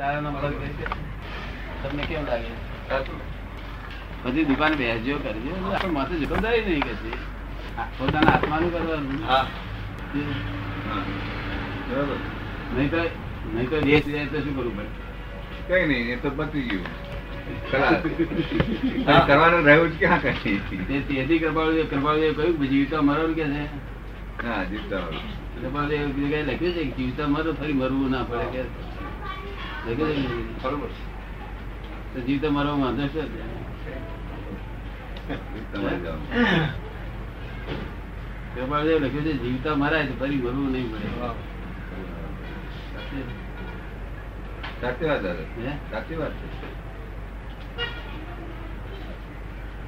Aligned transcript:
તારા 0.00 0.20
નંબર 0.20 0.52
તમને 1.82 2.02
કેમ 2.02 2.24
લાગે? 2.24 2.52
બધી 4.24 4.44
દુકાન 4.44 4.74
બેસજો 4.74 5.16
કરજો. 5.16 5.52
આપણે 5.72 5.92
માથે 5.92 6.14
જવાબદારી 6.14 6.64
નહીં 6.64 6.80
કે 6.80 6.94
પોતાના 7.98 8.32
આત્માનું 8.32 8.72
કરવાનું? 8.72 9.18
નહીં 12.76 12.90
તો 12.90 13.00
નહીં 13.54 13.70
તો 13.70 13.80
દેશ 13.80 14.06
જાય 14.06 14.26
તો 14.26 14.40
શું 14.40 14.56
કરવું 14.56 14.76
પડે? 14.76 14.90
કઈ 15.68 15.86
નહીં 15.86 16.12
એ 16.12 16.16
તો 16.16 16.30
પતી 16.30 16.62
ગયું. 16.62 16.88
કરવાનું 19.26 19.64
રહ્યું 19.64 19.90
જ 19.90 19.98
ક્યાં 19.98 20.22
તેથી 20.88 21.18
કહ્યું 21.38 22.68
જીવતા 22.68 23.02
મરવાનું 23.02 23.34
કે 23.34 23.44
છે? 23.44 23.64
હા 24.46 24.64
જીવતા 24.64 24.96
વાળું. 24.96 25.34
કૃપાળુદેવ 25.56 26.46
લખ્યું 26.46 26.74
છે 26.74 26.84
કે 26.84 26.96
જીવતા 26.96 27.26
મરો 27.26 27.52
ફરી 27.52 27.72
મરવું 27.72 28.10
ના 28.10 28.22
પડે 28.22 28.46
કે? 28.52 28.89
બરોબર 30.62 30.88
તો 32.14 32.20
જીવતા 32.20 32.50
મરવા 32.50 32.72
વાંધો 32.72 33.06
છે? 33.08 33.22
તમારે 38.54 38.98
લખ્યું 38.98 39.24
છે 39.24 39.32
જીવતા 39.32 39.74
મરાય 39.74 40.06
તો 40.06 40.14
ફરી 40.14 40.36
મરવું 40.36 40.72
નહીં 40.72 40.90
મળે 40.90 41.08
સાચી 44.80 45.04
વાત? 45.04 45.22
સાચી 45.90 46.14
વાત 46.14 46.32
છે. 46.32 46.46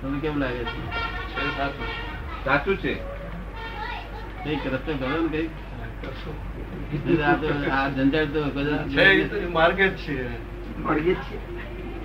તમને 0.03 0.21
કેમ 0.21 0.39
લાગે 0.39 0.59
છે? 0.59 0.81
છે 1.35 1.57
સાચું. 1.57 1.87
સાચું 2.45 2.77
છે. 2.77 2.95
કંઈક 4.45 4.67
રસ્તો 4.67 4.93
ગયો 4.95 5.09
ને 5.09 5.29
કંઈક? 5.29 5.51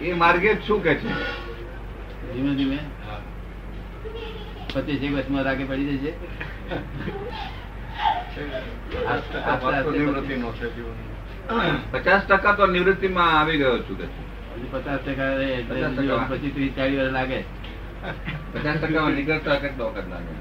એ 0.02 0.14
માર્ગે 0.14 0.54
શું 0.56 0.84
કે 0.84 0.94
છે? 0.96 1.08
ધીમે 2.34 2.56
ધીમે. 2.56 2.80
પચીસ 4.74 5.04
એક 5.04 5.14
વર્ષમાં 5.14 5.44
રાગે 5.44 5.64
પડી 5.64 5.98
જશે. 5.98 6.14
પચાસ 11.92 12.22
ટકા 12.28 12.54
તો 12.54 12.66
નિવૃત્તિ 12.66 13.08
માં 13.08 13.40
આવી 13.40 13.58
ગયો 13.58 13.80
છું 13.80 13.98
કે 13.98 14.08
પચાસ 14.72 15.00
ટકા 15.00 15.34
રહે 15.34 15.46
એટલે 15.46 15.82
50 15.82 15.96
ટકા. 15.96 16.28
પછી 16.30 16.50
ત્રીસ 16.50 16.72
ચાલીસ 16.76 17.00
વર્ષ 17.00 17.12
લાગે. 17.12 17.40
પચાસ 18.54 18.78
ટકા 18.78 19.10
નીકળતા 19.10 19.56
કેટલો 19.56 19.90
વખત 19.90 20.08
લાગે? 20.10 20.32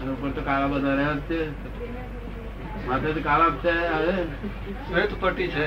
અને 0.00 0.10
ઉપર 0.12 0.30
તો 0.30 0.40
કાળા 0.42 0.66
બધા 0.66 0.94
રહ્યા 0.94 1.12
જ 1.12 1.20
છે. 1.20 1.38
માથે 2.88 3.12
તો 3.12 3.20
કાળા 3.20 3.50
છે 3.64 3.74
હવે 3.88 4.14
શ્વેત 4.88 5.12
પટ્ટી 5.20 5.48
છે. 5.48 5.66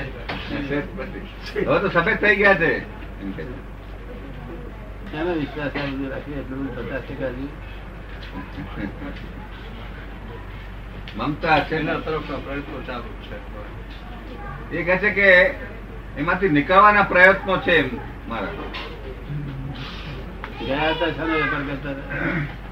હવે 1.65 1.79
તો 1.79 1.89
સફેદ 1.89 2.17
થઈ 2.17 2.35
ગયા 2.35 2.55
છે. 2.55 2.71
વિશ્વાસ 5.39 5.71
રાખીએ 6.11 6.39
એટલું 6.39 6.67
પચાસ 6.75 7.01
ટકા 7.01 7.31
મમતા 11.17 11.59
એ 14.73 14.83
કહે 14.83 14.97
છે 14.97 15.09
કે 15.09 15.27
એમાંથી 16.17 16.49
નીકળવાના 16.49 17.03
પ્રયત્નો 17.03 17.57
છે 17.57 17.71
એમ 17.71 17.89
મારા. 18.29 18.51
ગયા 20.59 20.91
હતા 20.91 21.11
છે 21.11 22.64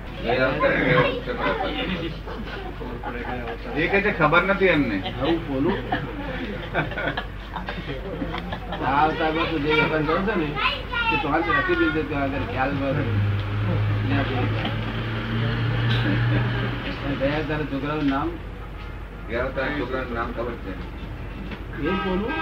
એ 3.76 3.88
કે 3.90 3.98
છે 4.02 4.12
ખબર 4.14 4.44
નથી 4.46 4.70
એમને 4.70 4.98
આવું 5.04 5.40
બોલું 5.48 5.78
આ 8.82 9.00
અવતારમાં 9.04 9.48
તું 9.50 9.62
જે 9.66 9.72
વેપાર 9.74 10.02
કરો 10.04 10.20
છો 10.28 10.34
ને 10.36 10.48
તે 11.10 11.16
તો 11.22 11.28
હાથ 11.28 11.48
રાખી 11.50 11.78
દીધો 11.82 12.02
ત્યાં 12.10 12.26
આગળ 12.28 12.48
ખ્યાલ 12.52 12.72
પર 12.80 12.98
ત્યાં 14.08 14.26
સુધી. 14.30 14.72
અને 17.04 17.16
ગયા 17.20 17.44
તારા 17.48 17.70
છોકરાનું 17.72 18.08
નામ 18.08 18.30
ગયા 19.30 19.48
વખતે 19.50 19.64
છોકરાનું 19.78 20.16
નામ 20.16 20.30
ખબર 20.36 20.56
છે 20.64 20.72
એ 21.84 21.94
બોલું. 22.04 22.34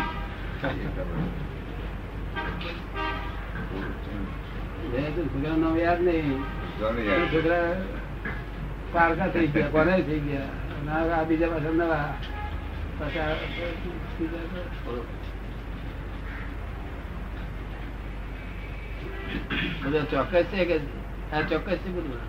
છોકરાનું 5.15 5.61
નામ 5.61 5.75
યાદ 5.79 6.01
નહીં. 6.03 6.39
છોકરા 6.81 7.75
પારકા 8.93 9.27
થઈ 9.33 9.47
ગયા 9.47 9.71
કોને 9.71 9.93
થઈ 10.07 10.21
ગયા. 10.27 10.49
આ 11.15 11.23
બીજા 11.29 11.49
પાછા 11.53 11.73
નવા 11.73 12.07
બધા 19.83 20.05
ચોક્કસ 20.11 20.47
છે 20.51 20.65
કે 20.65 20.77
આ 21.33 21.41
ચોક્કસ 21.43 21.79
છે 21.83 21.89
બધું? 21.89 22.21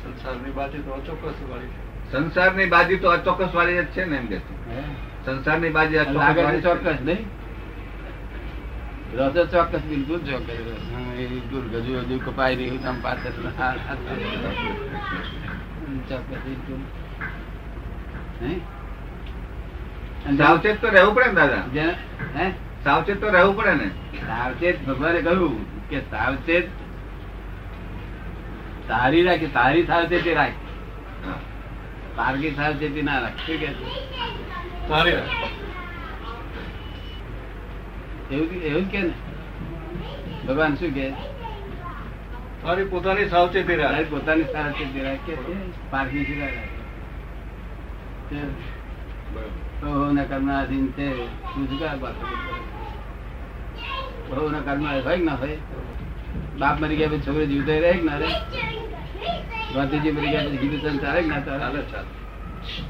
સંસારની 0.00 0.52
બાજુ 0.52 0.78
તો 0.82 0.90
અચોક્કસ 0.94 1.38
વાળી 1.50 1.72
સંસારની 2.12 2.68
બાજુ 2.68 2.98
તો 2.98 3.08
અચોક્કસ 3.10 3.52
વાળી 3.54 3.78
જ 3.78 3.88
છે 3.94 4.04
ને 4.04 4.16
એમ 4.16 4.26
કે 4.28 4.38
સંસારની 4.38 4.92
સંસારની 5.24 5.70
બાજી. 5.70 6.62
ચોક્કસ 6.62 7.00
નહીં? 7.02 7.24
રસ 9.16 9.50
ચોક્કસ 9.50 9.78
બિલકુલ 9.78 10.18
ચોક્કસ 10.18 10.46
બિલકુલ 11.16 11.64
હજુ 11.74 12.20
પાછળ. 13.02 13.30
ચોક્કસ 16.08 16.40
બિલકુલ. 16.44 16.80
સાવચેત 20.36 20.80
તો 20.80 20.88
રહેવું 20.88 21.14
પડે 21.14 21.26
ને 21.26 21.32
દાદા. 21.32 21.62
હે? 22.38 22.50
સાવચેત 22.84 23.20
તો 23.20 23.28
રહેવું 23.30 23.56
પડે 23.56 23.74
ને. 23.74 23.88
સાવચેત 24.18 24.86
ભગવાને 24.86 25.20
કહ્યું 25.22 25.88
કે 25.88 26.00
સાવચેત 26.00 26.68
તારી 28.88 29.22
રાખે 29.22 29.46
તારી 29.46 29.86
સાવચેતી 29.86 30.34
રાખ. 30.34 30.50
સારગી 31.24 31.36
તારગી 32.16 32.50
સાવચેતી 32.50 33.02
ના 33.02 33.18
રાખ. 33.18 33.36
શું 33.46 33.60
કે 33.60 33.66
સારી 33.66 34.88
તારી 34.88 35.12
વાત. 35.12 35.65
એવું 38.30 38.50
કે- 38.50 38.58
એવું 38.58 38.90
કે 38.90 39.02
ને? 39.02 39.10
ભગવાન 40.46 40.74
શું 40.74 40.90
કે? 40.90 41.10
તારી 42.62 42.84
પોતાની 42.84 43.28
સાવચેતી 43.28 43.76
રાખ. 43.76 44.10
પોતાની 44.10 44.42
સાવચેતી 44.42 45.00
રાખે 45.00 45.36
છે 45.36 45.90
પારકી 45.90 46.24
સિવાય 46.24 46.54
રાખે 46.54 46.76
છે. 48.36 48.50
બહુ 49.80 50.12
ના 50.12 50.24
કર્માધીન 50.24 50.92
છે 50.92 51.26
શું 51.26 51.78
કરે? 51.80 51.98
બહુ 54.30 54.50
ના 54.50 54.58
કર્મ 54.58 55.02
હોય 55.02 55.16
કે 55.16 55.24
ના 55.24 55.34
હોય? 55.34 55.58
બાપ 56.58 56.80
મરી 56.80 56.96
ગયા 56.96 57.08
પછી 57.08 57.18
છોકરો 57.18 57.44
જીવતો 57.44 57.72
રહે 57.72 57.92
કે 57.92 58.02
ના 58.02 58.18
રે 58.18 58.26
ગાંધીજી 59.74 60.10
મરી 60.10 60.30
ગયા 60.30 60.40
પછી 60.40 60.56
હિન્દુસ્તાન 60.56 60.98
ચાલે 60.98 61.22
કે 61.22 61.28
ના 61.28 61.40
ચાલે 61.40 61.82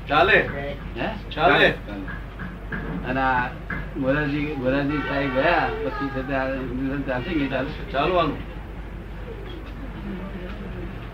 ચાલે. 0.08 0.48
હે? 1.00 1.30
ચાલે. 1.34 1.74
અને 3.08 3.20
આ 3.20 3.44
મોરારજી 4.02 4.46
મોરારજી 4.62 5.02
સાહેબ 5.08 5.32
ગયા 5.38 5.66
પછી 5.82 6.10
છે 6.14 6.22
તે 6.28 6.34
આ 6.40 6.46
હિન્દુસ્તાન 6.52 7.02
ચાલશે 7.08 7.32
કે 7.40 7.46
ચાલવાનું. 7.92 8.38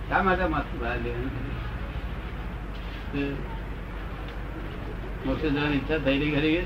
શા 0.09 0.23
માટે 0.29 0.45
માથું 0.55 0.79
બહાર 0.81 0.99
મોક્ષ 5.27 5.45
જવાની 5.55 5.77
ઈચ્છા 5.77 6.01
થઈ 6.05 6.19
રહી 6.21 6.35
ખરી 6.37 6.61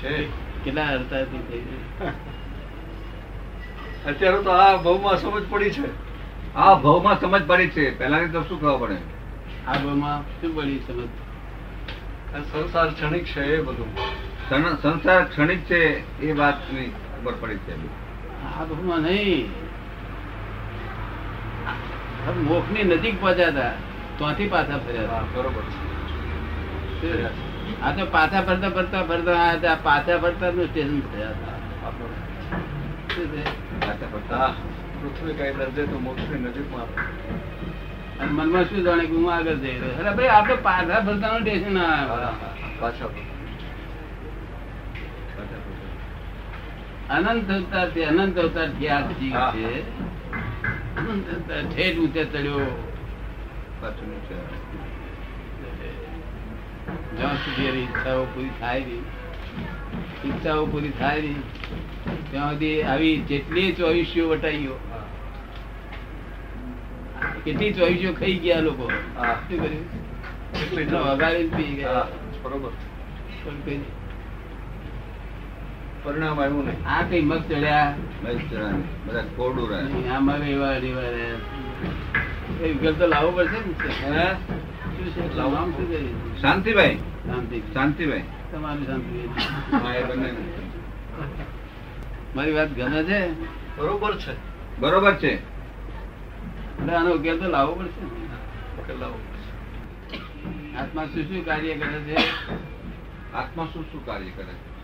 છે. 0.00 0.12
કેટલા 0.64 0.88
અડતાથી 0.94 1.42
થઈ 1.48 1.62
ગઈ? 1.68 1.82
અત્યારે 4.08 4.38
તો 4.46 4.50
આ 4.50 4.72
ભાવમાં 4.86 5.16
સમજ 5.18 5.44
પડી 5.50 5.72
છે. 5.76 5.88
આ 6.56 6.74
ભાવમાં 6.86 7.20
સમજ 7.20 7.42
પડી 7.46 7.70
છે. 7.76 7.84
પહેલાની 7.98 8.32
તો 8.34 8.40
શું 8.48 8.58
ખબર 8.60 8.76
પડે? 8.82 8.98
આ 9.68 9.78
ભાવમાં 9.84 10.18
શું 10.40 10.50
પડી 10.56 10.80
સમજ? 10.88 11.08
સંસાર 12.42 12.88
ક્ષણિક 12.94 13.24
છે 13.24 13.42
એ 13.56 13.60
બધું 13.62 13.90
સંસાર 14.82 15.24
ક્ષણિક 15.24 15.60
છે 15.64 15.80
એ 16.20 16.32
વાતની 16.32 16.92
ખબર 17.14 17.34
પડી 17.40 17.60
છે 17.66 17.74
આ 18.44 18.98
નહીં 18.98 19.48
મોક્ષની 22.44 22.84
નજીક 22.84 23.20
પહોંચ્યા 23.20 23.50
હતા 23.50 23.72
ત્યાંથી 24.18 24.48
પાછા 24.48 24.78
ફર્યા 24.78 25.22
હતા 25.22 25.42
બરોબર 25.42 25.64
આ 27.82 27.92
તો 27.92 28.06
પાછા 28.06 28.42
ફરતા 28.42 28.70
ફરતા 28.70 29.02
ફરતા 29.02 29.52
હતા. 29.52 29.76
પાછા 29.76 30.18
ફરતા 30.18 30.50
નું 30.50 30.66
સ્ટેશન 30.68 31.00
થયા 31.00 31.30
હતા? 31.30 31.58
પાછા 33.80 34.08
પડતા. 34.12 34.54
પૃથ્વી 35.00 35.34
કઈ 35.34 35.52
દર્જે 35.52 35.86
તો 35.86 35.98
મોક્ષની 35.98 36.38
નજીકમાં 36.38 36.82
આવે. 36.82 37.63
અને 38.20 38.30
મનમાં 38.32 38.64
શું 38.64 38.84
જાણે 38.84 39.04
કે 39.06 39.14
હું 39.14 39.28
આગળ 39.32 39.58
જઈ 39.58 39.76
રહ્યો 39.76 40.00
અરે 40.00 40.12
ભાઈ 40.16 40.32
આપણે 40.32 40.56
પાછા 40.62 41.00
ફરતાનો 41.02 41.38
ટેન્શન 41.40 41.72
ના. 41.72 41.92
અનંત 47.08 47.50
અવતારથી 47.50 48.04
અનંત 48.06 48.36
અવતાર 48.38 48.68
જીવ 48.72 49.36
છે? 49.54 49.72
ઠેઠ 51.66 51.98
ઊંચે 51.98 52.22
ચડ્યો. 52.26 52.66
જ્યાં 57.16 57.36
સુધી 57.38 57.66
એની 57.66 57.82
ઈચ્છાઓ 57.82 58.24
પૂરી 58.26 58.52
થાય 58.60 58.80
નહીં 58.82 59.04
ઈચ્છાઓ 60.24 60.64
પૂરી 60.66 60.92
થાય 60.98 61.20
નહીં 61.22 61.42
ત્યાં 62.30 62.50
સુધી 62.50 62.82
આવી 62.84 63.14
જેટલી 63.28 63.72
ચોવીસીઓ 63.74 64.26
વટાઈઓ 64.30 64.76
હા. 64.84 64.93
કેટલી 67.44 67.72
ચોવીસીઓ 67.72 68.12
ખાઈ 68.12 68.34
ગયા 68.34 68.60
લોકો. 68.60 68.90
પરિણામ 76.02 76.40
આવ્યું 76.40 76.88
આ 76.88 77.02
કઈ 77.02 77.20
મગ 77.20 77.42
ચડ્યા? 77.48 77.94
બધા 79.06 79.24
કોરડું 79.36 79.70
રહે 79.70 80.08
આમાં. 80.08 80.38
વિકલ્પ 82.62 82.98
તો 82.98 83.06
લાવવો 83.06 83.30
પડશે 83.30 83.58
ને? 84.10 84.32
શાંતિભાઈ? 86.40 86.96
શાંતિ 86.96 87.60
શાંતિભાઈ. 87.60 88.22
તમારી 88.52 88.86
શાંતિ 88.86 89.28
હા, 89.72 89.94
એ 89.94 90.04
મારી 92.36 92.52
વાત 92.52 92.68
ગમે 92.68 93.02
છે? 93.02 93.20
બરોબર 93.76 94.16
છે. 94.16 94.34
બરોબર 94.80 95.14
છે. 95.14 95.53
એટલે 96.80 96.94
આનો 96.94 97.10
ઉકેલ 97.10 97.38
તો 97.38 97.48
લાવવો 97.48 97.74
પડશે 97.74 98.04
ને. 98.04 98.24
કે 98.86 98.94
લાવો. 98.94 99.18
આત્મા 100.78 101.04
શું 101.04 101.22
શું 101.22 101.44
કાર્ય 101.44 101.74
કરે 101.74 102.00
છે? 102.00 102.14
આત્મા 103.34 103.68
શું 103.72 103.92
શું 103.92 104.06
કાર્ય 104.06 104.30
કરે 104.30 104.52
છે? 104.52 104.74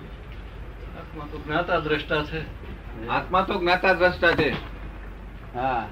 આત્મા 0.98 1.26
તો 1.32 1.38
જ્ઞાતા 1.38 1.78
દ્રષ્ટા 1.78 2.22
છે. 2.22 2.40
આત્મા 3.08 3.42
તો 3.42 3.60
જ્ઞાતા 3.60 3.92
દ્રષ્ટા 3.92 4.32
છે. 4.32 4.50
હા. 5.54 5.86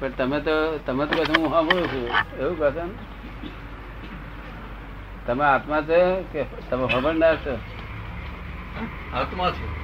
પણ 0.00 0.08
તમે 0.08 0.40
તો 0.40 0.78
તમે 0.86 1.06
તો 1.06 1.24
કહો 1.24 1.42
હું 1.42 1.50
સાંભળું 1.50 1.88
છું. 1.88 2.08
એવું 2.38 2.58
કહો? 2.58 2.90
તમે 5.26 5.44
આત્મા 5.44 5.80
છે 5.80 6.22
કે 6.22 6.44
તમે 6.70 6.86
ખબરદાર 6.86 7.36
છો? 7.36 7.58
આત્મા 9.12 9.50
છે. 9.50 9.78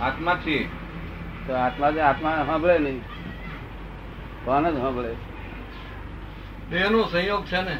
આત્મા 0.00 0.34
છે 0.34 0.82
તો 1.46 1.54
આત્મા 1.54 1.90
છે 1.90 2.00
આત્મા 2.00 2.44
સાંભળે 2.46 2.78
નહીં. 2.78 3.11
કોણ 4.44 4.70
જ 4.70 4.78
સાંભળે 4.78 6.88
નો 6.88 7.02
સંયોગ 7.02 7.44
છે 7.44 7.60
ને? 7.60 7.76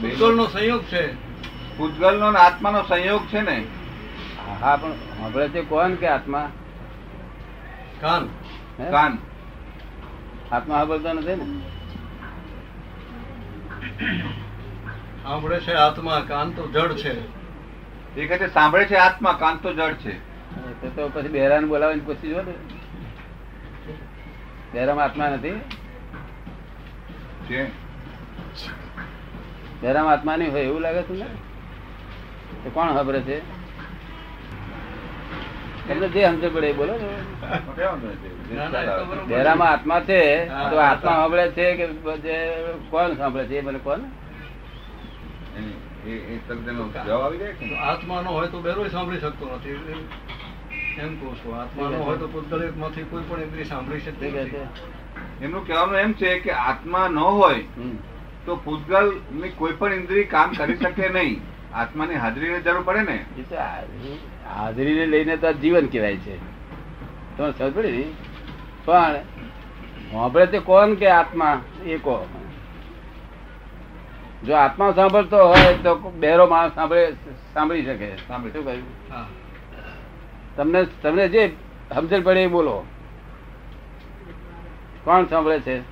ભૂતગલ 0.00 0.36
નો 0.36 0.46
સંયોગ 0.46 0.82
છે. 0.82 1.14
પૂતગલનો 1.76 2.30
ને 2.30 2.38
આત્માનો 2.38 2.82
સંયોગ 2.82 3.26
છે 3.26 3.40
ને? 3.40 3.64
હા 4.60 4.76
પણ 4.76 4.92
સાંભળે 4.92 5.48
છે 5.48 5.62
કોણ 5.62 5.94
કે 5.94 6.06
આત્મા? 6.06 6.48
કાન. 8.00 8.28
કાન. 8.90 9.18
આત્મા 10.52 10.74
સાંભળતો 10.74 11.12
નથી 11.12 11.26
ને? 11.26 11.46
સાંભળે 15.22 15.60
છે 15.60 15.72
આત્મા 15.72 16.24
કાન 16.28 16.50
તો 16.50 16.68
જડ 16.68 16.92
છે. 16.92 17.42
એ 18.20 18.26
કહે 18.26 18.38
છે 18.38 18.54
સાંભળે 18.54 18.84
છે 18.84 18.94
આત્મા 18.94 19.32
કાન 19.32 19.56
તો 19.56 19.72
જડ 19.72 19.94
છે. 19.94 20.18
તો 20.80 20.88
તો 20.88 21.08
પછી 21.08 21.28
બહેરાને 21.28 21.66
બોલાવીને 21.66 22.02
પૂછી 22.06 22.28
જો 22.28 22.42
ને. 22.42 22.81
બહેરામાં 24.72 25.04
આત્મા 25.04 25.28
નથી. 25.28 25.60
છે 27.50 27.66
આત્મા 30.14 30.36
નહીં 30.36 30.52
હોય 30.52 30.62
એવું 30.62 30.80
લાગે 30.80 31.02
તમને 31.02 31.24
તો 32.64 32.70
કોણ 32.74 32.94
ખબર 32.94 33.20
છે? 33.20 33.40
તમને 35.88 36.08
જે 36.08 36.24
સમજ 36.26 36.54
પડે 36.54 36.66
એ 36.66 36.72
બોલો. 36.72 36.92
બહેરામાં 39.28 39.68
આત્મા 39.70 40.00
છે 40.00 40.48
તો 40.48 40.76
આત્મા 40.76 41.10
સાંભળે 41.12 41.50
છે 41.50 41.74
કે 41.74 41.86
જે 42.16 42.56
કોણ 42.90 43.14
સાંભળે 43.14 43.44
છે? 43.44 43.58
એ 43.58 43.60
મને 43.60 43.78
કોણ? 43.78 43.98
એ- 46.06 46.40
જવાબ 47.06 47.22
આવી 47.22 47.38
જાય 47.38 47.74
આત્મા 47.76 48.22
નો 48.22 48.30
હોય 48.30 48.48
તો 48.48 48.60
બેરો 48.60 48.88
સાંભળી 48.88 49.18
શકતો 49.20 49.54
નથી. 49.54 49.72
એમ 50.98 51.20
કહું 51.20 51.36
છું 51.36 51.60
આત્માનો 51.60 51.96
હોય 51.98 52.18
તો 52.18 52.28
પૂતગળમાંથી 52.28 53.02
કોઈ 53.02 53.22
પણ 53.28 53.40
ઇન્દ્રિય 53.40 53.64
સાંભળી 53.64 54.00
શકતી 54.00 54.30
નથી. 54.30 54.56
એમનું 55.44 55.66
કહેવાનું 55.66 55.96
એમ 55.96 56.12
છે 56.12 56.38
કે 56.38 56.50
આત્મા 56.50 57.08
ન 57.08 57.18
હોય 57.18 57.64
તો 58.46 58.56
પૂતગલની 58.56 59.48
કોઈ 59.48 59.72
પણ 59.72 59.92
ઇન્દ્રિય 59.92 60.24
કામ 60.24 60.50
કરી 60.50 60.76
શકે 60.76 61.08
નહીં. 61.08 61.40
આત્માની 61.74 62.14
હાજરીની 62.14 62.60
જરૂર 62.60 62.82
પડે 62.82 63.00
ને. 63.00 63.24
હાજરી- 63.56 64.54
હાજરીને 64.56 65.06
લઈને 65.06 65.36
તો 65.36 65.52
જીવન 65.52 65.86
કહેવાય 65.86 66.16
છે. 66.16 66.36
તો 67.36 67.46
ને? 67.82 68.04
પણ 68.84 69.14
સાંભળે 70.12 70.46
તે 70.46 70.58
કોણ 70.58 70.94
કે 70.94 71.06
આત્મા? 71.06 71.62
એ 71.86 71.96
કહો. 71.96 72.26
જો 74.46 74.54
આત્મા 74.54 74.92
સાંભળતો 74.92 75.36
હોય 75.36 75.74
તો 75.74 75.94
બેરો 75.94 76.46
માણસ 76.46 76.74
સાંભળે 76.74 77.12
સાંભળી 77.54 77.84
શકે. 77.84 78.16
સાંભળી. 78.16 78.52
શું 78.52 78.64
કહ્યું? 78.64 79.14
હા. 79.14 79.28
તમને 80.56 80.86
તમને 81.02 81.28
જે 81.28 81.52
સમજણ 81.90 82.22
પડે 82.22 82.42
એ 82.42 82.46
બોલો. 82.46 82.84
કોણ 85.04 85.26
સાંભળે 85.26 85.60
છે? 85.60 85.82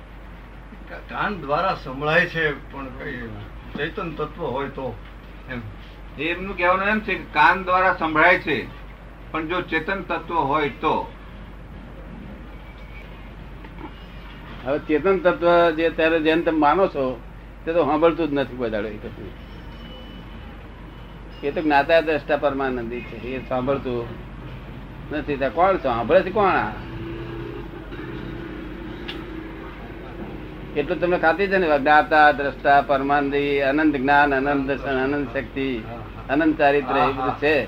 કાન 1.09 1.41
દ્વારા 1.41 1.75
સંભળાય 1.75 2.25
છે 2.25 2.53
પણ 2.71 2.87
કઈ 2.99 3.29
ચૈતન 3.77 4.11
તત્વ 4.11 4.41
હોય 4.41 4.69
તો 4.69 4.95
એમનું 6.17 6.57
કહેવાનું 6.57 6.87
એમ 6.87 6.99
છે 6.99 7.15
કે 7.15 7.23
કાન 7.33 7.63
દ્વારા 7.63 7.93
સંભળાય 7.93 8.39
છે 8.39 8.67
પણ 9.31 9.47
જો 9.47 9.61
ચેતન 9.61 10.01
તત્વ 10.01 10.33
હોય 10.33 10.69
તો. 10.81 11.07
હવે 14.65 14.79
ચેતન 14.79 15.17
તત્વ 15.17 15.75
જે 15.75 15.89
ત્યારે 15.89 16.19
જેને 16.19 16.41
તમે 16.41 16.57
માનો 16.57 16.87
છો 16.87 17.19
તે 17.65 17.73
તો 17.73 17.85
સાંભળતું 17.85 18.27
જ 18.27 18.33
નથી 18.33 18.57
કોઈ 18.57 18.69
દાડો 18.69 18.87
એ 18.87 18.97
તો 21.51 21.61
જ્ઞાતા 21.61 22.01
દ્રષ્ટા 22.01 22.37
પરમાનંદી 22.37 23.01
છે 23.01 23.35
એ 23.35 23.41
સાંભળતું 23.49 24.30
નથી 25.11 25.37
ત્યાં 25.37 25.53
કોણ 25.53 25.77
સાંભળે 25.77 26.21
છે 26.21 26.29
કોણ 26.29 26.49
આ? 26.49 26.71
એટલું 30.75 30.99
તમને 30.99 31.17
ખાતી 31.17 31.47
છે 31.47 31.57
ને? 31.57 31.79
જ્ઞાતા 31.79 32.31
દ્રષ્ટા 32.31 32.81
પરમાનંદી 32.81 33.61
અનંત 33.61 33.95
જ્ઞાન 33.95 34.35
અનંત 34.35 34.67
દર્શન 34.67 34.83
અનંત 34.83 35.37
શક્તિ 35.37 35.81
અનંત 36.29 36.57
ચારિત્ર 36.57 36.97
એ 36.97 37.05
બધું 37.05 37.37
છે. 37.37 37.67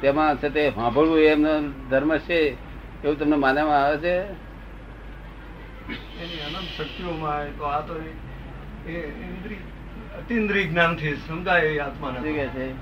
તેમાં 0.00 0.36
છે 0.36 0.48
તે 0.48 0.70
સાંભળવું 0.70 1.18
એમનો 1.18 1.72
ધર્મ 1.90 2.18
છે 2.18 2.56
એવું 3.04 3.18
તમને 3.18 3.36
માનવામાં 3.36 3.84
આવે 3.84 3.96
છે? 3.96 4.08
એની 4.08 6.46
અનંત 6.46 6.78
શક્તિઓમાં 6.78 7.58
તો 7.58 7.64
આ 7.64 7.80
તો 7.80 7.96
એ- 7.96 8.90
એ 8.90 9.12
અતિન્દ્રિય 10.18 10.64
જ્ઞાનથી 10.64 11.14
સમજાય 11.14 11.78
આત્માને. 11.78 12.32
છે? 12.32 12.72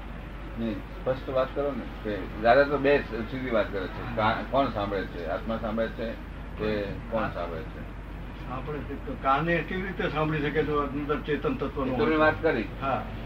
નહીં, 0.60 0.95
સ્પષ્ટ 1.06 1.29
વાત 1.29 1.55
કરો 1.55 1.72
ને 1.72 1.84
કે 2.05 2.43
દાદા 2.43 2.63
તો 2.63 2.79
બે 2.79 2.98
સીધી 2.98 3.51
વાત 3.51 3.72
કરે 3.72 3.86
છે. 3.86 4.17
કોણ 4.51 4.70
સાંભળે 4.70 5.03
છે? 5.03 5.27
આત્મા 5.27 5.56
સાંભળે 5.56 5.89
છે 5.89 6.13
કે 6.58 6.82
કોણ 6.82 7.29
સાંભળે 7.29 7.60
છે? 7.60 7.96
આપણે 8.51 8.79
તે 8.79 9.13
કાને 9.22 9.56
કેવી 9.56 9.82
રીતે 9.82 10.08
સાંભળી 10.08 10.41
શકે 10.41 10.63
જો 10.63 10.82
અંદર 10.82 11.20
ચેતન 11.20 11.55
તત્વ 11.55 12.13
એ 12.13 12.17
વાત 12.17 12.43
કરી. 12.43 12.63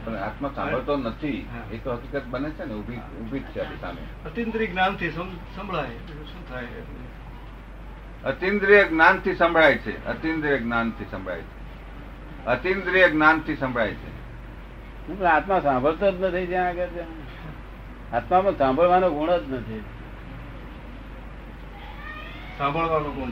પણ 0.05 0.15
આત્મા 0.15 0.51
સાંભળતો 0.55 0.97
નથી. 0.97 1.49
એ 1.73 1.77
તો 1.77 1.93
હકીકત 1.93 2.23
બને 2.27 2.51
છે 2.51 2.65
ને 2.65 2.75
ઊભી 2.75 3.41
છે 3.41 3.61
આપણી 3.61 3.77
સામે. 3.81 4.29
અતિન્દ્રિય 4.31 4.67
જ્ઞાનથી 4.67 5.11
સંભળાય. 5.11 5.87
શું 5.87 6.51
થાય 6.51 6.65
અતિન્દ્રિય 8.25 8.85
જ્ઞાનથી 8.85 9.35
સંભળાય 9.35 9.75
છે. 9.75 10.07
અતિન્દ્રિય 10.07 10.59
જ્ઞાનથી 10.59 11.05
સંભળાય 11.11 11.41
છે. 11.41 12.45
અતિન્દ્રિય 12.47 13.09
જ્ઞાનથી 13.09 13.57
સંભળાય 13.57 13.95
છે. 13.95 14.21
આત્મા 15.25 15.61
સાંભળતો 15.61 16.11
જ 16.13 16.23
નથી 16.23 16.47
જ્યાં 16.47 16.69
આગળ. 16.69 16.87
આત્મામાં 18.13 18.59
સાંભળવાનો 18.59 19.11
ગુણ 19.11 19.31
જ 19.31 19.53
નથી. 19.53 19.85
સાંભળવાનો 22.59 23.11
ગુણ 23.11 23.29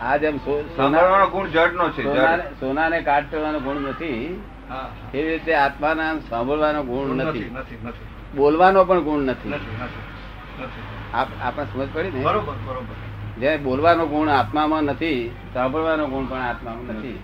આ 0.00 0.16
જેમ 0.16 0.36
સાંભળવાનો 0.76 1.26
ગુણ 1.26 1.48
જડનો 1.48 1.90
છે 1.90 2.02
સોનાને- 2.02 2.46
જડ 2.46 2.60
સોનાને 2.60 3.00
કાટ 3.00 3.30
કરવાનો 3.30 3.60
ગુણ 3.60 3.76
નથી. 3.76 4.42
હા 4.68 4.74
હા. 4.74 4.90
એવી 5.14 5.30
રીતે 5.30 5.54
આત્માના 5.54 6.18
સાંભળવાનો 6.18 6.82
ગુણ 6.82 7.06
ગુણ 7.06 7.16
નથી 7.16 7.50
નથી. 7.50 7.78
નથી 7.84 8.36
બોલવાનો 8.36 8.84
પણ 8.84 9.00
ગુણ 9.00 9.20
નથી. 9.20 9.48
નથી 9.48 9.82
નથી 9.82 10.62
નથી. 10.62 11.14
આપ- 11.14 11.42
આપણે 11.42 11.64
સમજ 11.64 11.88
પડી 11.92 12.10
ને? 12.10 12.20
બરોબર 12.20 12.54
બરોબર. 12.54 13.40
જે 13.40 13.56
બોલવાનો 13.56 14.06
ગુણ 14.06 14.28
આત્મામાં 14.28 14.82
નથી 14.82 15.36
સાંભળવાનો 15.54 16.06
ગુણ 16.06 16.26
પણ 16.26 16.40
આત્મામાં 16.40 16.82
નથી. 16.82 17.22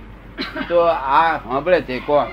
તો 0.68 0.80
આ 0.84 1.36
સાંભળે 1.36 1.82
છે 1.82 1.98
કોણ? 1.98 2.26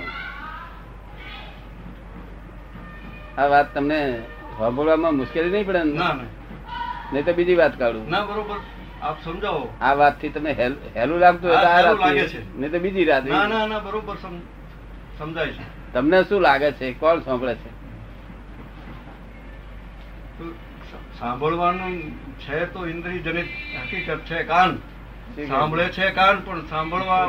આ 3.38 3.46
વાત 3.52 3.74
તમને 3.74 3.98
સાંભળવામાં 4.58 5.14
મુશ્કેલી 5.16 5.50
નહીં 5.50 5.66
પડે 5.66 5.82
ને? 5.84 5.92
ના 5.98 6.12
ના. 6.14 6.28
નહીં 7.12 7.24
તો 7.24 7.32
બીજી 7.32 7.58
વાત 7.62 7.74
કાઢું. 7.78 8.10
ના 8.10 8.24
બરોબર. 8.24 8.58
આપ 9.02 9.16
સમજાવો. 9.24 9.64
આ 9.80 9.94
વાતથી 9.94 10.28
તમને 10.28 10.52
હેલું 10.96 11.18
લાગતું 11.18 11.50
હોય 11.50 11.60
તો 11.60 11.68
આ 11.68 11.80
રાત 11.86 11.98
છે. 12.32 12.40
નહીં 12.58 12.72
તો 12.72 12.78
બીજી 12.78 13.04
રાત 13.04 13.24
ના 13.24 13.46
ના 13.46 13.66
ના 13.66 13.78
બરોબર 13.78 14.16
સમજાય 15.18 15.52
છે. 15.56 15.64
તમને 15.92 16.18
શું 16.28 16.40
લાગે 16.42 16.70
છે? 16.72 16.92
કોણ 16.92 17.20
સાંભળે 17.20 17.54
છે? 17.54 17.70
સાંભળવાનું 21.18 21.94
છે 22.38 22.58
તો 22.72 22.80
ઇન્દ્રિય 22.86 23.18
જનિત 23.18 23.48
હકીકત 23.82 24.20
છે 24.30 24.38
કાન. 24.44 24.70
સાંભળે 25.48 25.86
છે 25.88 26.10
કાન 26.10 26.36
પણ 26.44 26.66
સાંભળવા 26.66 27.22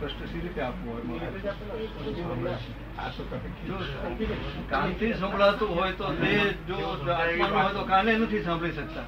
સ્પષ્ટ 0.00 0.20
સી 0.32 0.40
રીતે 0.40 0.60
આપવું 0.62 0.92
હોય? 1.08 2.56
કાનથી 4.70 5.12
સંભળાતું 5.12 5.76
હોય 5.76 5.92
તો 5.92 6.12
દેહ 6.12 6.52
જો 6.68 6.74
આત્માનો 7.12 7.58
હોય 7.58 7.74
તો 7.74 7.84
કાને 7.84 8.12
નથી 8.18 8.42
સાંભળી 8.42 8.72
શકતા. 8.72 9.04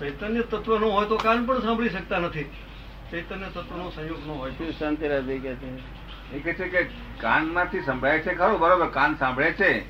ચૈતન્ય 0.00 0.40
તત્વનો 0.40 0.88
હોય 0.88 1.06
તો 1.06 1.16
કાન 1.16 1.46
પણ 1.46 1.60
સાંભળી 1.60 1.88
શકતા 1.88 2.18
નથી. 2.18 2.46
ચૈતન્ય 3.10 3.46
તત્વનો 3.54 3.90
સંયોગ 3.90 4.26
નો 4.26 4.34
હોય 4.34 4.50
તો. 4.50 4.64
શું 4.64 4.72
શાંતિ 4.72 5.08
રાજી 5.08 5.38
કે 5.38 5.54
છે? 5.54 5.66
એ 6.36 6.38
કે 6.38 6.52
છે 6.52 6.68
કે 6.68 6.82
કાનમાંથી 7.20 7.80
સંભળાય 7.80 8.18
છે 8.18 8.34
ખરું 8.34 8.58
બરોબર 8.58 8.86
કાન 8.86 9.14
સાંભળે 9.14 9.52
છે. 9.52 9.82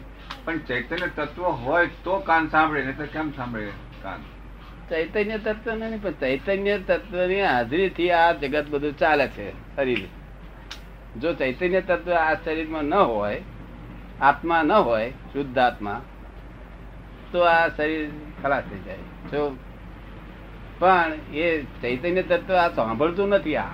પણ 0.45 0.59
ચૈતન્ય 0.59 1.09
તત્વ 1.17 1.43
હોય 1.43 1.87
તો 2.05 2.19
કાન 2.19 2.49
સાંભળે 2.49 2.85
નહીં 2.85 2.97
તો 2.97 3.05
કેમ 3.13 3.31
સાંભળે 3.31 3.71
કાન? 4.03 4.21
ચૈતન્ય 4.91 5.39
તત્વ 5.39 5.75
નહીં 5.75 6.03
પણ 6.03 6.11
ચૈતન્ય 6.11 6.79
તત્વની 6.79 7.41
હાજરીથી 7.41 8.11
આ 8.11 8.33
જગત 8.33 8.69
બધું 8.71 8.99
ચાલે 8.99 9.27
છે 9.29 9.51
શરીર. 9.77 10.24
જો 11.21 11.35
ચૈતન્ય 11.35 11.81
તત્વ 11.81 12.13
આ 12.13 12.35
શરીરમાં 12.35 12.85
ન 12.85 12.95
હોય 12.95 13.43
આત્મા 14.21 14.63
ન 14.63 14.73
હોય 14.73 15.11
શુદ્ધ 15.11 15.59
આત્મા 15.59 16.01
તો 17.33 17.41
આ 17.41 17.69
શરીર 17.69 18.11
ખલાસ 18.43 18.65
થઈ 18.71 18.79
જાય. 18.79 18.97
જો 19.33 19.57
પણ 20.79 21.13
એ 21.35 21.63
ચૈતન્ય 21.63 22.23
તત્વ 22.23 22.55
આ 22.55 22.69
સાંભળતું 22.69 23.29
નથી 23.29 23.57
આ. 23.57 23.65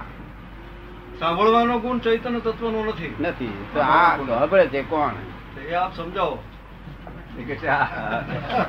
સાંભળવાનો 1.21 1.79
ગુણ 1.79 1.99
ચૈતન્ય 1.99 2.41
તત્વનો 2.41 2.85
નથી. 2.85 3.15
નથી. 3.21 3.65
તો 3.75 3.81
આ 3.81 4.17
સાંભળે 4.17 4.67
છે 4.67 4.83
કોણ? 4.83 5.15
એ 5.69 5.75
આપ 5.75 5.97
સમજાવો. 5.97 6.39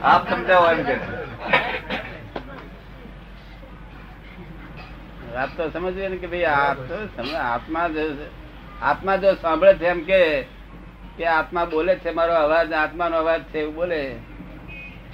આપ 0.01 0.29
સમજાવો 0.29 0.67
એમ 0.71 0.83
કે 0.83 0.95
આપ 5.37 5.49
તો 5.57 5.69
સમજવે 5.69 6.07
ને 6.07 6.17
કે 6.17 6.27
ભાઈ 6.27 6.43
આ 6.43 6.73
તો 6.73 7.37
આત્મા 7.37 7.87
જો 7.87 8.01
આત્મા 8.81 9.15
જો 9.15 9.35
સાંભળે 9.35 9.73
છે 9.73 9.85
એમ 9.85 10.03
કે 10.03 10.41
કે 11.17 11.25
આત્મા 11.25 11.65
બોલે 11.65 11.95
છે 11.95 12.11
મારો 12.11 12.33
અવાજ 12.33 12.71
આત્માનો 12.71 13.17
અવાજ 13.17 13.43
છે 13.43 13.59
એવું 13.59 13.75
બોલે. 13.75 14.15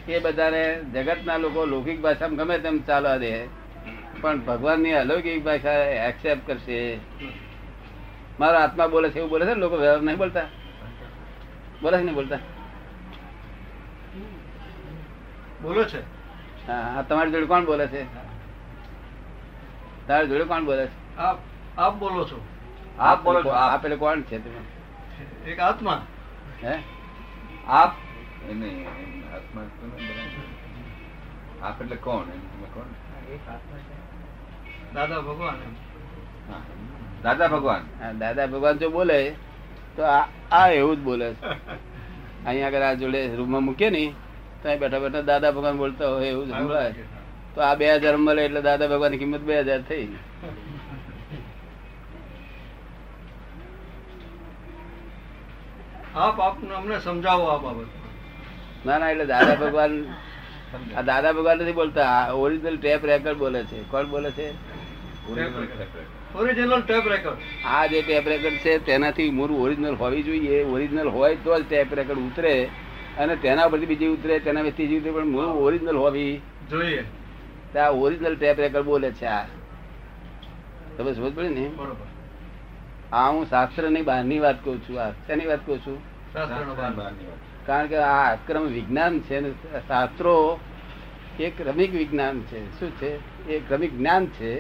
એ 0.07 0.19
બધાને 0.19 0.83
જગતના 0.93 1.37
લોકો 1.37 1.65
લૌકિક 1.65 2.01
ભાષામાં 2.01 2.37
ગમે 2.37 2.59
તેમ 2.59 2.81
ચાલવા 2.81 3.17
દે. 3.17 3.47
પણ 4.21 4.39
ભગવાનની 4.39 4.93
અલૌકિક 4.93 5.43
ભાષા 5.43 5.73
એક્સેપ્ટ 5.83 6.47
કરશે. 6.47 6.97
મારો 8.39 8.57
આત્મા 8.57 8.87
બોલે 8.87 9.09
છે 9.09 9.17
એવું 9.17 9.29
બોલે 9.29 9.45
છે 9.45 9.49
ને 9.49 9.59
લોકો 9.59 9.77
વ્યવહાર 9.77 10.01
નહીં 10.01 10.17
બોલતા? 10.17 10.41
બોલે 11.81 11.97
છે 11.97 12.01
નહીં 12.01 12.15
બોલતા? 12.15 12.39
બોલો 15.61 15.83
છે. 15.83 15.99
હા 16.67 16.81
હા, 16.81 17.01
તમારી 17.01 17.31
જોડે 17.31 17.45
કોણ 17.45 17.65
બોલે 17.65 17.87
છે? 17.87 18.03
તારી 20.07 20.27
જોડે 20.27 20.43
કોણ 20.43 20.65
બોલે 20.65 20.85
છે? 20.85 21.17
આપ 21.17 21.37
આપ 21.77 21.95
બોલો 21.95 22.25
છો. 22.25 22.41
આપ 22.97 23.23
બોલો 23.23 23.39
છો 23.43 23.51
આપ. 23.53 23.81
પેલે 23.81 23.95
કોણ 23.97 24.23
છે 24.29 24.37
તમે? 24.39 24.61
એક 25.45 25.59
આત્મા. 25.59 26.01
હે? 26.61 26.73
આપ? 27.67 27.91
એ 28.49 28.53
આત્મા 29.35 29.65
તો 29.79 29.85
નહીં 29.87 30.07
બરાબર. 30.09 30.45
આપ 31.61 31.81
એટલે 31.81 31.97
કોણ? 31.97 32.27
કોણ? 32.75 32.89
દાદા 34.93 35.21
ભગવાન 35.21 35.59
દાદા 37.23 37.49
ભગવાન? 37.49 37.83
દાદા 38.19 38.47
ભગવાન 38.47 38.79
જો 38.79 38.89
બોલે 38.89 39.19
તો 39.95 40.01
આ 40.05 40.25
આ 40.51 40.67
એવું 40.71 40.95
જ 40.95 41.01
બોલે 41.03 41.27
અહીંયા 42.45 42.67
આગળ 42.69 42.85
આ 42.87 42.95
જોડે 42.95 43.21
રૂમમાં 43.37 43.63
મૂકીએ 43.67 43.89
ને 43.89 44.03
તો 44.61 44.69
અહીં 44.69 44.79
બેઠા 44.81 45.01
બેઠા 45.03 45.27
દાદા 45.31 45.51
ભગવાન 45.51 45.77
બોલતા 45.77 46.09
હોય 46.13 46.31
એવું 46.31 46.47
જ 46.47 46.51
સંભળાય. 46.53 47.05
તો 47.55 47.59
આ 47.61 47.75
બે 47.75 47.85
હજાર 47.85 48.15
મળે 48.17 48.41
એટલે 48.45 48.61
દાદા 48.69 48.87
ભગવાનની 48.93 49.21
કિંમત 49.21 49.43
બે 49.49 49.53
હજાર 49.61 49.81
થઈ. 49.89 50.07
આપ 56.17 56.41
આપને 56.41 56.73
અમને 56.75 56.99
સમજાવો 56.99 57.45
આ 57.45 57.57
બાબત. 57.57 57.87
ના 58.85 58.97
ના 58.97 59.09
એટલે 59.09 59.25
દાદા 59.25 59.55
ભગવાન 59.55 60.05
આ 60.97 61.01
દાદા 61.01 61.31
ભગવાન 61.31 61.57
નથી 61.57 61.71
બોલતા. 61.71 62.31
ઓરિજિનલ 62.33 62.77
ટેપ 62.77 63.05
રેકર્ડ 63.05 63.37
બોલે 63.37 63.63
છે. 63.63 63.83
કોણ 63.91 64.05
બોલે 64.05 64.31
છે. 64.31 64.47
ઓરિજિનલ 66.35 66.81
ટેપ 66.81 67.07
રેકર્ડ 67.07 67.37
આ 67.65 67.85
જે 67.85 68.01
ટેપ 68.01 68.27
રેકર્ડ 68.27 68.55
છે 68.55 68.77
તેનાથી 68.77 69.29
મૂળ 69.29 69.51
ઓરિજિનલ 69.51 69.95
હોવી 69.95 70.23
જોઈએ. 70.23 70.63
ઓરિજિનલ 70.63 71.07
હોય 71.07 71.35
તો 71.35 71.59
જ 71.59 71.63
ટેપ 71.69 71.93
રેકર્ડ 71.93 72.19
ઉતરે 72.19 72.69
અને 73.17 73.35
તેના 73.35 73.67
પરથી 73.67 73.85
બીજી 73.85 74.07
ઉતરે 74.07 74.39
તેના 74.39 74.61
પરથી 74.61 74.71
ત્રીજી 74.71 74.99
ઉતરે 74.99 75.11
પણ 75.11 75.25
મૂળ 75.25 75.45
ઓરિજિનલ 75.45 75.97
હોવી 75.97 76.41
જોઈએ. 76.69 77.03
તો 77.73 77.79
આ 77.79 77.89
ઓરિજિનલ 77.89 78.35
ટેપ 78.35 78.59
રેકર્ડ 78.59 78.85
બોલે 78.85 79.11
છે 79.11 79.25
આ. 79.25 79.45
તમે 80.97 81.13
સમજ 81.13 81.35
પડે 81.35 81.49
ને? 81.49 81.69
બરોબર. 81.77 82.16
આ 83.13 83.29
હું 83.29 83.49
શાસ્ત્રની 83.49 84.01
બહારની 84.01 84.39
વાત 84.39 84.65
કહું 84.65 84.81
છું 84.81 85.01
આ 85.01 85.11
શેની 85.11 85.45
વાત 85.45 85.65
કહું 85.65 85.79
છું. 85.79 86.01
કારણ 87.65 87.87
કે 87.87 87.97
આ 87.97 88.33
અક્રમ 88.33 88.65
વિજ્ઞાન 88.65 89.19
છે 89.19 89.39
ને 89.39 89.51
શાસ્ત્રો 89.87 90.59
એ 91.39 91.49
ક્રમિક 91.49 91.91
વિજ્ઞાન 91.91 92.41
છે. 92.41 92.79
શું 92.79 92.91
છે? 92.91 93.47
એ 93.47 93.59
ક્રમિક 93.59 93.97
જ્ઞાન 93.97 94.25
છે. 94.25 94.59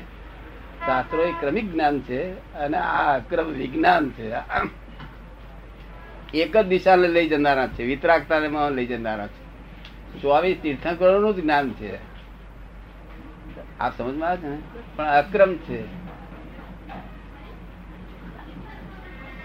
શાસ્ત્રો 0.85 1.23
એ 1.23 1.31
ક્રમિક 1.31 1.73
જ્ઞાન 1.73 1.99
છે 1.99 2.53
અને 2.53 2.77
આ 2.77 3.17
અક્રમ 3.17 3.47
વિજ્ઞાન 3.47 4.09
છે. 4.09 4.33
એક 6.33 6.57
જ 6.57 6.65
દિશાને 6.65 7.07
લઈ 7.07 7.29
જનારા 7.29 7.67
છે 7.67 7.83
વિતરાગતાને 7.83 8.49
લઈ 8.75 8.85
જનારા 8.85 9.27
છે. 9.27 9.47
ચોવીસ 10.21 10.57
તીર્થંકરોનું 10.63 11.35
જ 11.35 11.41
જ્ઞાન 11.41 11.71
છે. 11.71 11.95
આપ 13.79 13.97
સમજમાં 13.97 14.29
આવે 14.29 14.37
છે 14.37 14.47
ને? 14.47 14.57
પણ 14.95 15.05
અક્રમ 15.05 15.55
છે. 15.55 16.06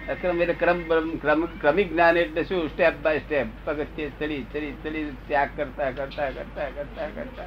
અક્રમ 0.09 0.43
એટલે 0.43 0.55
ક્રમ 0.55 0.83
ક્રમ 1.19 1.47
ક્રમિક 1.47 1.93
જ્ઞાન 1.93 2.17
એટલે 2.17 2.45
શું? 2.45 2.69
સ્ટેપ 2.69 2.93
બાય 3.03 3.19
સ્ટેપ 3.19 3.47
પગથિયે 3.65 4.09
ચડી 4.09 4.43
ચડી 4.43 4.73
ચડી 4.85 5.17
ત્યાગ 5.29 5.49
કરતા 5.57 5.91
કરતા 5.91 6.31
કરતા 6.31 6.65
કરતા 6.65 7.07
કરતા. 7.07 7.45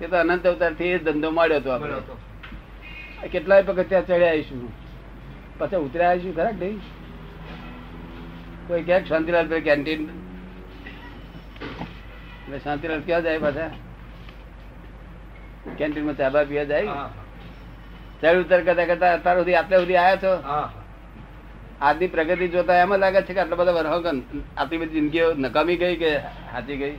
એ 0.00 0.06
તો 0.06 0.16
અનંત 0.16 0.46
અવતારથી 0.46 0.98
ધંધો 0.98 1.30
મળ્યો 1.30 1.56
હતો 1.56 1.70
આપણે. 1.70 3.28
કેટલાય 3.28 3.62
પગથિયા 3.62 4.00
ચડ્યા 4.00 4.28
આવીશું. 4.28 4.72
પછી 5.58 5.76
ઉતર્યા 5.76 6.08
આવીશું 6.08 6.36
ખરા 6.36 6.50
નહીં? 6.50 6.80
કોઈ 8.68 8.82
ક્યાંક 8.82 9.06
શાંતિલાલ 9.06 9.48
ભાઈ 9.48 9.60
કેન્ટીન. 9.60 10.08
એટલે 12.40 12.58
શાંતિલાલ 12.58 13.00
ક્યાં 13.00 13.22
જાય 13.22 13.38
પાછા? 13.38 13.70
કેન્ટીનમાં 15.78 16.16
ચાબા 16.16 16.44
પીવા 16.44 16.64
જાય? 16.64 16.84
ચડ 18.22 18.36
ઉતર 18.36 18.60
કરતા 18.64 18.84
કરતા 18.84 19.12
અત્યાર 19.12 19.38
સુધી 19.38 19.54
આટલા 19.54 19.78
સુધી 19.78 19.96
આવ્યા 19.96 20.16
છો? 20.16 20.42
હા, 20.42 20.72
આજની 21.80 22.06
પ્રગતિ 22.06 22.48
જોતા 22.48 22.74
એમ 22.74 22.96
લાગે 22.96 23.22
છે 23.22 23.34
કે 23.34 23.40
આટલા 23.40 23.56
બધા 23.56 23.72
વરહો 23.72 24.04
આટલી 24.56 24.78
બધી 24.78 24.88
જિંદગીઓ 24.88 25.34
નકામી 25.34 25.76
ગઈ 25.76 25.96
કે 25.96 26.18
સાચી 26.18 26.76
ગઈ? 26.76 26.98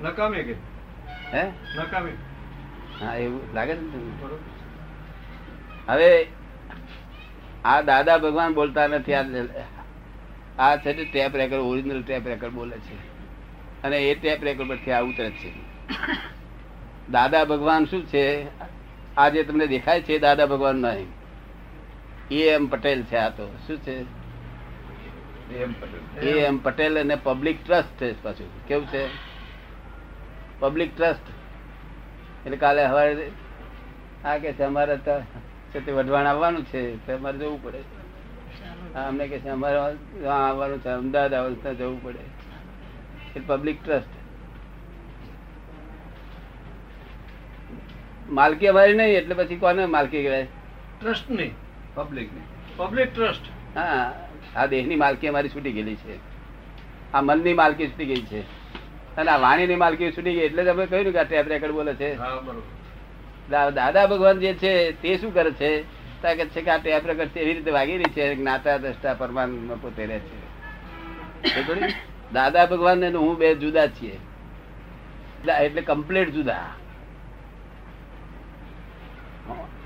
નકામી 0.00 0.42
ગઈ. 0.42 0.56
હે? 1.32 1.44
નકામી. 1.76 2.10
હા 3.00 3.14
એવું 3.14 3.40
લાગે 3.54 3.76
છે. 3.76 4.24
હવે 5.86 6.26
આ 7.64 7.80
દાદા 7.80 8.18
ભગવાન 8.18 8.54
બોલતા 8.54 8.86
નથી 8.86 9.14
આ 9.14 9.22
આ 10.58 10.76
છે 10.76 10.92
તે 10.92 11.04
tape 11.04 11.36
record 11.36 11.60
original 11.60 12.02
tape 12.02 12.28
record 12.28 12.52
બોલે 12.52 12.78
છે. 12.78 12.94
અને 13.82 13.98
એ 13.98 14.14
ટેપ 14.14 14.44
રેકર્ડ 14.44 14.68
પરથી 14.68 14.90
આ 14.90 15.00
ઉતરે 15.00 15.30
છે. 15.30 15.52
દાદા 17.10 17.44
ભગવાન 17.44 17.84
શું 17.84 18.06
છે? 18.06 18.46
આ 19.16 19.28
જે 19.28 19.42
તમને 19.42 19.66
દેખાય 19.66 20.02
છે 20.02 20.18
દાદા 20.18 20.46
ભગવાન 20.46 20.76
નહીં. 20.76 21.06
એ 22.34 22.42
એમ 22.56 22.66
પટેલ 22.74 23.00
છે 23.10 23.16
આ 23.22 23.30
તો. 23.38 23.46
શું 23.66 23.78
છે? 23.84 23.94
એમ 25.64 25.72
પટેલ. 25.80 26.02
એ 26.28 26.34
એમ 26.48 26.58
પટેલ 26.66 27.00
અને 27.04 27.16
પબ્લિક 27.28 27.58
ટ્રસ્ટ 27.64 27.96
છે 27.98 28.12
પાછું. 28.22 28.50
કેવું 28.68 28.86
છે? 28.92 29.02
પબ્લિક 30.60 30.90
ટ્રસ્ટ 30.96 31.26
એટલે 32.44 32.56
કાલે 32.56 32.82
હવે 32.92 33.04
આ 34.24 34.38
કે 34.38 34.52
છે 34.52 34.64
અમારે 34.64 34.96
તો 35.08 35.16
છે 35.72 35.78
તે 35.84 35.92
વઢવાણ 35.92 36.26
આવવાનું 36.26 36.64
છે 36.72 36.82
તો 37.06 37.10
અમારે 37.16 37.38
જવું 37.38 37.62
પડે. 37.62 37.80
હા 38.94 39.06
અમને 39.08 39.24
કે 39.28 39.38
છે 39.44 39.48
અમારે 39.48 39.78
આવવાનું 40.28 40.82
છે 40.84 40.90
અમદાવાદ 40.98 41.32
આવવાનું 41.34 41.62
ત્યાં 41.62 41.78
જવું 41.78 41.98
પડે. 42.02 42.22
એટલે 43.36 43.56
પબ્લિક 43.56 43.78
ટ્રસ્ટ 43.82 44.12
માલકી 48.38 48.68
અમારી 48.68 48.96
નહીં 49.00 49.18
એટલે 49.18 49.34
પછી 49.34 49.60
કોને 49.64 49.82
માલકી 49.96 50.22
કહેવાય? 50.22 50.46
ટ્રસ્ટ 51.00 51.30
નહીં. 51.30 51.54
પબ્લિક 51.94 52.32
ને. 52.34 52.40
પબ્લિક 52.76 53.14
ટ્રસ્ટ 53.14 53.76
હા 53.76 54.12
આ 54.56 54.66
દેહની 54.66 54.96
માલકી 54.96 55.28
અમારી 55.28 55.48
છૂટી 55.48 55.72
ગયેલી 55.72 55.94
છે. 55.94 56.16
આ 57.12 57.20
મનની 57.20 57.54
માલકી 57.54 57.86
છૂટી 57.88 58.04
ગઈ 58.04 58.22
છે. 58.22 58.40
અને 59.16 59.30
આ 59.30 59.36
વાણીની 59.36 59.76
માલકી 59.76 60.12
છૂટી 60.12 60.32
ગઈ 60.32 60.40
એટલે 60.40 60.64
જ 60.64 60.68
અમે 60.68 60.86
કહ્યું 60.86 61.12
કે 61.12 61.18
આ 61.18 61.22
ટેપ 61.22 61.48
રેકર્ડ 61.48 61.72
બોલે 61.72 61.94
છે. 61.94 62.16
દાદા 63.50 64.06
ભગવાન 64.06 64.38
જે 64.38 64.54
છે 64.54 64.92
તે 64.92 65.16
શું 65.16 65.34
કરે 65.34 65.50
છે? 65.50 65.82
કે 66.22 66.46
છે 66.46 66.62
કે 66.62 66.70
આ 66.70 66.76
ટેપ 66.76 67.06
રેકર્ડ 67.06 67.36
એવી 67.36 67.52
રીતે 67.52 67.70
વાગી 67.70 67.96
રહી 67.98 68.12
છે 68.12 68.34
જ્ઞાતા 68.34 68.76
દ્રષ્ટા 68.76 69.14
પરમાન 69.14 69.78
પોતે 69.82 70.06
રહે 70.06 70.18
છે. 70.18 70.38
દાદા 72.32 72.66
ભગવાન 72.66 72.98
ને 72.98 73.08
હું 73.08 73.36
બે 73.38 73.54
જુદા 73.54 73.86
છીએ. 73.86 74.18
એટલે 75.48 75.82
કમ્પ્લીટ 75.82 76.30
જુદા. 76.30 76.66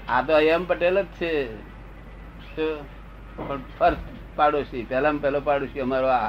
આ 0.09 0.23
તો 0.23 0.39
એમ 0.39 0.65
પટેલ 0.65 1.03
જ 1.03 1.07
છે. 1.07 1.68
શું? 2.59 2.81
પણ 3.49 3.61
ફર્સ્ટ 3.79 4.37
પાડોશી 4.37 4.85
પહેલામાં 4.85 5.23
પહેલો 5.23 5.41
પાડોશી 5.41 5.81
અમારો 5.81 6.09
આ. 6.09 6.29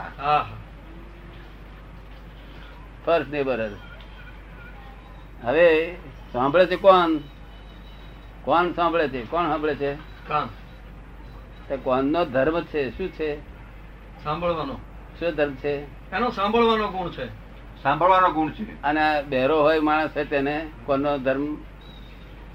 ફર્સ્ટ 3.05 3.31
નેબર 3.31 3.69
હવે 5.43 5.95
સાંભળે 6.33 6.65
છે 6.65 6.75
કોણ? 6.75 7.17
કોણ 8.43 8.71
સાંભળે 8.71 9.09
છે? 9.09 9.25
કોણ 9.25 9.47
સાંભળે 9.47 9.75
છે? 9.75 9.95
તે 11.69 11.77
કોણનો 11.77 12.25
ધર્મ 12.25 12.61
છે? 12.61 12.97
શું 12.97 13.09
છે? 13.09 13.39
સાંભળવાનો. 14.23 14.73
શું 15.19 15.31
ધર્મ 15.31 15.55
છે? 15.55 15.75
એનો 16.11 16.29
સાંભળવાનો 16.29 16.87
ગુણ 16.87 17.09
છે. 17.09 17.25
સાંભળવાનો 17.83 18.31
ગુણ 18.31 18.51
છે. 18.51 18.81
અને 18.81 19.23
બહેરો 19.29 19.61
હોય 19.61 19.79
માણસ 19.79 20.09
હોય 20.15 20.25
તેને 20.25 20.69
કોનો 20.85 21.17
ધર્મ 21.17 21.55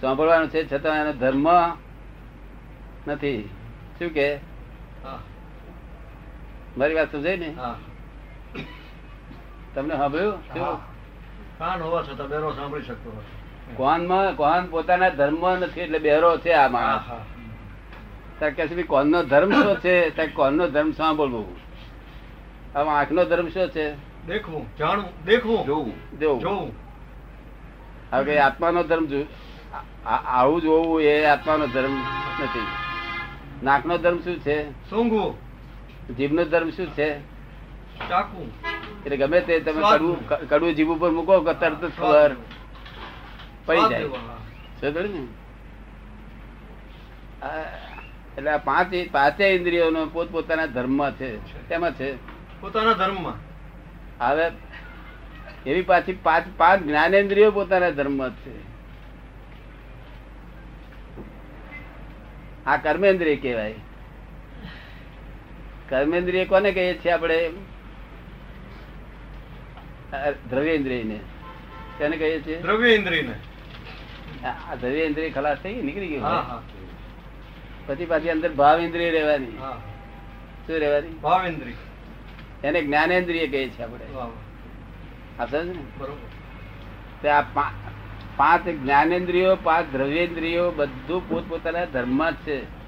સાંભળવાનો 0.01 0.47
છે 0.47 0.73
છતાં 0.73 0.97
એનો 0.97 1.13
ધર્મ 1.13 1.49
નથી. 3.09 3.51
શું 4.05 4.15
કે? 4.15 4.29
મારી 6.79 6.95
વાત 6.95 7.13
સમજાય 7.13 7.37
ને? 7.37 7.51
તમને 9.75 9.97
સાંભળ્યું? 9.97 10.39
કાન 11.59 11.83
હોવા 11.83 12.03
છતાં 12.03 12.29
બેરો 12.29 12.53
સાંભળી 12.53 12.83
શકતો 12.83 13.23
કોનમાં? 13.77 14.35
કોન 14.37 14.67
પોતાના 14.67 15.09
ધર્મ 15.09 15.57
નથી 15.57 15.81
એટલે 15.81 15.99
બેરો 15.99 16.37
છે 16.39 16.53
આ 16.53 16.69
માણસ. 16.69 17.03
કે 18.43 18.67
છે 18.69 18.83
કોનનો 18.83 19.23
ધર્મ 19.23 19.51
શું 19.63 19.77
છે? 19.77 20.11
ત્યારે 20.11 20.33
કોનનો 20.33 20.69
ધર્મ 20.69 20.91
સાંભળવું 20.93 21.57
હવે 22.75 22.91
આંખનો 22.91 23.25
ધર્મ 23.25 23.49
શું 23.49 23.69
છે? 23.71 23.87
દેખવું 24.27 24.77
જાણવું 24.77 25.25
દેખવું. 25.25 25.67
જોવું. 25.67 26.19
જોવું. 26.19 26.73
હવે 28.13 28.39
આત્માનો 28.39 28.83
ધર્મ 28.83 29.07
આવું 30.07 30.63
જોવું 30.63 31.03
એ 31.03 31.25
આત્માનો 31.25 31.67
ધર્મ 31.67 31.95
નથી. 32.43 32.67
નાકનો 33.65 33.99
ધર્મ 33.99 34.19
શું 34.19 34.39
છે? 34.41 34.57
સૂંઘવું 34.91 35.37
જીભનો 36.17 36.45
ધર્મ 36.45 36.71
શું 36.71 36.87
છે? 36.87 37.09
ચાકવું 38.09 38.49
એટલે 39.05 39.17
ગમે 39.17 39.41
તે 39.41 39.61
તમે 39.61 39.83
કડવું 39.93 40.29
કડવું 40.49 40.75
જીભ 40.75 40.89
ઉપર 40.89 41.11
મૂકો 41.11 41.41
કે 41.41 41.55
તરત 41.55 41.85
જ 41.85 41.93
ખબર 41.97 42.37
પડી 43.67 43.89
જાય. 43.91 44.05
ને? 45.09 45.23
એટલે 48.39 48.51
આ 48.51 48.59
પાંચ 48.59 48.93
પાંચે 49.13 49.45
ઇન્દ્રિયોનો 49.45 50.07
પોતપોતાના 50.07 50.67
ધર્મમાં 50.67 51.13
છે. 51.13 51.31
તેમાં 51.69 51.93
છે? 51.93 52.09
પોતાના 52.61 52.93
ધર્મમાં. 52.93 53.37
હવે 54.21 54.47
એવી 55.67 55.83
પાછી 55.83 56.19
પાંચ 56.23 56.45
પાંચ 56.57 56.83
જ્ઞાનેન્દ્રિયો 56.83 57.51
પોતાના 57.51 57.91
ધર્મમાં 57.91 58.31
છે. 58.31 58.74
આ 62.67 62.77
કર્મેન્દ્રિય 62.77 63.37
કહેવાય. 63.37 63.75
કર્મેન્દ્રિય 65.89 66.45
કોને 66.45 66.73
કહીએ 66.73 66.95
છીએ 66.95 67.13
આપણે? 67.13 67.51
આ 70.13 70.31
દ્રવ્યેન્દ્રિયને. 70.51 71.21
તેને 71.99 72.17
કહીએ 72.17 72.41
છીએ? 72.43 72.63
દ્રવ્ય 72.63 72.95
ઇન્દ્રિયને 72.95 73.35
આ 74.71 74.75
દ્રવ્યેન્દ્રિય 74.75 75.31
ખલાસ 75.31 75.59
થઈ 75.59 75.83
નીકળી 75.83 76.19
હા 76.19 76.63
પછી 77.87 78.07
પાછી 78.07 78.31
અંદર 78.31 78.53
ભાવેન્દ્રિય 78.53 79.11
રહેવાની. 79.11 79.59
શું 80.67 80.79
રહેવાની? 80.79 81.09
ભાવેન્દ્રિય. 81.09 81.75
એને 82.65 82.83
જ્ઞાનેન્દ્રિય 82.83 83.49
કહીએ 83.49 83.69
છીએ 83.71 83.85
આપણે. 83.85 84.05
આ 85.39 85.47
સમજ 85.47 85.67
ને? 85.67 85.85
બરોબર. 85.99 87.29
આ 87.29 87.43
પાંચ 88.37 88.69
જ્ઞાનેન્દ્રિયો 88.69 89.57
પાંચ 89.57 89.93
દ્રવ્યેન્દ્રિયો 89.93 90.71
બધું 90.71 91.29
પોતપોતાના 91.29 91.85
ધર્મ 91.85 92.31
જ 92.31 92.35
છે. 92.35 92.85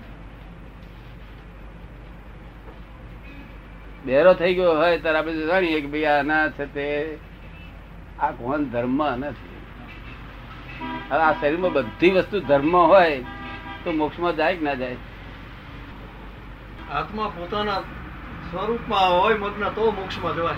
બેરો 4.04 4.34
થઈ 4.34 4.54
ગયો 4.54 4.72
હોય 4.72 4.98
ત્યારે 4.98 5.18
આપણે 5.18 5.46
જાણીએ 5.46 5.80
કે 5.80 5.86
ભાઈ 5.86 6.04
આના 6.04 6.48
છે 6.48 6.74
તે 6.74 7.18
આ 8.20 8.30
કોણ 8.30 8.64
ધર્મ 8.64 9.16
નથી. 9.16 9.56
હવે 11.10 11.22
આ 11.22 11.32
શરીરમાં 11.32 11.72
બધી 11.72 12.10
વસ્તુ 12.10 12.40
ધર્મ 12.40 12.76
હોય 12.76 13.24
તો 13.84 13.92
મોક્ષમાં 13.92 14.36
જાય 14.36 14.56
કે 14.56 14.64
ના 14.64 14.74
જાય? 14.74 14.96
આત્મા 16.92 17.28
પોતાના 17.28 17.80
સ્વરૂપમાં 18.50 19.22
હોય 19.22 19.34
મગ્ન 19.34 19.68
તો 19.68 19.90
મોક્ષમાં 19.90 20.34
જવાય. 20.34 20.54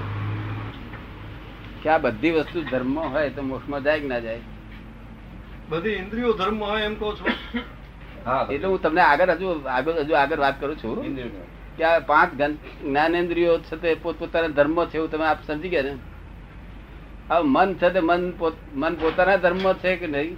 કે 1.83 1.91
આ 1.91 1.99
બધી 1.99 2.31
વસ્તુ 2.31 2.63
ધર્મ 2.63 2.99
હોય 2.99 3.31
તો 3.31 3.43
મોક્ષમાં 3.43 3.83
જાય 3.83 4.01
કે 4.01 4.07
ના 4.07 4.19
જાય? 4.19 4.41
બધી 5.69 5.91
ઇન્દ્રિયો 5.91 6.33
ધર્મ 6.33 6.65
હોય 6.65 6.83
એમ 6.83 6.95
કહો 6.95 7.15
છો? 7.15 7.27
હા. 8.27 8.47
એટલે 8.53 8.67
હું 8.67 8.83
તમને 8.83 9.01
આગળ 9.01 9.31
હજુ 9.31 9.49
આગળ 9.51 9.93
હજુ 9.93 10.15
આગળ 10.15 10.39
વાત 10.39 10.61
કરું 10.61 10.77
છું. 10.77 11.17
કે 11.77 11.85
આ 11.85 11.99
પાંચ 11.99 12.43
જ્ઞાનેન્દ્રિયો 12.83 13.59
છે 13.59 13.77
તે 13.77 13.95
પોતપોતાના 13.95 14.49
ધર્મ 14.49 14.85
છે 14.85 14.97
એવું 14.97 15.11
તમે 15.11 15.27
આપ 15.27 15.47
સમજી 15.47 15.69
ગયા 15.69 15.83
ને? 15.83 15.97
હવે 17.31 17.43
મન 17.45 17.75
છે 17.75 17.91
તે 17.91 18.01
મન 18.01 18.33
મન 18.75 18.95
પોતાના 18.95 19.37
ધર્મ 19.37 19.73
છે 19.73 19.97
કે 19.97 20.07
નહીં? 20.07 20.37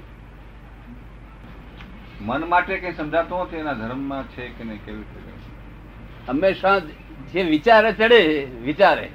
મન 2.20 2.44
માટે 2.48 2.76
કઈ 2.76 2.92
સમજાતો 2.92 3.44
નથી 3.44 3.56
એના 3.56 3.72
ધર્મમાં 3.72 4.24
છે 4.28 4.48
કે 4.48 4.64
નહીં 4.64 4.84
કેવી 4.84 4.98
રીતે 4.98 5.20
હંમેશા 6.28 6.78
જે 7.32 7.42
વિચારે 7.42 7.92
ચડે 7.92 8.44
વિચારે. 8.44 9.10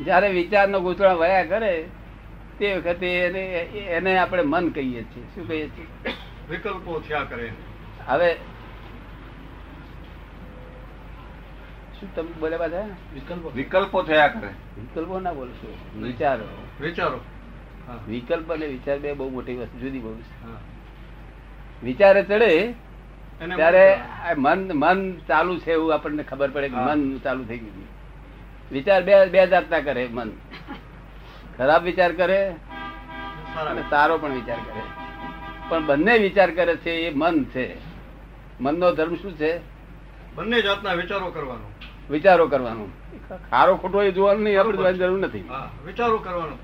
જ્યારે 0.00 0.28
વિચારનો 0.28 0.80
ગૂંચળા 0.80 1.12
વયા 1.12 1.44
કરે 1.44 1.84
તે 2.58 2.76
વખતે 2.76 3.08
એને 3.18 3.44
એને 3.98 4.18
આપણે 4.18 4.42
મન 4.42 4.70
કહીએ 4.70 5.02
છીએ. 5.02 5.24
શું 5.34 5.48
કહીએ 5.48 5.68
છીએ? 5.68 5.86
વિકલ્પો 6.50 7.00
થયા 7.00 7.24
કરે. 7.24 7.52
હવે 8.06 8.34
શું 12.00 12.14
તમે 12.14 12.32
બોલે 12.40 12.56
પાછા? 12.56 12.86
વિકલ્પો. 13.14 13.48
વિકલ્પો 13.54 14.02
થયા 14.02 14.28
કરે. 14.28 14.48
વિકલ્પો 14.78 15.20
ના 15.20 15.32
બોલશો. 15.32 15.74
વિચારો. 16.00 16.46
વિચારો. 16.80 17.20
વિકલ્પ 18.08 18.52
અને 18.52 18.66
વિચાર 18.66 18.98
બે 18.98 19.12
બહુ 19.12 19.30
મોટી 19.30 19.56
વસ્તુ 19.56 19.78
જુદી 19.78 19.98
બહુ 19.98 20.14
છે 20.14 21.84
વિચારે 21.86 22.22
ચડે 22.22 22.74
ત્યારે 23.56 23.98
મન 24.36 24.58
મન 24.58 24.72
મન 24.74 25.18
ચાલુ 25.28 25.58
છે 25.58 25.72
એવું 25.72 25.94
આપણને 25.94 26.22
ખબર 26.22 26.50
પડે 26.50 26.68
કે 26.68 26.76
મન 26.76 27.18
ચાલુ 27.18 27.44
થઈ 27.44 27.58
ગયું 27.58 27.88
વિચાર 28.72 29.02
બે 29.02 29.26
બે 29.26 29.46
જાતના 29.46 29.80
કરે 29.80 30.08
મન. 30.10 30.30
ખરાબ 31.58 31.82
વિચાર 31.82 32.12
કરે 32.12 32.50
અને 33.68 33.82
સારો 33.90 34.18
પણ 34.18 34.32
વિચાર 34.32 34.56
કરે. 34.56 34.82
પણ 35.68 35.86
બંને 35.86 36.18
વિચાર 36.18 36.50
કરે 36.50 36.76
છે 36.76 36.90
એ 36.90 37.14
મન 37.14 37.44
છે. 37.44 37.76
મનનો 38.60 38.92
ધર્મ 38.92 39.14
શું 39.14 39.32
છે? 39.32 39.58
બંને 40.34 40.62
જાતના 40.62 40.92
વિચારો 40.92 41.30
કરવાનો. 41.30 41.66
વિચારો 42.10 42.46
કરવાનો. 42.48 42.88
ખારો 43.50 43.76
ખોટો 43.76 44.02
એ 44.02 44.10
જોવાનું 44.12 44.42
નહીં 44.42 44.60
આપણે 44.60 44.76
જોવાની 44.76 44.98
જરૂર 44.98 45.18
નથી. 45.18 45.48
વિચારો 45.86 46.18
કરવાનો. 46.18 46.56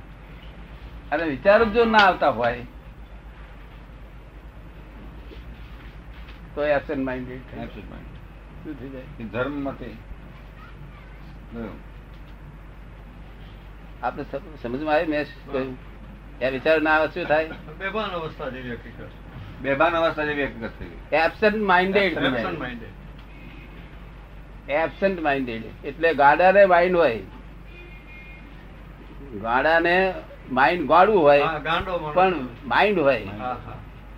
અને 1.12 1.24
વિચારો 1.24 1.64
જો 1.64 1.84
ના 1.84 1.98
આવતા 1.98 2.28
હોય 2.30 2.66
તો 6.54 6.64
એબસન્ટ 6.64 6.98
માઇન્ડેડ 6.98 7.36
Absent 7.36 7.90
માઇન્ડેડ 7.90 8.64
શું 8.64 8.80
થઈ 8.80 8.88
જાય? 8.88 9.02
ધર્મ 9.02 9.28
ધર્મમાંથી. 9.28 9.98
બરાબર. 11.52 11.89
આપણે 14.02 14.24
સમજમાં 14.62 14.94
આવે? 14.94 15.06
મેં 15.06 15.24
શું 15.24 15.52
કહ્યું? 15.52 15.76
એ 16.40 16.50
વિચાર 16.50 16.82
ના 16.82 16.90
આવે 16.90 17.08
શું 17.08 17.24
થાય? 17.24 17.48
બેભાન 17.78 18.10
અવસ્થા 18.10 18.48
જેવી 18.48 18.72
હકીકત. 18.72 19.08
બેભાન 19.62 19.96
અવસ્થા 19.96 20.24
જેવી 20.24 20.44
હકીકત 20.44 20.72
થઈ 20.78 20.86
ગઈ. 20.86 21.16
Absent 21.16 21.62
minded 21.62 22.16
Absent 22.16 22.38
absent 24.68 25.22
minded 25.22 25.62
એટલે 25.84 26.14
ગાડાને 26.14 26.64
માઇન્ડ 26.66 26.96
હોય. 26.96 27.18
ગાડાને 29.42 30.14
માઇન્ડ 30.50 30.88
ગાડું 30.88 31.20
હોય 31.22 31.42
હા, 31.42 31.58
ગાંડો 31.58 31.98
માણસ. 31.98 32.14
પણ 32.14 32.34
માઇન્ડ 32.66 32.98
હોય. 32.98 33.28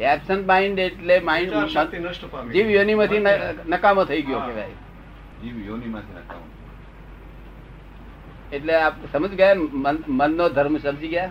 એબસન્ટ 0.01 0.47
માઇન્ડ 0.47 0.79
એટલે 0.79 1.21
માઇન્ડ 1.21 1.53
વિચાર 1.55 1.99
નષ્ટ 1.99 2.25
પામી. 2.25 2.53
જીવ 2.53 2.71
યોનિમાંથી 2.71 3.19
નકામો 3.67 4.05
થઈ 4.05 4.23
ગયો. 4.23 4.41
કહેવાય. 4.41 4.71
જીવ 5.43 5.67
યોનિમાંથી 5.67 6.15
નકામો. 6.19 6.47
એટલે 8.53 8.75
આપ 8.75 8.95
સમજ 9.13 9.33
ગયા 9.35 9.55
મન 9.85 9.97
મનનો 10.09 10.49
ધર્મ 10.49 10.77
સમજી 10.79 11.09
ગયા? 11.09 11.31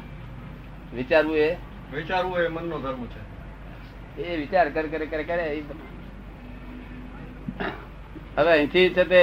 વિચારવું 0.96 1.38
એ? 1.38 1.50
વિચારવું 1.94 2.40
એ 2.40 2.48
મનનો 2.48 2.78
ધર્મ 2.80 3.04
છે. 3.06 3.22
એ 4.22 4.38
વિચાર 4.38 4.70
કર 4.70 4.86
કરે 4.88 5.06
કરે 5.06 5.24
કરે 5.24 5.46
હવે 8.38 8.52
અહીંથી 8.52 8.90
છે 8.90 9.04
તે. 9.04 9.22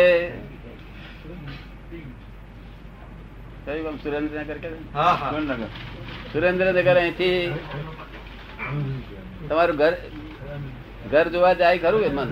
સુરેન્દ્રનગર 6.32 6.96
અહીંથી 6.96 7.36
તમારું 9.48 9.76
ઘર 9.76 9.94
ઘર 11.10 11.26
જોવા 11.28 11.54
જાય 11.54 11.78
ખરું 11.78 12.02
એ 12.02 12.08
મન? 12.08 12.28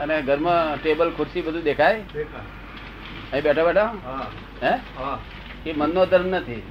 અને 0.00 0.22
ઘરમાં 0.22 0.82
ટેબલ 0.82 1.10
ખુરશી 1.16 1.42
બધું 1.42 1.62
દેખાય? 1.62 2.00
દેખાય. 2.14 2.55
અહીં 3.32 3.44
બેઠા 3.44 3.64
બેઠા? 3.64 3.90
હે. 4.62 4.72
એ 5.66 5.72
મનનો 5.72 6.06
ધર્મ 6.06 6.34
નથી. 6.34 6.62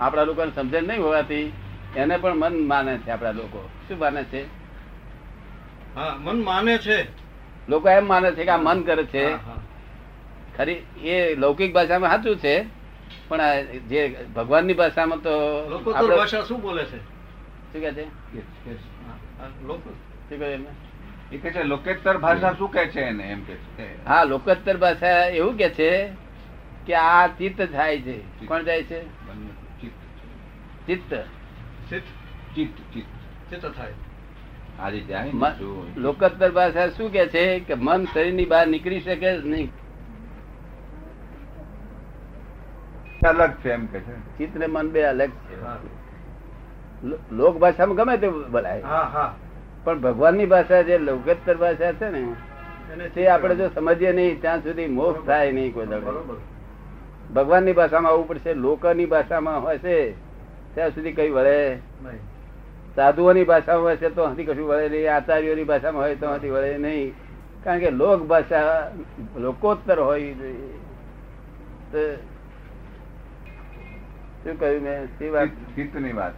આપણા 0.00 0.24
લોકોને 0.24 0.52
સમજણ 0.52 0.84
નહીં 0.84 1.02
હોવાથી 1.02 1.46
એને 1.96 2.16
પણ 2.16 2.36
મન 2.36 2.66
માને 2.66 2.98
છે 2.98 3.10
આપણા 3.10 3.32
લોકો. 3.32 3.60
શું 3.88 3.98
માને 3.98 4.24
છે? 4.24 4.40
હા 5.94 6.16
મન 6.18 6.38
માને 6.42 6.78
છે. 6.78 6.98
લોકો 7.68 7.88
એમ 7.88 8.06
માને 8.06 8.32
છે 8.32 8.44
કે 8.44 8.50
આ 8.50 8.58
મન 8.58 8.82
કરે 8.82 9.04
છે. 9.04 9.24
ખરી 10.56 10.78
એ 11.04 11.34
લૌકિક 11.36 11.72
ભાષામાં 11.72 12.10
સાચું 12.12 12.36
છે 12.36 12.54
પણ 13.28 13.42
જે 13.88 14.00
ભગવાનની 14.34 14.74
ભાષામાં 14.74 15.20
તો 15.20 15.34
લોકો 15.68 15.92
તો 15.92 16.06
ભાષા 16.08 16.44
શું 16.44 16.60
બોલે 16.60 16.84
છે? 16.84 16.98
શું 17.70 17.80
કહે 17.80 17.90
છે? 17.92 18.04
શું 20.28 20.38
કહે? 20.38 20.58
એ 21.32 21.36
કે 21.36 21.50
છે 21.50 21.62
લોકેતર 21.62 22.18
ભાષા 22.18 22.52
શું 22.52 22.72
કે 22.72 22.86
છે 22.86 23.00
એને? 23.00 23.24
એમ 23.24 23.44
કે 23.44 23.54
છે. 23.54 24.06
હા 24.06 24.24
લોકોત્તર 24.24 24.76
ભાષા 24.76 25.24
એવું 25.24 25.56
કે 25.56 25.68
છે 25.70 26.08
કે 26.86 26.94
આ 26.94 27.26
ચિત્ત 27.26 27.72
થાય 27.72 28.00
છે. 28.00 28.46
કોણ 28.46 28.62
જાય 28.62 28.82
છે? 28.82 29.02
ચિત્ત. 30.86 31.14
થાય. 33.76 33.92
ને? 35.32 36.00
લોકોત્તર 36.00 36.50
ભાષા 36.50 36.88
શું 36.88 37.12
કે 37.12 37.26
છે 37.26 37.60
કે 37.60 37.74
મન 37.74 38.04
શરીરની 38.04 38.44
બહાર 38.44 38.66
નીકળી 38.66 39.00
શકે 39.00 39.40
જ 39.40 39.46
નહીં? 39.46 39.72
અલગ 43.28 43.50
છે 43.50 43.70
એમ 43.70 43.86
કે 43.86 44.00
છે. 44.00 44.38
ચિત્ત 44.38 44.56
ને 44.56 44.66
મન 44.66 44.90
બે 44.90 45.02
અલગ 45.02 45.30
છે. 45.30 45.54
લોક 47.32 47.58
ભાષામાં 47.58 47.96
ગમે 47.96 48.16
તે 48.16 48.28
બોલાય. 48.28 48.82
હા 48.82 49.02
હા. 49.02 49.34
પણ 49.88 50.00
ભગવાનની 50.00 50.46
ભાષા 50.46 50.82
જે 50.82 50.98
લોકોત્તર 50.98 51.56
ભાષા 51.56 51.92
છે 51.92 52.08
ને 52.10 53.08
તે 53.14 53.26
આપણે 53.28 53.54
જો 53.54 53.68
સમજીએ 53.68 54.12
નહીં 54.12 54.40
ત્યાં 54.40 54.62
સુધી 54.62 54.88
મોક્ષ 54.88 55.26
થાય 55.26 55.52
નહીં 55.52 55.74
કોઈ 55.74 55.86
દાડો. 55.86 56.40
ભગવાનની 57.34 57.72
ભાષામાં 57.72 58.12
આવવું 58.12 58.28
પડશે 58.28 58.54
લોકોની 58.54 59.06
ભાષામાં 59.06 59.62
હોય 59.62 59.78
છે 59.78 59.94
ત્યાં 60.74 60.92
સુધી 60.92 61.12
કઈ 61.12 61.30
વળે 61.30 61.56
સાધુઓની 62.96 63.44
ભાષામાં 63.44 63.84
હોય 63.84 63.96
છે 63.96 64.10
તો 64.10 64.26
હજી 64.26 64.44
કશું 64.44 64.66
વળે 64.66 64.88
નહીં 64.88 65.10
આચાર્યોની 65.14 65.64
ભાષામાં 65.64 66.02
હોય 66.04 66.16
તો 66.16 66.34
હજી 66.34 66.50
વળે 66.50 66.78
નહીં. 66.78 67.14
કારણ 67.64 67.80
કે 67.80 67.90
લોક 67.90 68.20
ભાષા 68.22 68.90
લોકોત્તર 69.36 69.98
હોય 69.98 70.34
શું 74.42 74.58
કહ્યું 74.58 74.82
મેં? 74.82 75.08
વાત? 75.32 75.48
ચિત્તની 75.76 76.12
વાત. 76.12 76.34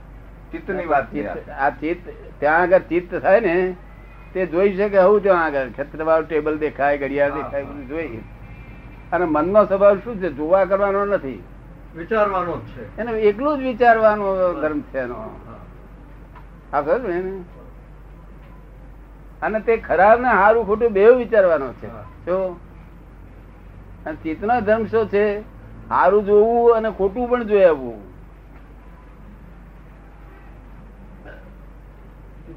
ચિત્તની 0.52 0.86
વાત 0.86 1.12
છે. 1.12 1.50
આ. 1.50 1.70
ચિત્ત- 1.70 2.12
ત્યાં 2.38 2.60
આગળ 2.60 2.78
ચિત્ત 2.78 3.14
થાય 3.14 3.40
ને 3.40 3.76
તે 4.34 4.46
જોઈ 4.46 4.76
શકે 4.76 4.98
હું 4.98 5.22
ત્યાં 5.22 5.44
આગળ. 5.44 5.68
છત્રવાળું 5.78 6.28
ટેબલ 6.28 6.58
દેખાય 6.58 6.98
ઘડિયાળ 6.98 7.30
દેખાય 7.30 7.64
બધું 7.64 7.88
જોઈ 7.88 8.18
અને 9.12 9.24
મનનો 9.24 9.66
સ્વભાવ 9.66 9.98
શું 9.98 10.16
છે? 10.16 10.32
જોવા 10.32 10.64
કરવાનો 10.64 11.04
નથી. 11.04 11.42
વિચારવાનો 11.96 12.56
જ 12.56 12.60
છે. 12.60 12.98
એને 12.98 13.12
એકલું 13.12 13.58
જ 13.58 13.62
વિચારવાનો 13.62 14.52
ધર્મ 14.60 14.80
છે 14.80 14.98
એનો. 14.98 15.40
આ 16.72 16.82
ખરું 16.82 17.08
ને? 17.08 17.42
અને 19.42 19.60
તે 19.60 19.76
ખરાબ 19.76 20.20
ને 20.20 20.28
સારું 20.28 20.66
ખોટું 20.66 20.92
બે 20.92 21.10
વિચારવાનો 21.10 21.72
છે. 21.72 21.86
જો? 22.26 22.60
અને 24.06 24.16
ચિત્તનો 24.16 24.60
ધર્મ 24.60 24.86
શું 24.86 25.08
છે? 25.08 25.40
સારું 25.88 26.24
જોવું 26.24 26.74
અને 26.74 26.90
ખોટું 26.90 27.30
પણ 27.30 27.44
જોઈ 27.44 27.62
આવવું. 27.62 28.09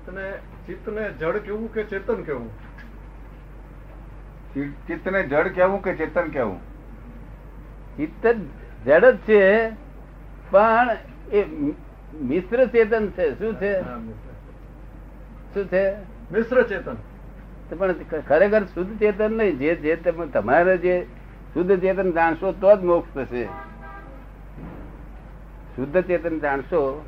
ચિત્તને 0.04 0.32
ચિત્તને 0.68 1.12
જડ 1.12 1.38
કેવું 1.38 1.74
કે 1.74 1.84
ચેતન 1.84 2.24
કેવું? 2.24 2.50
ચિત્તને 4.88 5.24
જડ 5.24 5.48
કેવું 5.48 5.84
કે 5.84 5.96
ચેતન 5.96 6.30
કેવું? 6.30 6.60
ચિત્ત 7.98 8.36
જડ 8.86 9.06
જ 9.06 9.18
છે 9.18 9.70
પણ 10.52 10.90
એ 11.32 11.46
મિશ્ર 12.22 12.66
ચેતન 12.66 13.08
છે. 13.08 13.40
શું 13.40 13.56
છે? 13.56 13.82
શું 15.54 15.66
છે? 15.68 15.96
મિશ્ર 16.32 16.64
ચેતન. 16.64 16.96
પણ 17.78 17.94
ખરેખર 18.28 18.64
શુદ્ધ 18.66 19.00
ચેતન 19.00 19.32
નહીં. 19.32 19.58
જે 19.58 19.76
જે 19.76 19.96
તમે 19.96 20.28
તમારે 20.28 20.78
જે 20.78 21.08
શુદ્ધ 21.54 21.80
ચેતન 21.80 22.12
જાણશો 22.12 22.52
તો 22.52 22.76
જ 22.76 22.84
મોક્ષ 22.84 23.16
થશે. 23.16 23.46
શુદ્ધ 25.76 26.02
ચેતન 26.02 26.40
જાણશો 26.40 27.06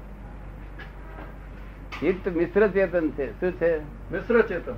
ચિત્ત 2.05 2.35
મિશ્ર 2.35 2.67
ચેતન 2.67 3.09
છે. 3.09 3.39
શું 3.39 3.51
છે? 3.51 3.79
મિશ્ર 4.11 4.41
ચેતન. 4.41 4.73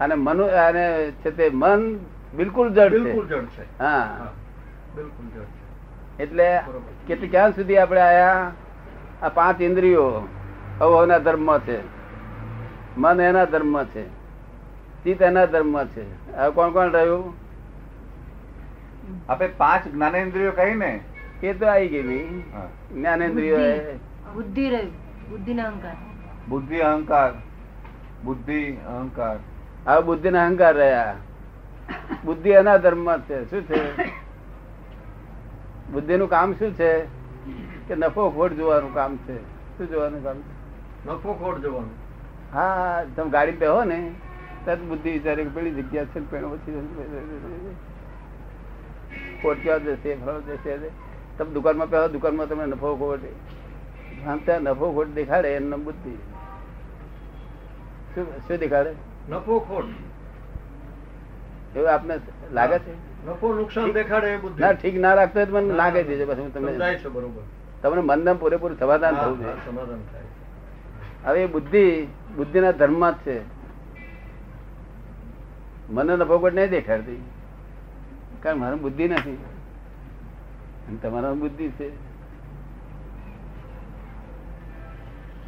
અને 0.00 0.14
મનુ 0.14 0.44
અને 0.44 1.10
છે 1.10 1.30
તે 1.30 1.50
મન 1.52 1.98
બિલકુલ 2.36 2.70
જડ 2.70 2.92
બિલકુલ 2.92 3.26
છે 3.26 3.28
જડ 3.28 3.44
છે. 3.44 3.78
હા. 3.78 4.32
બિલકુલ 4.96 5.26
જડ 5.26 5.44
છે. 5.44 6.22
એટલે 6.22 6.60
કેટલી 7.06 7.28
ક્યાં 7.28 7.50
સુધી 7.50 7.76
આપણે 7.76 8.00
આયા? 8.00 8.52
આ 9.22 9.28
પાંચ 9.28 9.60
ઇન્દ્રિયો 9.60 10.28
અવના 10.80 11.18
ધર્મ 11.18 11.58
છે. 11.58 11.78
મન 12.98 13.20
એના 13.20 13.44
ધર્મ 13.44 13.84
છે. 13.84 14.08
ચિત્ત 15.04 15.22
એના 15.22 15.46
ધર્મ 15.46 15.84
છે. 15.84 16.32
હવે 16.36 16.50
કોણ 16.50 16.70
કોણ 16.70 16.90
રહ્યું? 16.90 17.34
આપણે 19.28 19.48
પાંચ 19.56 19.88
જ્ઞાનેન્દ્રિયો 19.88 20.52
કહી 20.52 20.74
ને 20.74 21.00
એ 21.42 21.52
તો 21.52 21.66
આવી 21.66 21.88
ગઈ. 21.88 22.42
જ્ઞાનેન્દ્રિયો 22.94 23.56
બુદ્ધિ. 23.56 23.96
બુદ્ધિ 24.34 24.70
રહ્યું. 24.70 24.92
બુદ્ધિ 25.30 25.54
ના 25.54 25.64
અહંકાર. 25.64 25.96
બુદ્ધિ 26.48 26.78
અહંકાર. 26.78 27.32
બુદ્ધિ 28.24 28.72
અહંકાર. 28.72 29.38
આ 29.86 30.00
બુદ્ધિ 30.00 30.30
ને 30.30 30.38
અહંકાર 30.38 30.74
રહ્યા. 30.74 31.16
બુદ્ધિ 32.24 32.50
એના 32.50 32.76
ધર્મ 32.76 33.18
છે. 33.18 33.50
શું 33.50 33.62
છે? 33.62 33.80
બુદ્ધિ 35.92 36.16
નું 36.16 36.28
કામ 36.28 36.52
શું 36.52 36.74
છે? 36.74 37.04
કે 37.88 37.94
નફો 37.94 38.30
ખોટ 38.30 38.52
જોવાનું 38.52 38.94
કામ 38.94 39.16
છે? 39.16 39.42
શું 39.78 39.90
જોવાનું 39.90 40.24
કામ 40.24 40.36
છે? 40.36 41.08
નફો 41.08 41.32
ખોટ 41.32 41.58
જોવાનું. 41.58 41.90
હા 42.52 43.04
તમે 43.16 43.30
ગાડી 43.30 43.52
બેહો 43.52 43.84
ને 43.84 44.12
તરત 44.64 44.78
બુદ્ધિ 44.78 45.10
વિચારે 45.10 45.44
કે 45.44 45.48
પેલી 45.48 45.70
જગ્યા 45.70 46.04
છે 46.04 46.18
ને 46.18 46.26
પેલો 46.30 46.48
ઓછી 46.48 46.88
ખોટ 49.42 49.56
ક્યાં 49.62 49.84
જશે? 49.84 50.14
ફળ 50.14 50.40
જશે 50.40 50.76
તમે 51.38 51.50
દુકાનમાં 51.50 51.90
પહેરો 51.90 52.08
દુકાનમાં 52.08 52.48
તમને 52.48 52.66
નફો 52.66 52.96
ખોટ. 52.96 53.20
આમ 54.28 54.38
ત્યાં 54.38 54.60
નફો 54.60 54.92
ખોટ 54.92 55.08
દેખાડે 55.08 55.48
એમનો 55.48 55.76
બુદ્ધિ. 55.76 56.18
શું 58.14 58.48
શું 58.48 58.56
દેખાડે? 58.56 58.90
નફો 59.28 59.58
ખોટ. 59.58 59.84
એવું 61.76 61.92
આપને 61.94 62.18
લાગે 62.52 62.78
છે? 62.78 62.92
નફો 63.26 63.54
નુકસાન 63.54 63.92
દેખાડે 63.92 64.38
ના 64.58 64.72
ઠીક 64.72 64.94
ના 64.94 65.14
રાખતો 65.14 65.46
મને 65.46 65.74
લાગે 65.74 66.04
છે 66.04 66.24
પછી 66.24 66.40
હું 66.40 66.54
તમને 66.54 66.98
બરોબર. 67.12 67.42
તમને 67.82 68.02
મનને 68.02 68.32
પૂરેપૂરું 68.32 68.78
સમાધાન 68.78 69.14
થવું 69.14 69.38
છે 69.38 69.66
સમાધાન 69.66 69.98
થાય. 69.98 70.22
હવે 71.24 71.42
એ 71.42 71.46
બુદ્ધિ 71.46 72.06
બુદ્ધિના 72.36 72.72
ધર્મ 72.72 73.10
જ 73.10 73.14
છે. 73.14 73.40
મને 75.90 76.16
નફો 76.16 76.38
ખોટ 76.38 76.54
નહીં 76.54 76.70
દેખાડતી. 76.70 77.22
કારણ 78.42 78.56
મારી 78.56 78.76
બુદ્ધિ 78.76 79.08
નથી. 79.08 79.38
તમારા 81.02 81.32
બુદ્ધિ 81.32 81.68
છે. 81.68 82.09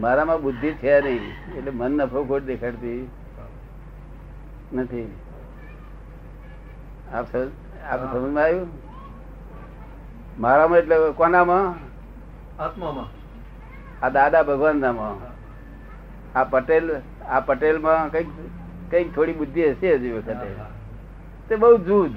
મારામાં 0.02 0.42
બુદ્ધિ 0.42 0.72
છે 0.72 1.00
નહીં 1.00 1.54
એટલે 1.58 1.70
મન 1.70 1.90
નફો 1.90 2.24
ખોટ 2.24 2.42
દેખાડતી 2.42 3.08
નથી. 4.72 5.16
આપ 7.14 7.26
આપ 7.90 8.12
સમજમાં 8.12 8.44
આવ્યું? 8.44 8.66
મારામાં 10.40 10.78
એટલે 10.78 10.96
કોનામાં? 11.16 11.74
આત્મામાં. 12.62 13.06
આ 14.04 14.08
દાદા 14.08 14.42
ભગવાનનામાં. 14.42 15.32
આ 16.38 16.44
પટેલ 16.44 17.00
આ 17.28 17.40
પટેલમાં 17.40 18.10
કંઈક 18.10 18.26
કંઈક 18.90 19.14
થોડી 19.14 19.32
બુદ્ધિ 19.32 19.70
હશે 19.70 19.94
હજી 19.94 20.12
વખતે. 20.12 20.54
તે 21.48 21.56
બહુ 21.56 21.76
જૂજ. 21.76 22.10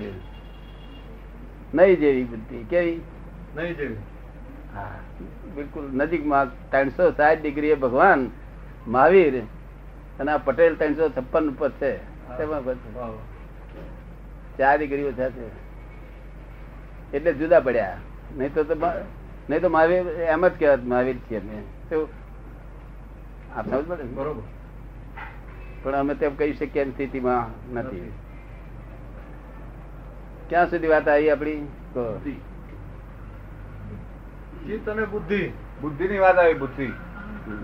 નહીં 1.74 2.00
જેવી 2.00 2.24
બુદ્ધિ. 2.24 2.63
કેવી? 2.63 3.02
નહીં 3.56 3.76
જેવી. 3.76 3.95
હા. 4.76 4.91
બિલકુલ 5.56 5.86
નજીકમાં 6.00 6.48
ત્રણસો 6.72 7.06
સાઠ 7.12 7.41
ડિગ્રીએ 7.41 7.76
ભગવાન 7.76 8.22
મહાવીર 8.88 9.36
અને 10.20 10.32
આ 10.32 10.38
પટેલ 10.48 10.74
ત્રણસો 10.80 11.06
છપ્પન 11.10 11.46
ઉપર 11.50 11.72
છે. 11.80 11.91
ચાર 14.58 14.76
ડિગ્રી 14.78 15.08
ઓછા 15.12 15.30
છે 15.30 15.46
એટલે 17.13 17.32
જુદા 17.34 17.60
પડ્યા. 17.60 17.98
નહીં 18.38 18.54
તો 18.54 18.62
નહીં 19.50 19.62
તો 19.62 19.70
મહાવીર 19.70 20.06
એમ 20.34 20.48
જ 20.48 20.54
કહેવાત 20.60 20.84
મહાવીર 20.84 21.18
છીએ 21.30 21.39
અમે? 21.39 21.58
આપ 23.56 23.65
સમજ 23.70 23.86
પડે? 23.88 24.04
બરોબર. 24.04 24.44
પણ 25.84 25.96
અમે 25.96 26.13
તેમ 26.15 26.36
કહી 26.36 26.54
શકીએ 26.54 26.82
એમ 26.82 26.91
સ્થિતિમાં 26.91 27.46
નથી. 27.74 28.12
ક્યાં 30.50 30.70
સુધી 30.70 30.88
વાત 30.88 31.08
આવી 31.08 31.30
આપણી. 31.30 31.62
ચિત્ત 34.65 34.88
અને 34.89 35.06
બુદ્ધિ. 35.06 35.41
બુદ્ધિ 35.82 36.08
ની 36.08 36.17
વાત 36.17 36.38
આવી 36.38 36.54
બુદ્ધિ. 36.54 36.88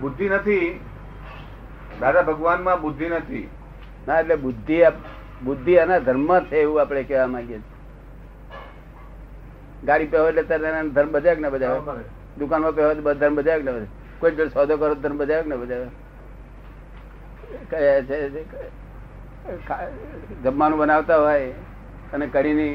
બુદ્ધિ 0.00 0.28
નથી. 0.28 0.66
દાદા 2.00 2.22
ભગવાનમાં 2.22 2.80
બુદ્ધિ 2.80 3.08
નથી. 3.08 3.44
ના 4.06 4.20
એટલે 4.20 4.36
બુદ્ધિ 4.36 4.78
બુદ્ધિ 5.42 5.74
અને 5.76 6.00
ધર્મ 6.00 6.30
છે 6.44 6.56
એવું 6.56 6.80
આપણે 6.80 7.02
કહેવા 7.02 7.26
માંગીએ 7.26 7.58
છીએ. 7.58 7.70
ગાડી 9.82 10.06
પહેવો 10.06 10.28
એટલે 10.28 10.42
તરત 10.42 10.62
ધર્મ 10.92 11.10
બજાવે 11.12 11.34
કે 11.34 11.40
ના 11.40 11.50
બજાવે. 11.50 12.04
દુકાનમાં 12.36 12.72
પહેવો 12.72 12.94
તો 12.94 13.14
ધર્મ 13.14 13.34
બજાવે 13.34 13.58
કે 13.58 13.64
ના 13.64 13.72
બજાવે 13.72 13.88
કોઈ 14.20 14.30
જોડે 14.30 14.50
સોદો 14.50 14.74
કરો 14.76 14.94
ધર્મ 14.96 15.16
બજાવે 15.18 15.42
કે 15.42 15.48
ના 15.48 15.60
બજાવે 15.62 15.88
જમવાનું 20.42 20.78
બનાવતા 20.78 21.18
હોય 21.18 21.54
અને 22.12 22.26
કઢીની 22.26 22.74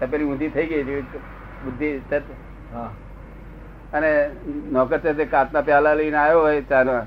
તપેલી 0.00 0.24
ઊંધી 0.24 0.48
થઈ 0.48 0.66
ગઈ 0.66 1.02
બુદ્ધિ 1.64 1.88
તત્વ. 2.10 2.30
હા. 2.72 2.90
અને 3.92 4.30
નોકર 4.72 4.98
તે 4.98 5.24
કાચના 5.24 5.60
પ્યાલા 5.60 5.94
લઈને 5.94 6.16
આવ્યો 6.16 6.40
હોય 6.40 6.62
ચાના 6.62 7.06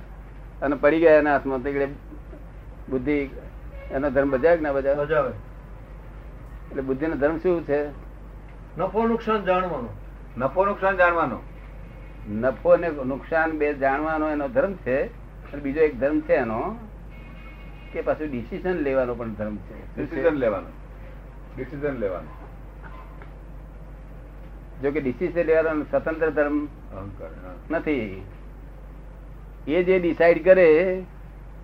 અને 0.61 0.75
પડી 0.75 0.99
ગયા 0.99 1.13
એના 1.13 1.31
હાથમાં 1.31 1.63
તો 1.63 1.69
એટલે 1.69 1.87
બુદ્ધિ 2.89 3.29
એનો 3.91 4.09
ધર્મ 4.09 4.29
બજાવે 4.31 4.59
ના 4.59 4.71
બજાવે? 4.71 4.95
બજાવે. 4.95 5.29
એટલે 6.69 6.81
બુદ્ધિનો 6.81 7.15
ધર્મ 7.15 7.37
શું 7.37 7.63
છે? 7.63 7.87
નફો 8.77 9.07
નુકસાન 9.07 9.43
જાણવાનું. 9.43 9.89
નફો 10.37 10.65
નુકસાન 10.65 10.97
જાણવાનો. 10.97 11.39
નફો 12.29 12.77
ને 12.77 12.89
નુકસાન 12.89 13.51
બે 13.51 13.73
જાણવાનો 13.73 14.29
એનો 14.29 14.47
ધર્મ 14.47 14.73
છે 14.73 15.05
અને 15.51 15.61
બીજો 15.61 15.81
એક 15.81 15.99
ધર્મ 15.99 16.19
છે 16.19 16.33
એનો 16.33 16.77
કે 17.93 18.01
પાછું 18.01 18.29
ડિસિઝન 18.31 18.73
લેવાનો 18.73 19.15
પણ 19.15 19.33
ધર્મ 19.33 19.55
છે. 19.55 19.95
ડિસિઝન 19.95 20.35
લેવાનું. 20.35 20.69
ડિસિઝન 21.57 21.93
લેવાનું. 21.93 22.44
જો 24.81 24.91
કે 24.91 24.99
ડિસિઝન 25.01 25.43
લેવાનો 25.43 25.83
સ્વતંત્ર 25.83 26.29
ધર્મ. 26.29 26.67
નથી. 27.71 28.23
એ 29.67 29.83
જે 29.83 29.99
ડિસાઈડ 29.99 30.43
કરે 30.43 30.67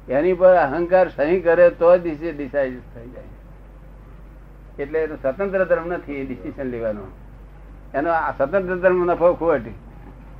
એની 0.10 0.34
પર 0.34 0.54
અહંકાર 0.56 1.10
સહી 1.10 1.39
કરે 1.39 1.69
તો 1.69 1.97
જ 1.97 2.00
ડિસાઈડ 2.38 2.80
થઈ 2.93 3.10
જાય. 3.10 3.30
એટલે 4.80 5.00
એનો 5.00 5.15
સ્વતંત્ર 5.15 5.63
ધર્મ 5.65 5.88
નથી 5.93 6.13
એ 6.13 6.26
ડિસિઝન 6.26 6.63
લેવાનો. 6.63 7.06
એનો 7.93 8.10
આ 8.12 8.32
સ્વતંત્ર 8.32 8.76
ધર્મ 8.76 9.06
નફો 9.12 9.34
ખોટ 9.34 9.62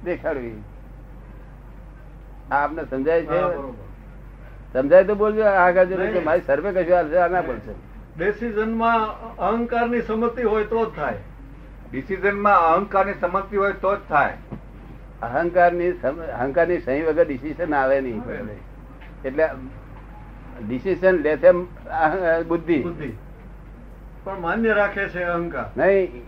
દેખાડવી. 0.04 0.58
આ 2.52 2.64
આપને 2.64 2.84
સમજાય 2.90 3.22
છે? 3.22 3.40
સમજાય 4.74 5.04
તો 5.04 5.16
બોલજો 5.16 5.44
આગળ. 5.46 6.22
મારી 6.24 6.42
સર્વે 6.42 6.72
કશું 6.72 7.24
આ 7.24 7.28
ના 7.28 7.42
બોલશે. 7.42 7.74
ડિસિઝનમાં 8.18 9.00
અહંકારની 9.38 10.02
સંમતિ 10.02 10.44
હોય 10.44 10.64
તો 10.64 10.86
જ 10.86 10.96
થાય. 10.96 11.18
ડિસિઝનમાં 11.91 12.65
અહંકારની 12.73 13.13
સંમતિ 13.13 13.58
હોય 13.58 13.73
તો 13.73 13.95
જ 13.95 13.99
થાય. 14.10 14.34
અહંકારની 15.21 15.91
અહંકારની 16.39 16.80
સહી 16.80 17.01
વગર 17.01 17.25
ડિસિઝન 17.27 17.75
આવે 17.75 18.01
નહીં. 18.01 18.21
એટલે 19.25 19.49
ડિસિઝન 20.67 21.15
લે 21.15 21.38
છે 21.38 21.51
બુદ્ધિ. 22.43 22.82
બુદ્ધિ. 22.84 23.12
પણ 24.23 24.39
માન્ય 24.39 24.73
રાખે 24.73 25.08
છે 25.10 25.23
અહંકાર. 25.23 25.67
નહીં. 25.77 26.23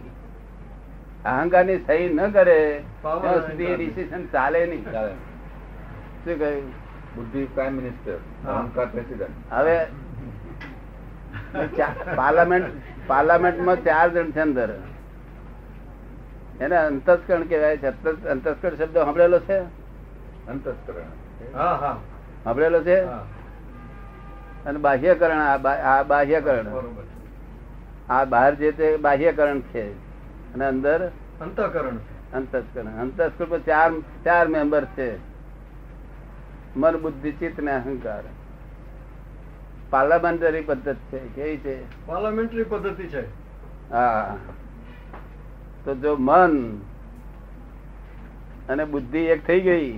અહંકારની 1.26 1.78
સહી 1.78 2.14
ન 2.14 2.32
કરે 2.32 2.60
ત્યાં 3.02 3.42
સુધી 3.42 3.76
ડિસિઝન 3.76 4.26
ચાલે 4.28 4.66
નહીં. 4.66 4.86
ચાલે. 4.92 5.12
શું 6.26 6.40
કહ્યું? 6.40 6.72
બુદ્ધિ 7.16 7.46
પ્રાઇમ 7.46 7.74
મિનિસ્ટર 7.74 8.18
અહંકાર 8.52 8.86
પ્રેસિડેન્ટ 8.86 9.54
હવે 9.54 9.78
પાર્લામેન્ટ 12.16 12.66
પાર્લામેન્ટમાં 13.08 13.84
ચાર 13.84 14.10
જણ 14.10 14.32
છે 14.32 14.40
અંદર. 14.40 14.70
એને 16.64 16.78
અંતસ્કરણ 16.78 17.44
કહેવાય 17.44 17.78
છે. 17.78 17.88
અંતસ્કરણ 18.28 18.76
શબ્દ 18.76 18.98
સાંભળેલો 18.98 19.40
છે? 19.40 19.60
અંતસ્કરણ. 20.48 21.54
સાંભળેલો 22.44 22.84
છે? 22.84 23.02
અને 24.66 24.80
બાહ્યકરણ 24.80 25.38
આ 25.38 26.04
બાહ્યકરણ. 26.04 26.66
આ 28.10 28.26
બહાર 28.26 28.56
જે 28.56 28.72
તે 28.72 28.98
બાહ્યકરણ 28.98 29.60
છે. 29.60 29.92
અને 30.54 30.66
અંદર 30.66 31.12
અંતકરણ 31.42 31.96
અંતસ્કરણ. 32.34 32.86
અંતસ્કરણ 32.86 33.60
ચાર 33.60 33.92
ચાર 34.26 34.48
મેમ્બર 34.48 34.86
છે. 34.86 35.18
મન 36.78 37.02
બુદ્ધિ 37.02 37.32
ચિત્ત 37.32 37.60
ને 37.60 37.72
અહંકાર. 37.72 38.24
પાર્લામેન્ટરી 39.90 40.62
પદ્ધતિ 40.62 41.18
છે. 41.18 41.28
કેવી 41.28 41.58
છે? 41.58 42.06
પાર્લામેન્ટરી 42.08 42.64
પદ્ધતિ 42.64 43.04
છે. 43.04 43.28
હા. 43.90 44.38
તો 45.86 45.96
જો 45.96 46.16
મન 46.20 46.54
અને 48.70 48.84
બુદ્ધિ 48.86 49.22
એક 49.34 49.42
થઈ 49.48 49.62
ગઈ 49.62 49.92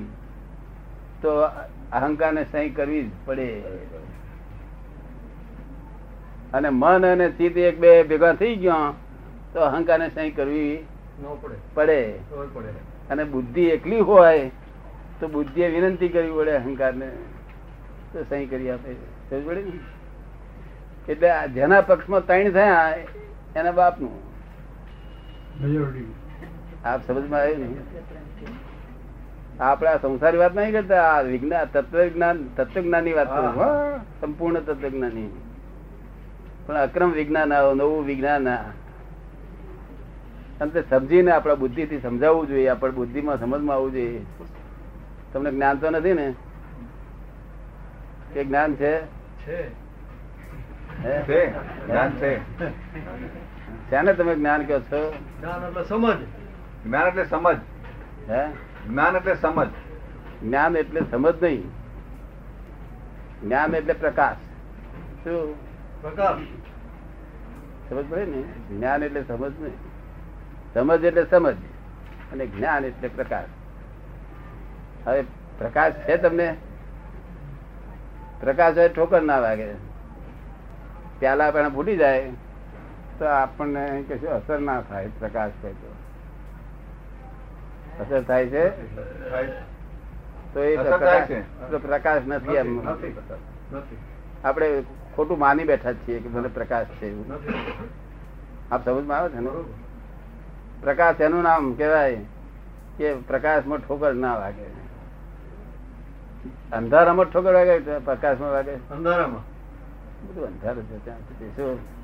તો 1.22 1.32
અહંકારને 1.92 2.44
સહી 2.52 2.70
કરવી 2.70 3.04
જ 3.04 3.10
પડે. 3.26 3.50
અને 6.54 6.70
મન 6.70 7.06
અને 7.06 7.28
ચિત્ત 7.30 7.58
એક 7.58 7.80
બે 7.80 8.04
ભેગા 8.04 8.34
થઈ 8.34 8.56
ગયા 8.56 8.94
તો 9.54 9.60
અહંકારને 9.60 10.08
સહી 10.10 10.32
કરવી 10.32 10.86
પડે. 11.76 12.02
અને 13.10 13.24
બુદ્ધિ 13.24 13.64
એકલી 13.70 14.00
હોય 14.00 14.50
તો 15.20 15.28
બુદ્ધિએ 15.28 15.68
વિનંતી 15.70 16.10
કરવી 16.10 16.38
પડે 16.38 16.52
અહંકારને. 16.52 17.10
તો 18.14 18.24
સહી 18.30 18.46
કરી 18.46 18.70
આપે. 18.70 18.92
સમજ 19.30 19.46
પડે 19.48 19.62
એટલે 21.08 21.30
જેના 21.54 21.82
પક્ષમાં 21.82 22.26
ત્રણ 22.26 22.52
થયા 22.52 22.96
એના 23.56 23.72
બાપનું. 23.72 24.35
આપ 26.86 27.08
સમજમાં 27.08 27.40
આવ્યું 27.40 27.60
ને? 27.60 27.76
આપણે 29.60 29.90
આ 29.90 29.98
સંસારી 29.98 30.38
વાત 30.38 30.56
નહીં 30.56 30.72
કરતા 30.72 31.04
આ 31.04 31.22
વિજ્ઞાન 31.22 31.66
તત્વજ્ઞાન 31.66 32.48
તત્વજ્ઞાનની 32.58 33.14
વાત 33.14 33.28
કરું. 33.28 33.56
સંપૂર્ણ 34.22 34.60
તત્વજ્ઞાની 34.60 35.30
પણ 36.66 36.76
અક્રમ 36.76 37.12
વિજ્ઞાન 37.12 37.54
આવો 37.54 37.74
નવું 37.74 38.06
વિજ્ઞાન 38.06 38.48
તમને 40.60 40.84
સમજીને 40.90 41.32
આપણા 41.32 41.56
બુદ્ધિથી 41.56 42.00
સમજાવવું 42.00 42.48
જોઈએ 42.48 42.68
આપણા 42.68 42.92
બુદ્ધિમાં 42.92 43.40
સમજમાં 43.40 43.76
આવવું 43.76 43.92
જોઈએ. 43.92 44.22
તમને 45.34 45.52
જ્ઞાન 45.52 45.78
તો 45.78 45.90
નથી 45.90 46.14
ને? 46.14 46.34
કે 48.34 48.44
જ્ઞાન 48.44 48.76
છે? 48.76 49.02
છે. 49.02 49.68
હે? 51.04 51.22
છે. 51.22 51.52
જ્ઞાન 51.88 52.12
છે. 52.12 52.34
શાને 53.90 54.14
તમે 54.14 54.36
જ્ઞાન 54.36 54.66
કહો 54.66 54.80
છો? 54.80 55.14
જ્ઞાન 55.40 55.68
એટલે 55.68 55.84
સમજ. 55.84 56.18
જ્ઞાન 56.86 57.08
એટલે 57.08 57.26
સમજ. 57.26 57.58
હે? 58.30 58.48
જ્ઞાન 58.90 59.16
એટલે 59.16 59.36
સમજ. 59.36 59.68
જ્ઞાન 60.44 60.78
એટલે 60.78 61.02
સમજ 61.12 61.44
નહીં. 61.44 61.72
જ્ઞાન 63.44 63.76
એટલે 63.76 63.94
પ્રકાશ. 63.94 64.36
શું? 65.24 65.56
પ્રકાશ. 66.02 66.38
સમજ 67.90 68.06
પડે 68.10 68.26
ને? 68.26 68.42
જ્ઞાન 68.76 69.04
એટલે 69.04 69.24
સમજ 69.24 69.62
નહીં. 69.62 69.74
સમજ 70.74 71.04
એટલે 71.04 71.26
સમજ 71.26 71.56
અને 72.32 72.46
જ્ઞાન 72.46 72.86
એટલે 72.86 73.08
પ્રકાશ. 73.08 73.46
હવે 75.08 75.22
પ્રકાશ 75.58 75.94
છે 75.94 76.18
તમને? 76.18 76.58
પ્રકાશ 78.42 78.78
હોય 78.78 78.90
ઠોકર 78.90 79.22
ના 79.22 79.40
વાગે. 79.40 79.74
પ્યાલા 81.20 81.52
પણ 81.52 81.70
ફૂટી 81.70 81.98
જાય. 81.98 82.32
તો 83.20 83.26
આપણને 83.26 84.04
કશું 84.10 84.30
અસર 84.30 84.60
ના 84.60 84.82
થાય 84.82 85.08
પ્રકાશ 85.20 85.52
હોય 85.64 85.74
તો 85.74 85.90
અસર 88.04 88.22
થાય 88.22 88.48
છે? 88.48 88.66
તો 90.54 90.64
એ 90.64 90.78
તો 91.72 91.80
પ્રકાશ 91.80 92.22
નથી 92.28 92.56
એમ. 92.56 92.90
આપણે 94.44 94.84
ખોટું 95.16 95.40
માની 95.40 95.64
બેઠા 95.64 95.94
છીએ 95.94 96.20
કે 96.20 96.30
મને 96.30 96.48
પ્રકાશ 96.48 96.86
છે 96.86 97.12
એવું. 97.12 97.26
આપ 98.72 98.86
સમજમાં 98.86 99.18
આવે 99.18 99.30
છે 99.30 99.40
ને? 99.40 99.50
પ્રકાશ 100.82 101.22
એનું 101.22 101.44
નામ 101.44 101.74
કહેવાય 101.74 102.16
કે 102.98 103.14
પ્રકાશમાં 103.14 103.80
ઠોકર 103.80 104.14
ના 104.14 104.38
વાગે. 104.38 104.68
અંધારામાં 106.74 107.26
ઠોકર 107.26 107.54
વાગે 107.54 108.00
પ્રકાશમાં 108.00 108.52
વાગે? 108.52 108.72
અંધારામાં. 108.72 109.44
બધું 110.28 110.48
અંધારું 110.48 110.84
છે 110.84 111.04
ત્યાં 111.06 111.20
શું? 111.56 111.95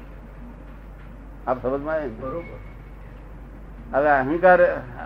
આપ 1.48 1.62
સમજમાં 1.62 1.96
આવે 1.96 2.42
હવે 3.94 4.10
અહંકાર 4.10 4.60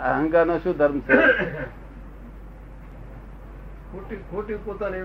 અહંકાર 0.09 0.45
નો 0.45 0.57
શું 0.59 0.77
ધર્મ 0.77 0.99
છે? 0.99 1.15
ખોટી 3.91 4.15
ખોટી 4.31 4.57
પોતાની 4.65 5.01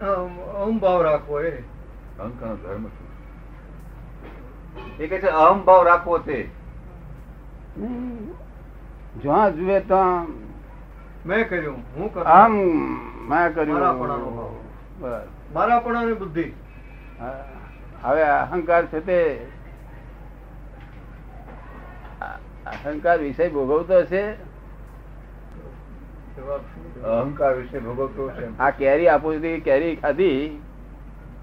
અમ, 0.00 0.38
અહંભાવ 0.62 1.02
રાખવો 1.02 1.40
એ. 1.40 1.52
અહંકાર 2.18 2.54
ધર્મ 2.54 2.84
એ 5.00 5.06
કે 5.06 5.18
છે 5.18 5.26
અહંભાવ 5.26 5.82
રાખવો 5.86 6.18
તે 6.18 6.38
જ્યાં 9.22 9.56
જુએ 9.56 9.80
ત્યાં 9.80 10.26
મેં 11.26 11.48
કર્યું 11.48 11.76
હું 11.96 12.22
આમ 12.22 12.52
મેં 13.30 13.54
કર્યું. 13.54 13.78
મારા 15.54 15.78
પણ 15.80 16.14
બુદ્ધિ. 16.14 16.46
હવે 18.02 18.22
અહંકાર 18.22 18.82
છે 18.86 19.00
તે 19.00 19.18
અહંકાર 22.86 23.18
વિષય 23.18 23.48
ભોગવતો 23.48 23.98
હશે? 23.98 24.32
અહંકાર 27.04 27.54
વિષય 27.54 27.78
ભોગવતો 27.78 28.28
હશે. 28.28 28.58
આ 28.58 28.70
કેરી 28.70 29.08
આપું 29.08 29.34
છું 29.34 29.60
કેરી 29.60 29.96
ખાધી 29.96 30.62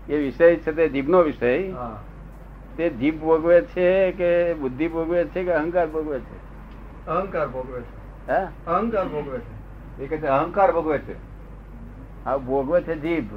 એ 0.09 0.17
વિષય 0.17 0.55
છે 0.55 0.71
તે 0.71 0.89
જીભનો 0.89 1.21
વિષય. 1.21 1.73
તે 2.77 2.89
જીભ 2.89 3.19
ભોગવે 3.21 3.61
છે 3.61 4.11
કે 4.11 4.53
બુદ્ધિ 4.53 4.87
ભોગવે 4.87 5.25
છે 5.25 5.43
કે 5.43 5.51
અહંકાર 5.51 5.87
ભોગવે 5.87 6.19
છે? 6.19 6.37
અહંકાર 7.07 7.47
ભોગવે 7.47 7.81
છે. 7.81 8.31
હે? 8.31 8.45
અહંકાર 8.67 9.07
ભોગવે 9.07 9.37
છે. 9.37 10.03
એ 10.03 10.07
કે 10.07 10.17
છે 10.17 10.27
અહંકાર 10.27 10.71
ભોગવે 10.71 10.97
છે. 10.97 11.15
આ 12.25 12.37
ભોગવે 12.37 12.81
છે 12.81 12.95
જીભ. 12.95 13.33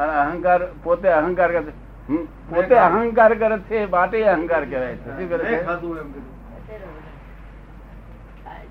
અને 0.00 0.12
અહંકાર 0.12 0.60
પોતે 0.82 1.08
અહંકાર 1.08 1.62
પોતે 2.50 2.74
અહંકાર 2.74 3.34
કરે 3.34 3.58
છે 3.58 3.90
માટે 3.90 4.24
અહંકાર 4.24 4.64
કહેવાય 4.64 4.94
છે. 4.94 5.08
શું 5.08 5.28
કરે 5.28 5.44
છે? 5.44 5.66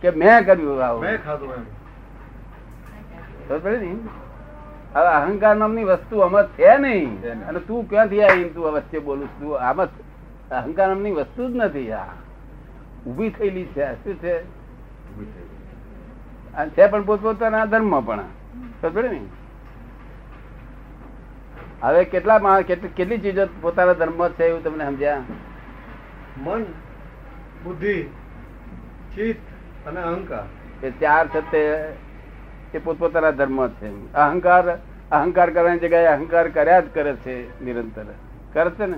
કે 0.01 0.09
મેં 0.09 0.45
કર્યું 0.45 0.85
આવું 0.85 1.01
મેં 1.01 1.23
ખાધું 1.23 1.53
એમ. 1.53 1.63
ખબર 3.49 3.71
ને? 3.71 3.95
હવે 4.95 5.07
અહંકાર 5.07 5.55
નામની 5.55 5.83
વસ્તુ 5.83 6.19
આમાં 6.19 6.47
છે 6.47 6.77
નહીં. 6.77 7.21
અને 7.45 7.59
તું 7.59 7.89
ક્યાંથી 7.89 8.23
આવી 8.23 8.49
તું 8.49 8.65
વચ્ચે 8.65 8.99
બોલું? 8.99 9.39
તું 9.39 9.59
આમાં 9.59 9.87
અહંકાર 10.49 10.87
નામની 10.87 11.11
વસ્તુ 11.11 11.49
જ 11.51 11.55
નથી 11.55 11.91
આ. 11.91 12.05
ઊભી 13.07 13.29
થયેલી 13.29 13.65
છે. 13.65 13.93
શું 13.93 14.15
છે? 14.15 14.43
છે 16.69 16.87
પણ 16.87 17.03
પોતપોતાના 17.03 17.65
ધર્મ 17.65 18.01
પણ. 18.01 18.19
ખબર 18.81 19.09
ને? 19.09 19.21
હવે 21.81 22.03
કેટલા 22.03 22.39
માણસ 22.39 22.65
કેટલી 22.65 22.89
કેટલી 22.89 23.17
ચીજો 23.17 23.47
પોતાના 23.61 23.93
ધર્મ 23.93 24.29
છે 24.29 24.43
એવું 24.43 24.63
તમને 24.63 24.85
સમજ્યા? 24.85 25.21
મન 26.37 26.63
બુદ્ધિ 27.63 28.03
ચિત્ત 29.15 29.48
અને 29.89 30.01
અહંકાર. 30.01 30.85
એ 30.85 30.91
ચાર 30.91 31.27
છે 31.27 31.89
એ 32.73 32.79
પોતપોતાના 32.83 33.31
ધર્મ 33.31 33.67
છે. 33.67 34.13
અહંકાર 34.13 34.77
અહંકાર 35.11 35.49
કરવાની 35.49 35.79
જગ્યાએ 35.79 36.05
અહંકાર 36.05 36.49
કર્યા 36.49 36.79
જ 36.79 36.83
કરે 36.93 37.13
છે 37.15 37.65
નિરંતર. 37.65 38.05
કરે 38.53 38.69
છે 38.69 38.85
ને? 38.85 38.97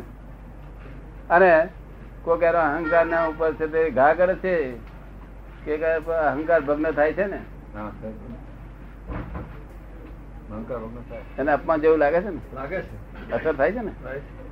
અને 1.29 1.69
કોઈ 2.21 2.39
એનો 2.39 2.57
અહંકાર 2.57 3.05
ના 3.05 3.25
ઉપર 3.25 3.53
છે 3.53 3.67
તે 3.67 3.89
ઘા 3.89 4.13
કરે 4.13 4.35
છે. 4.35 4.77
કે 5.65 5.85
અહંકાર 6.13 6.61
ભગ્ન 6.61 6.91
થાય 6.91 7.13
છે 7.13 7.25
ને. 7.25 7.39
એને 11.37 11.51
અપમાન 11.51 11.81
જેવું 11.81 11.97
લાગે 11.97 12.21
છે 12.21 12.29
ને? 12.29 12.39
લાગે 12.53 12.81
છે. 12.81 13.31
અસર 13.31 13.53
થાય 13.53 13.71
છે 13.71 13.79
ને? 13.79 13.91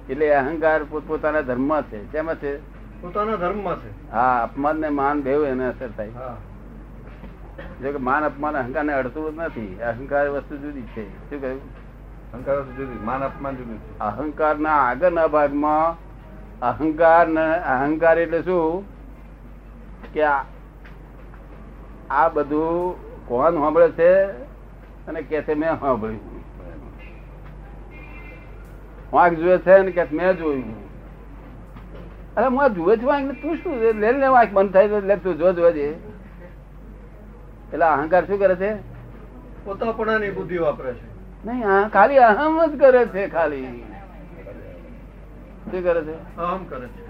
એટલે 0.10 0.36
અહંકાર 0.36 0.84
પોતપોતાના 0.84 1.42
ધર્મ 1.42 1.82
છે. 1.82 2.12
તેમાં 2.12 2.36
છે? 2.36 2.79
પોતાના 3.02 3.36
ધર્મમાં 3.36 3.82
છે. 3.82 4.12
હા 4.12 4.44
અપમાન 4.44 4.76
ને 4.76 4.90
માન 4.90 5.22
બેવ 5.22 5.46
એને 5.46 5.68
અસર 5.68 5.90
થાય. 5.90 6.10
જો 7.82 7.92
કે 7.92 7.98
માન 7.98 8.24
અપમાન 8.24 8.58
અહંકાર 8.58 8.84
ને 8.84 8.94
અડતું 8.94 9.36
જ 9.36 9.40
નથી. 9.40 9.80
અહંકાર 9.82 10.30
વસ્તુ 10.30 10.58
જુદી 10.58 10.82
છે. 10.82 11.30
શું 11.30 11.42
કહ્યું? 11.42 11.62
અહંકાર 12.34 12.58
વસ્તુ 12.58 12.86
જુદી. 12.86 13.06
માન 13.06 13.24
અપમાન 13.24 13.56
જુદી 13.56 13.78
છે. 13.78 14.00
અહંકારના 14.00 14.70
આગળના 14.70 15.28
ભાગમાં 15.28 15.98
અહંકાર 16.60 17.28
ને- 17.28 17.64
અહંકાર 17.66 18.20
એટલે 18.20 18.42
શું? 18.42 18.84
કે 20.14 20.24
આ 22.10 22.30
બધું 22.30 22.96
કોણ 23.28 23.52
સાંભળે 23.52 23.90
છે 23.90 24.24
અને 25.06 25.22
કે 25.22 25.42
છે 25.42 25.54
મેં 25.54 25.80
સાંભળ્યું. 25.80 26.40
વાંક 29.14 29.34
જોયે 29.34 29.58
છે 29.58 29.82
ને 29.82 29.92
કે 29.92 30.04
મેં 30.04 30.38
જોયું. 30.38 30.89
અરે 32.40 32.48
હું 32.48 32.76
જુએ 32.76 32.98
છું 32.98 33.06
વાંક 33.06 33.42
તું 33.42 33.56
શું 33.56 34.00
લે 34.02 34.12
લે 34.12 34.28
વાંક 34.28 34.54
બંધ 34.54 34.74
થાય 34.74 34.88
તો 34.88 35.00
લે 35.00 35.16
તું 35.16 35.38
જો 35.38 35.54
જોજે 35.54 35.86
એટલે 37.74 37.86
અહંકાર 37.86 38.26
શું 38.26 38.40
કરે 38.40 38.56
છે? 38.56 38.72
પોતાપણાની 39.66 40.32
બુદ્ધિ 40.32 40.58
વાપરે 40.58 40.94
છે. 40.94 41.08
નહીં 41.46 41.68
આ 41.70 41.90
ખાલી 41.90 42.18
અહમ 42.18 42.66
જ 42.66 42.80
કરે 42.80 43.06
છે 43.06 43.28
ખાલી. 43.28 43.84
શું 45.72 45.84
કરે 45.84 46.02
છે? 46.04 46.16
અહમ 46.38 46.64
કરે 46.64 46.88
છે. 46.88 47.02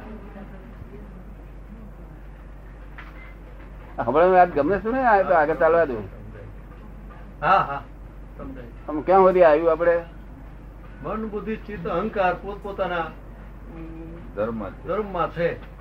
હમણાં 3.97 4.31
વાત 4.31 4.49
ગમે 4.55 4.79
શું 4.79 4.93
ને 4.93 5.23
તો 5.23 5.33
આગળ 5.33 5.55
ચાલવા 5.55 5.85
દઉં. 5.85 6.03
હા 7.41 7.57
હા 7.57 7.81
સમજાય. 8.37 9.01
ક્યાં 9.01 9.21
સુધી 9.21 9.43
આવ્યું 9.43 9.71
આપણે? 9.71 9.95
મન 11.03 11.27
બુદ્ધિ 11.27 11.55
ચિત્ત 11.55 11.87
અહંકાર 11.87 12.33
પોતપોતાના 12.33 13.07
અમ, 14.37 14.69
ધર્મ 14.69 15.29
છે. 15.29 15.53
છે 15.53 15.79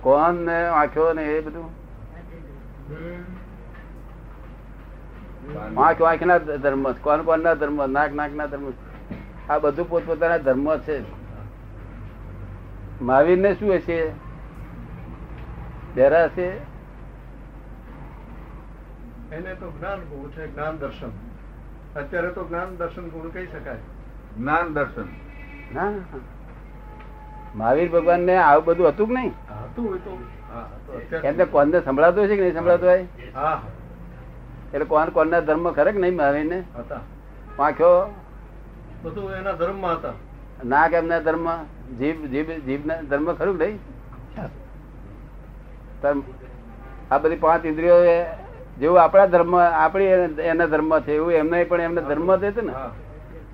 કોણ 0.00 0.34
ને 0.34 0.66
આંખો 0.66 1.12
ને 1.12 1.24
એ 1.24 1.40
બધું? 1.40 1.70
આંખ 5.80 6.02
આંખ 6.02 6.22
ના 6.22 6.38
ધર્મ. 6.38 6.92
કોણ 6.92 7.22
કોણ 7.22 7.38
ના 7.38 7.54
ધર્મ 7.54 7.86
નાક 7.86 8.14
નાક 8.14 8.32
ના 8.32 8.46
ધર્મ. 8.46 8.72
આ 9.50 9.58
બધું 9.58 9.88
પોતપોતાના 9.88 10.38
ધર્મ 10.38 10.78
છે. 10.78 11.02
મહાવીર 13.02 13.38
ને 13.38 13.54
શું 13.54 13.74
હશે? 13.74 14.12
ડેરા 15.94 16.24
હશે? 16.24 16.46
એને 19.32 19.54
તો 19.54 19.72
જ્ઞાન 19.78 19.98
ગુણ 19.98 20.30
છે 20.30 20.54
જ્ઞાન 20.54 20.78
દર્શન. 20.78 21.10
અત્યારે 21.96 22.28
તો 22.28 22.44
જ્ઞાન 22.44 22.76
દર્શન 22.76 23.08
ગુણ 23.08 23.30
કહી 23.30 23.46
શકાય. 23.46 23.76
જ્ઞાન 24.38 24.74
દર્શન 24.74 25.04
ના. 25.74 25.92
મહાવીર 27.58 27.88
ભગવાન 27.94 28.20
ને 28.28 28.34
આવું 28.42 28.64
બધું 28.64 28.88
હતું 28.90 29.08
કે 29.08 29.14
નહીં? 29.14 29.32
એમને 31.24 31.44
કોણ 31.54 31.68
ને 31.72 31.78
સંભળાતું 31.80 32.22
હશે 32.24 32.34
કે 32.36 32.42
નહીં 32.42 32.56
સંભળાતું 32.58 32.88
હોય? 32.88 33.04
એટલે 34.72 34.86
કોણ 34.92 35.08
કોણ 35.16 35.28
ના 35.34 35.44
ધર્મ 35.48 35.66
ખરે 35.72 35.90
કે 35.92 36.00
નહીં 36.04 36.16
મહાવીર 36.20 36.46
ને 36.52 36.58
હતા 36.78 37.02
બધું 39.04 39.28
એના 39.38 39.56
ધર્મમાં 39.60 39.94
હતા. 39.96 40.14
નાક 40.64 40.92
એમના 41.00 41.20
ધર્મ? 41.26 41.46
જીભ 41.98 42.20
જીભ 42.32 42.50
જીભ 42.66 42.84
ના 42.86 43.00
ધર્મ 43.10 43.28
ખરું 43.34 43.56
કે 43.58 43.66
નહીં? 43.66 43.78
આ 47.10 47.18
બધી 47.18 47.40
પાંચ 47.44 47.62
ઇન્દ્રિયો 47.64 48.00
જેવું 48.80 48.98
આપણા 49.02 49.28
ધર્મ 49.34 49.52
આપણી 49.58 50.10
એના 50.52 50.70
ધર્મ 50.72 50.90
છે 51.06 51.12
એવું 51.18 51.32
એમને 51.42 51.58
પણ 51.64 51.80
એમને 51.80 52.02
ધર્મ 52.08 52.28
જ 52.36 52.42
હતું 52.44 52.66
ને? 52.66 52.74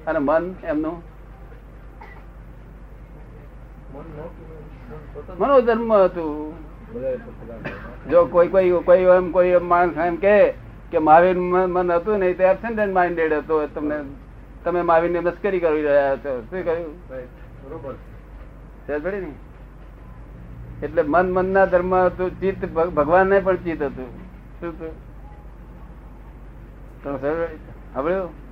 અને 0.07 0.19
મન 0.19 0.45
એમનું 0.65 0.73
મન 0.73 0.73
નહોતું. 0.73 0.73
મન 0.73 0.73
પોતાનું. 0.73 0.97
મનોધર્મ 5.41 5.95
હતું. 5.95 6.55
જો 8.11 8.25
કોઈ 8.25 8.49
કોઈ 8.49 8.71
કોઈ 8.71 8.99
એમ 8.99 9.31
કોઈ 9.31 9.49
એમ 9.49 9.69
માણસ 9.69 9.97
એમ 9.97 10.17
કે 10.17 10.53
કે 10.91 10.99
મહાવીર 10.99 11.39
મન 11.39 11.73
મન 11.73 11.93
હતું 11.93 12.19
નહીં 12.19 12.37
તો 12.37 12.43
એબસેન્ટ 12.43 12.95
માઇન્ડેડ 12.95 13.33
હતો. 13.33 13.67
તમને, 13.67 14.01
તમે 14.65 14.83
મહાવીરની 14.83 15.19
મસ્કરી 15.19 15.61
કરી 15.61 15.83
રહ્યા 15.83 16.17
છો. 16.17 16.41
શું 16.41 16.65
કહ્યું? 16.65 17.09
બરોબર 17.65 19.13
ને? 19.13 19.33
એટલે 20.83 21.03
મન, 21.03 21.33
મનના 21.33 21.65
ધર્મ 21.65 21.95
હતું, 21.95 22.41
ચિત્ત 22.41 22.73
ભગવાન 22.73 23.27
ને 23.27 23.41
પણ 23.41 23.57
ચિત્ત 23.57 23.83
હતું. 23.83 24.07
શું 24.61 24.69
હતું? 24.69 25.15
સાંભળ્યું? 27.95 28.45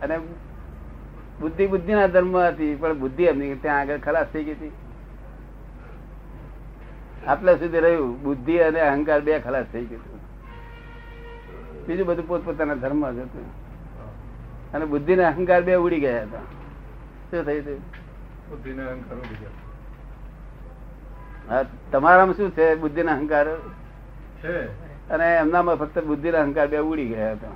અને 0.00 0.18
બુદ્ધિ 1.40 1.66
બુદ્ધિ 1.66 1.92
ના 1.92 2.06
ધર્મ 2.06 2.36
હતી 2.36 2.74
પણ 2.74 2.98
બુદ્ધિ 2.98 3.24
એમની 3.24 3.54
ત્યાં 3.54 3.80
આગળ 3.80 3.98
ખલાસ 3.98 4.26
થઈ 4.32 4.44
ગઈ 4.44 4.52
હતી. 4.52 4.72
આટલા 7.26 7.54
સુધી 7.54 7.80
રહ્યું 7.80 8.22
બુદ્ધિ 8.22 8.58
અને 8.58 8.80
અહંકાર 8.80 9.20
બે 9.20 9.38
ખલાસ 9.38 9.66
થઈ 9.72 9.84
ગયું 9.84 10.20
બીજું 11.86 12.06
બધું 12.06 12.28
પોતપોતાના 12.28 12.74
ધર્મ 12.74 13.10
જ 13.10 13.18
હતું. 13.18 13.44
અને 14.72 14.84
બુદ્ધિ 14.84 15.16
ને 15.16 15.24
અહંકાર 15.24 15.62
બે 15.62 15.74
ઉડી 15.74 16.00
ગયા 16.00 16.22
હતા. 16.22 16.40
શું 17.30 17.44
થયું 17.44 17.62
હતું? 17.62 17.82
બુદ્ધિને 18.50 18.82
અહંકાર 18.82 19.18
ઉડી 19.18 19.36
ગયા. 19.40 21.64
તમારામાં 21.92 22.34
શું 22.34 22.50
છે 22.50 22.74
બુદ્ધિ 22.74 23.02
ના 23.02 23.12
અહંકાર? 23.12 23.46
છે. 24.44 24.68
અને 25.10 25.36
એમનામાં 25.36 25.76
ફક્ત 25.76 26.04
બુદ્ધિ 26.04 26.30
ના 26.30 26.38
અહંકાર 26.38 26.66
બે 26.66 26.78
ઉડી 26.78 27.06
ગયા 27.06 27.32
હતા. 27.32 27.48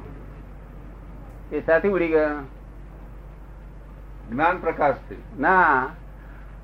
એ 1.52 1.60
સાથે 1.60 1.88
ઉડી 1.88 2.08
ગયા? 2.08 2.42
જ્ઞાન 4.30 4.56
પ્રકાશથી 4.58 5.22
ના 5.38 5.86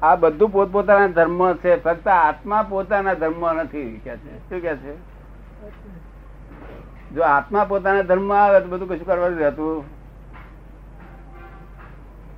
આ 0.03 0.16
બધું 0.16 0.50
પોતપોતાના 0.53 1.07
ધર્મ 1.07 1.53
છે 1.53 1.77
ફક્ત 1.77 2.09
આત્મા 2.09 2.62
પોતાના 2.62 3.14
ધર્મ 3.14 3.44
નથી 3.53 4.00
કે 4.05 4.16
છે? 4.16 4.38
શું 4.48 4.61
કે 4.61 4.77
છે? 4.77 4.95
જો 7.14 7.22
આત્મા 7.22 7.64
પોતાના 7.64 8.03
ધર્મ 8.03 8.32
આવે 8.32 8.61
તો 8.61 8.66
બધું 8.66 8.89
કશું 8.89 9.07
કરવાનું 9.07 9.39
રહેતું. 9.39 9.84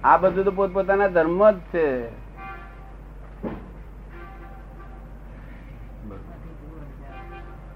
આ 0.04 0.16
બધું 0.16 0.44
તો 0.44 0.50
પોતપોતાના 0.50 1.08
ધર્મ 1.08 1.50
જ 1.50 1.56
છે. 1.72 1.86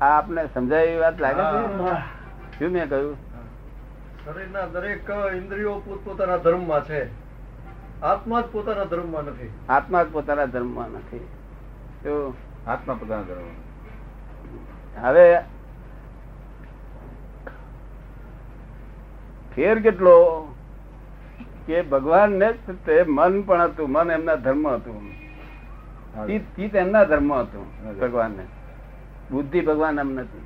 આ 0.01 0.19
આપને 0.19 0.43
સમજાય 0.55 0.85
એવી 0.85 1.01
વાત 1.01 1.21
લાગે 1.21 1.43
છે? 1.43 1.97
શું 2.59 2.71
મેં 2.73 2.89
કહ્યું? 2.89 3.17
શરીરના 4.25 4.67
દરેક 4.67 5.11
ઇન્દ્રિયો 5.37 5.79
પોતપોતાના 5.81 6.37
ધર્મમાં 6.37 6.85
છે. 6.85 7.03
આત્મા 8.03 8.41
જ 8.41 8.45
પોતાના 8.45 8.85
ધર્મમાં 8.85 9.25
નથી. 9.25 9.51
આત્મા 9.69 10.03
જ 10.03 10.07
પોતાના 10.13 10.47
ધર્મમાં 10.47 10.89
નથી. 10.89 11.29
આત્મા 12.67 12.95
પોતાના 12.95 13.23
ધર્મ 13.23 13.43
હવે 15.03 15.41
ફેર 19.55 19.81
કેટલો? 19.81 20.47
કે 21.67 21.83
ભગવાન 21.83 22.33
ને 22.33 22.53
તે 22.87 23.03
મન 23.03 23.43
પણ 23.43 23.63
હતું 23.63 23.91
મન 23.91 24.11
એમના 24.11 24.35
ધર્મ 24.35 24.69
હતું. 24.69 25.11
ચિત્ત 26.27 26.75
એમના 26.75 27.05
ધર્મ 27.05 27.35
હતું 27.35 27.95
ભગવાન 28.01 28.31
ને 28.31 28.47
બુદ્ધિ 29.31 29.61
ભગવાન 29.61 29.99
એમ 29.99 30.11
નથી. 30.11 30.43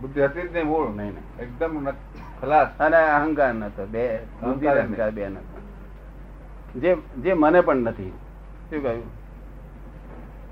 બુદ્ધિ 0.00 0.22
હતી 0.22 0.48
જ 0.48 0.52
નહીં 0.52 0.66
મૂળ. 0.66 0.94
નહીં. 0.94 1.12
એકદમ 1.40 1.82
ન- 1.82 1.90
ખલાસ. 2.40 2.80
અને 2.80 2.96
અહંકાર 2.96 3.54
નતો. 3.54 3.86
બે 3.86 4.16
બુદ્ધિ 4.16 4.66
અહંકાર 4.66 5.10
બે 5.10 5.28
નતો. 5.28 5.60
જે 6.80 6.96
જે 7.18 7.32
મને 7.32 7.60
પણ 7.60 7.76
નથી. 7.76 8.10
શું 8.70 8.82
કહ્યું? 8.82 9.04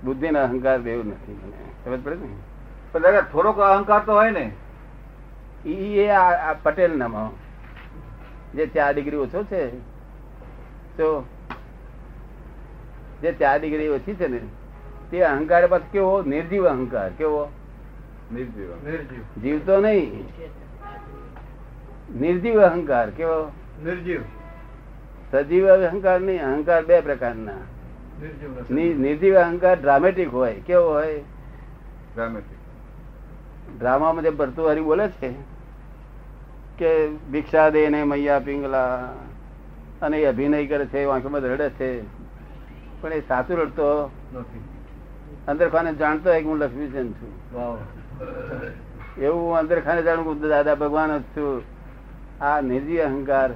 બુદ્ધિ 0.04 0.30
ને 0.30 0.38
અહંકાર 0.38 0.80
બે 0.80 0.96
નથી 0.96 1.32
મને. 1.32 1.96
સમજ 1.96 2.04
પડે 2.04 2.14
ને? 2.14 2.36
પણ 2.92 3.00
દાદા 3.00 3.20
થોડોક 3.20 3.58
અહંકાર 3.58 4.02
તો 4.06 4.12
હોય 4.12 4.30
ને. 4.30 4.52
એ 5.68 6.08
આ 6.08 6.52
પટેલ 6.52 6.98
નામાં 6.98 7.30
જે 8.52 8.66
ચાર 8.66 8.94
ડિગ્રી 8.94 9.16
ઓછો 9.16 9.44
છે. 9.44 9.78
તો 10.96 11.24
જે 13.22 13.32
ચાર 13.32 13.60
ડિગ્રી 13.60 13.88
ઓછી 13.88 14.14
છે 14.14 14.26
ને 14.26 14.40
તે 15.10 15.22
અહંકાર 15.22 15.66
પાછો 15.66 15.84
કેવો? 15.92 16.22
નિર્જીવ 16.22 16.68
અહંકાર. 16.68 17.10
કેવો? 17.10 17.48
નિર્જીવ. 18.32 18.70
નિર્જીવ. 18.84 19.42
જીવતો 19.42 19.80
નહીં. 19.80 20.28
નિર્જીવ 22.12 22.60
અહંકાર 22.60 23.10
કેવો? 23.10 23.52
નિર્જીવ. 23.84 24.20
સજીવ 25.32 25.68
અહંકાર 25.68 26.20
નહીં 26.20 26.44
અહંકાર 26.44 26.84
બે 26.84 27.00
પ્રકારના. 27.00 27.56
નિર્જીવ 28.70 29.34
અહંકાર 29.34 29.80
ડ્રામેટિક 29.80 30.34
હોય 30.34 30.54
કેવો 30.54 30.92
હોય? 30.92 31.18
ડ્રામેટિક 32.14 32.58
ડ્રામામાં 33.78 34.22
જે 34.22 34.30
ભરતુહરી 34.30 34.80
બોલે 34.80 35.08
છે 35.08 35.30
કે 36.78 37.08
ભિક્ષા 37.08 37.70
દે 37.70 37.88
ને 37.88 38.04
મૈયા 38.04 38.38
પિંગલા 38.38 39.06
અને 40.02 40.18
એ 40.18 40.24
અભિનય 40.26 40.66
કરે 40.66 40.86
છે 40.86 41.04
વાંખમાં 41.04 41.40
રડે 41.40 41.70
છે. 41.70 41.90
પણ 43.00 43.12
એ 43.12 43.20
સાચું 43.20 43.56
રડતો 43.58 44.10
અંદર 45.48 45.68
ખાને 45.68 45.94
જાણતો 45.94 46.30
હોય 46.30 46.40
કે 46.40 46.48
હું 46.48 46.58
લક્ષ્મીચંદ 46.58 47.12
છું. 47.12 47.32
એવું 49.18 49.58
અંદર 49.58 49.80
ખાને 49.80 50.02
જાણું 50.02 50.48
દાદા 50.48 50.74
ભગવાન 50.74 51.18
જ 51.18 51.22
છું. 51.22 51.73
આ 52.40 52.60
નિર્જીવ 52.60 53.02
અહંકાર 53.04 53.52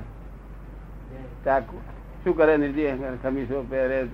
શું 2.25 2.37
કરે 2.37 2.57
નિર્જીવ 2.57 2.91
અહંકાર 2.91 3.17
ખમીસો 3.23 3.67
પહેરે 3.71 4.07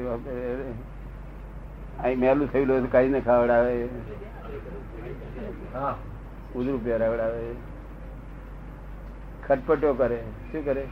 અહીં 1.99 2.19
મેલું 2.19 2.53
થયેલું 2.53 2.81
હોય 2.81 2.89
કઈ 2.93 3.09
ને 3.09 3.21
ખાવડાવે. 3.21 3.85
ઉધરું 6.55 6.85
પહેરાવડાવે. 6.85 7.55
ખટપટો 9.49 9.95
કરે. 9.95 10.23
શું 10.53 10.65
કરે? 10.65 10.87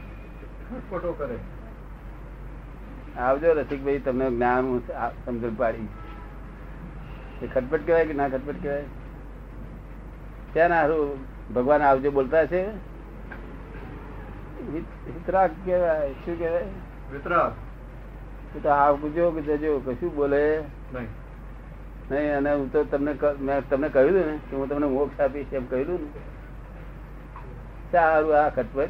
ખટપટો 0.69 1.11
કરે. 1.11 1.37
આવજો 3.19 3.53
રસિકભાઈ 3.53 3.99
તમને 3.99 4.29
જ્ઞાન 4.29 4.65
હું 4.65 4.87
સમજણ 5.25 5.53
પાડી. 5.53 5.87
એ 7.41 7.47
ખટપટ 7.47 7.85
કહેવાય 7.85 8.05
કે 8.05 8.13
ના 8.13 8.29
ખટપટ 8.29 8.61
કહેવાય? 8.61 8.83
ત્યાં 10.53 10.69
ના 10.69 10.87
ભગવાન 11.55 11.81
આવજો 11.81 12.11
બોલતા 12.11 12.45
છે 12.45 12.92
હિત- 14.71 15.11
હિતરાગ 15.11 15.51
શું 15.51 16.39
કહેવાય? 16.39 16.65
વિતરાગ 17.11 17.51
તું 18.53 18.63
તો 18.63 18.69
આવજો 18.69 19.31
કે 19.31 19.41
જજો 19.41 19.79
કશું 19.79 20.15
બોલે? 20.15 20.63
નહીં. 20.93 21.07
નહીં 22.11 22.37
અને 22.37 22.53
હું 22.53 22.71
તો 22.71 22.83
તમને 22.83 23.15
મેં 23.39 23.69
તમને 23.69 23.89
કહ્યું 23.89 24.19
હતું 24.19 24.31
ને 24.31 24.37
કે 24.37 24.55
હું 24.55 24.69
તમને 24.69 24.87
મોક્ષ 24.87 25.21
આપીશ 25.21 25.53
એમ 25.53 25.65
કહ્યું 25.65 26.03
ને. 26.03 26.09
સારું 27.91 28.45
આ 28.45 28.49
ખટપટ. 28.49 28.89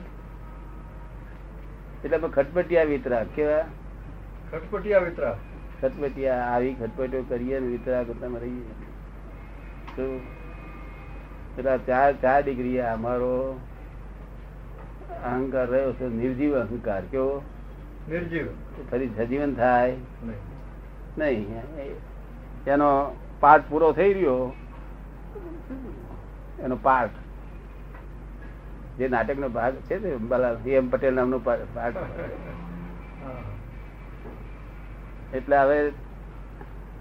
એટલે 2.06 2.18
અમે 2.18 2.28
ખટપટિયા 2.28 2.84
વિતરાગ 2.84 3.28
કેવા 3.28 3.66
ખટપટિયા 4.52 5.00
વિતરાગ. 5.00 5.38
ખટપટિયા 5.82 6.36
આવી 6.36 6.74
ખટપટીઓ 6.74 7.24
કરીએ 7.24 7.60
ને 7.60 7.68
વિતરાગ 7.68 8.22
તમે 8.22 8.40
રહીએ. 8.40 8.72
તો 9.96 10.22
પેલા 11.56 11.78
ચાર 11.78 12.14
ચાર 12.14 12.44
ડિગ્રી 12.44 12.82
અમારો 12.82 13.60
અહંકાર 15.24 15.68
રહ્યો 15.68 15.94
છે 15.94 16.08
નિર્જીવ 16.08 16.60
અહંકાર. 16.60 17.02
કેવો? 17.02 17.42
નિર્જીવ. 18.10 18.48
ફરી 18.92 19.10
સજીવન 19.18 19.54
થાય? 19.56 19.96
નહીં. 21.18 21.62
એનો 22.68 23.16
પાઠ 23.40 23.64
પૂરો 23.70 23.92
થઈ 23.92 24.14
રહ્યો. 24.14 24.54
એનો 26.60 26.78
પાઠ. 26.82 27.10
જે 28.98 29.08
નાટકનો 29.08 29.50
ભાગ 29.50 29.74
છે 29.74 30.08
ને 30.08 30.16
અંબાલાલ 30.16 30.58
એમ 30.68 30.90
પટેલ 30.90 31.14
નામનો 31.14 31.40
પાઠ. 31.40 31.94
એટલે 35.34 35.58
હવે 35.58 35.92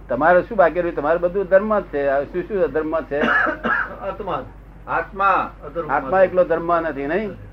તમારે 0.09 0.43
શું 0.43 0.59
બાકી 0.59 0.81
રહ્યું? 0.81 0.97
તમારે 0.97 1.19
બધું 1.19 1.45
ધર્મ 1.45 1.81
જ 1.81 1.83
છે. 1.83 2.25
શું 2.25 2.43
શું 2.43 2.63
અધર્મ 2.63 3.01
છે? 3.01 3.21
આત્મા. 4.01 4.45
આત્મા 4.87 5.55
આત્મા 5.91 6.23
એકલો 6.23 6.45
ધર્મ 6.45 6.81
નથી 6.81 7.07
નહીં? 7.07 7.52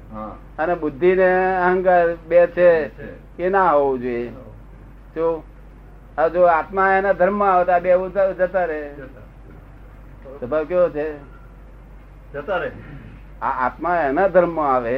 અને 0.60 0.76
બુદ્ધિ 0.76 1.16
ને 1.16 1.32
અહંકાર 1.58 2.16
બે 2.16 2.48
છે 2.48 2.70
એ 3.38 3.50
ના 3.50 3.72
હોવું 3.72 4.00
જોઈએ. 4.00 4.30
જો 5.16 5.44
જો 6.34 6.42
આત્મા 6.44 6.94
એના 6.94 7.14
ધર્મમાં 7.14 7.54
આવતા 7.54 7.80
બે 7.80 7.94
ઉતાર 7.94 8.34
જતા 8.34 8.66
રહે. 8.66 8.94
સ્વભાવ 10.40 10.64
કેવો 10.64 10.90
છે? 10.90 11.06
જતા 12.34 12.58
રહે. 12.58 12.72
આ 13.42 13.52
આત્મા 13.66 13.96
એના 13.96 14.28
ધર્મ 14.28 14.60
આવે 14.60 14.98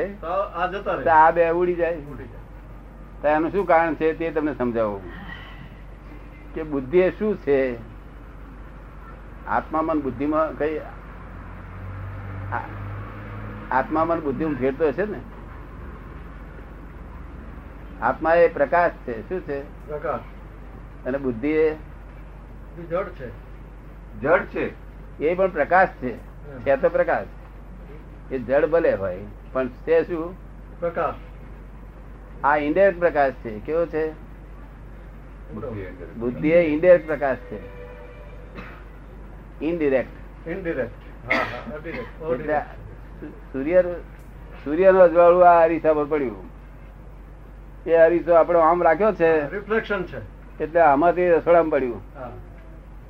આ 1.10 1.32
બે 1.32 1.50
ઉડી 1.50 1.76
જાય. 1.76 1.96
તો 3.22 3.28
એનું 3.28 3.52
શું 3.52 3.68
કારણ 3.68 3.96
છે 3.96 4.14
તે 4.14 4.32
તમને 4.32 4.54
સમજાવું. 4.54 5.02
કે 6.54 6.64
બુદ્ધિ 6.64 7.00
એ 7.00 7.10
શું 7.12 7.38
છે? 7.38 7.60
આત્મા 9.48 9.82
મન 9.82 10.02
બુદ્ધિમાં 10.02 10.58
કઈ 10.58 10.80
આત્મા 13.72 14.06
મન 14.06 14.20
બુદ્ધિ 14.20 14.46
ફેરતો 14.46 14.88
હશે 14.88 15.06
ને? 15.06 15.20
આત્મા 18.02 18.34
એ 18.34 18.48
પ્રકાશ 18.48 18.92
છે. 18.92 19.30
શું 19.30 19.42
છે? 19.42 19.88
પ્રકાશ. 19.88 20.20
અને 21.08 21.18
બુદ્ધિ 21.18 21.48
એ? 21.48 21.76
જડ 22.90 23.04
છે. 23.04 23.30
જડ 24.22 24.44
છે? 24.44 24.72
એ 25.24 25.36
પણ 25.36 25.50
પ્રકાશ 25.50 25.88
છે. 25.88 26.16
છે 26.66 26.76
તો 26.76 26.90
પ્રકાશ. 26.90 27.26
એ 28.32 28.40
જડ 28.40 28.66
ભલે 28.66 28.94
હોય 28.94 29.18
પણ 29.54 29.68
તે 29.68 30.04
શું? 30.04 30.36
પ્રકાશ. 30.80 31.16
આ 32.44 32.58
ઇન્ડિરેક્ટ 32.58 33.00
પ્રકાશ 33.00 33.32
છે. 33.32 33.60
કેવો 33.60 33.86
છે? 33.86 34.12
બુદ્ધિ 35.52 35.86
બુદ્ધિ 36.18 36.50
એ 36.50 36.62
ઇન્ડિરેક્ટ 36.62 37.08
પ્રકાશ 37.08 37.38
છે. 37.38 37.82
ઇનડિરેક્ટ 39.66 40.48
ઇનડિરેક્ટ 40.48 42.81
સૂર્ય 43.28 43.84
સૂર્યનું 44.64 45.02
અજવાળું 45.02 45.50
આ 45.50 45.64
અરીસામાં 45.64 46.10
પડ્યું. 46.10 46.50
એ 47.86 47.94
અરીસો 47.94 48.34
આપણે 48.34 48.60
આમ 48.60 48.84
રાખ્યો 48.84 49.14
છે 49.14 49.52
રિફ્લેક્શન 49.52 50.04
છે. 50.04 50.42
એટલે 50.64 50.80
આમાંથી 50.80 51.30
રસોડામાં 51.30 51.72
પડ્યું. 51.72 52.02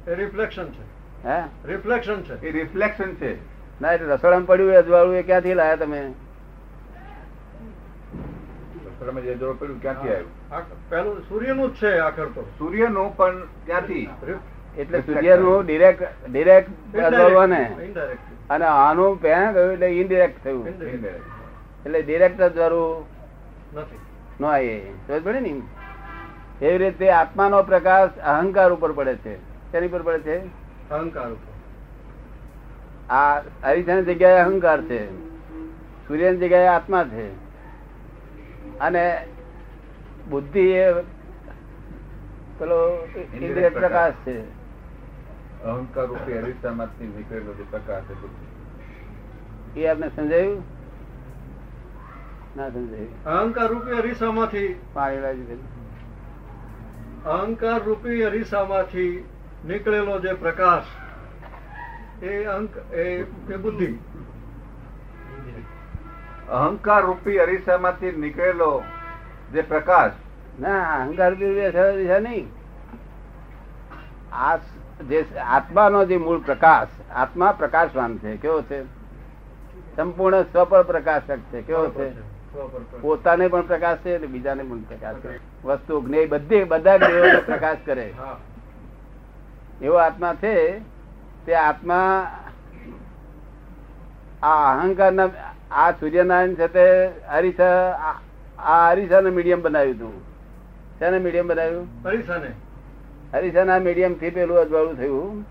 એ 0.08 0.16
રિફ્લેક્શન 0.16 0.66
છે. 0.66 0.84
હે? 1.28 1.44
રિફ્લેક્શન 1.66 2.22
છે. 2.22 2.48
એ 2.48 2.52
રિફ્લેક્શન 2.52 3.16
છે. 3.16 3.36
ના 3.82 3.94
એટલે 3.94 4.08
રસોડામાં 4.08 4.46
પડ્યું 4.46 4.76
અજવાળું 4.76 5.16
એ 5.16 5.24
ક્યાંથી 5.24 5.54
લાયા 5.54 5.76
તમે? 5.76 5.98
એટલે 5.98 6.12
સૂર્યનું 9.12 9.60
પડ્યું 9.60 9.82
ક્યાંથી 9.82 10.10
આવ્યું? 10.10 10.90
પેલું 10.90 11.22
સૂર્યનું 11.30 11.74
જ 11.74 11.76
છે 11.76 11.98
આખર 11.98 12.26
તો 12.26 12.42
સૂર્યનું 12.58 13.18
પણ 13.18 13.44
ક્યાંથી? 13.66 14.10
સૂર્યનું 14.78 15.66
ડિરેક્ટ 15.66 16.04
ડિરેક્ટ 16.32 16.98
અજવાળું 16.98 17.50
ને 17.50 17.76
Indirect. 17.80 18.31
અને 18.52 18.66
આનું 18.66 19.22
પેન 19.22 19.52
ગયું 19.52 19.74
એટલે 19.74 19.88
ઇનડિરેક્ટ 19.88 20.44
થયું. 20.44 20.68
એટલે 21.86 22.02
ડિરેક્ટ 22.02 22.42
અજવાળું 22.42 23.06
નથી. 23.76 24.00
નો 24.42 24.52
સમજ 25.08 25.24
પડે 25.24 25.40
ને? 25.40 25.62
એવી 26.62 26.78
રીતે 26.78 27.10
આત્માનો 27.10 27.64
પ્રકાશ 27.64 28.10
અહંકાર 28.20 28.72
ઉપર 28.72 28.92
પડે 28.92 29.16
છે. 29.16 29.36
તેની 29.72 29.88
પર 29.88 30.02
પડે 30.02 30.20
છે? 30.20 30.40
અહંકાર 30.90 31.32
ઉપર. 31.32 31.52
આ 33.14 33.40
અરીસાની 33.64 34.02
જગ્યાએ 34.02 34.40
અહંકાર 34.40 34.82
છે. 34.82 35.22
સૂર્યની 36.08 36.38
જગ્યાએ 36.38 36.68
આત્મા 36.68 37.04
છે. 37.04 37.28
અને 38.80 39.28
બુદ્ધિ 40.30 40.60
એ 40.60 40.92
પેલો 42.60 43.08
ઇન્દ્રિય 43.34 43.70
પ્રકાશ 43.70 44.14
છે. 44.28 44.61
અહંકાર 45.66 46.08
રૂપી 46.08 46.38
અરીસામાંથી 46.38 47.08
નીકળેલો 47.08 47.54
જે 47.54 47.66
પ્રકાશ 47.72 48.08
છે 49.74 49.82
એ 49.82 49.90
આપને 49.90 50.08
સમજાયું 50.16 50.64
ના 52.56 52.70
સમજાયું 52.70 53.12
અહંકાર 53.26 53.68
રૂપી 53.70 53.98
અરીસામાંથી. 54.00 54.70
અહંકાર 57.26 57.82
રૂપી 57.84 58.24
અરીસામાંથી 58.24 59.14
નીકળેલો 59.66 60.20
જે 60.20 60.34
પ્રકાશ 60.34 60.90
એ 62.24 62.44
અંક 62.56 62.78
એ 62.94 63.06
એ 63.50 63.58
બુદ્ધિ. 63.58 63.92
અહંકાર 66.50 67.04
રૂપી 67.04 67.40
અરીસામાંથી 67.40 68.12
નીકળેલો 68.12 68.72
જે 69.54 69.62
પ્રકાશ 69.62 70.14
ના 70.60 70.82
અહંકાર 70.98 71.32
રૂપી 71.32 71.66
અરીસા 71.66 72.20
નહીં. 72.20 72.48
આ 74.32 74.58
જે 75.02 75.26
આત્માનો 75.40 76.06
જે 76.06 76.18
મૂળ 76.18 76.40
પ્રકાશ 76.40 76.88
આત્મા 77.16 77.52
પ્રકાશવાન 77.52 78.18
છે 78.18 78.38
કેવો 78.38 78.62
છે? 78.62 78.84
સંપૂર્ણ 79.96 80.42
સ્વપર 80.42 80.84
પ્રકાશક 80.84 81.38
છે 81.38 81.62
કેવો 81.62 81.88
છે? 81.90 82.32
પોતાને 83.02 83.48
પણ 83.48 83.62
પ્રકાશ 83.62 83.98
છે 83.98 84.16
અને 84.16 84.28
બીજાને 84.28 84.64
પણ 84.64 84.82
પ્રકાશ 84.82 85.16
છે. 85.16 85.40
વસ્તુ 85.68 86.02
જ્ઞેય 86.02 86.26
બધી 86.26 86.64
બધા 86.64 86.98
જ્ઞેયોને 86.98 87.40
પ્રકાશ 87.46 87.78
કરે. 87.86 88.14
એવો 89.82 89.96
આત્મા 89.96 90.34
છે 90.34 90.80
તે 91.46 91.56
આત્મા 91.56 92.32
આ 94.44 94.78
અહંકારના 94.78 95.30
આ 95.72 95.92
સૂર્યનારાયણ 95.92 96.54
છે 96.54 96.68
તે 96.68 97.12
હરીસા 97.30 97.92
આ 98.60 98.90
હરીસાને 98.90 99.30
મીડિયમ 99.30 99.62
બનાવ્યું 99.62 99.96
હતું. 99.96 100.22
શેને 101.00 101.20
મીડિયમ 101.20 101.48
બનાવ્યું? 101.48 102.04
પરીક્ષાને 102.04 102.52
હરીસાના 103.34 103.80
મીડિયમથી 103.80 104.30
પેલું 104.30 104.58
અજવાળું 104.58 104.98
થયું 104.98 105.44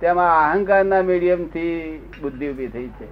તેમાં 0.00 0.32
અહંકારના 0.40 1.02
મીડિયમથી 1.02 1.74
બુદ્ધિ 2.22 2.50
ઊભી 2.50 2.68
થઈ 2.68 2.88
છે. 2.98 3.08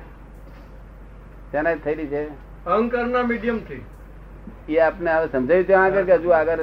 તેના 1.52 1.74
થયેલી 1.84 2.06
છે. 2.06 2.22
અહંકારના 2.66 3.22
મીડિયમથી? 3.22 3.82
એ 4.68 4.78
આપને 4.78 5.10
હવે 5.12 5.26
સમજાયું 5.32 5.66
ત્યાં 5.66 5.84
આગળ 5.84 6.04
કે 6.04 6.14
હજુ 6.14 6.30
આગળ? 6.30 6.62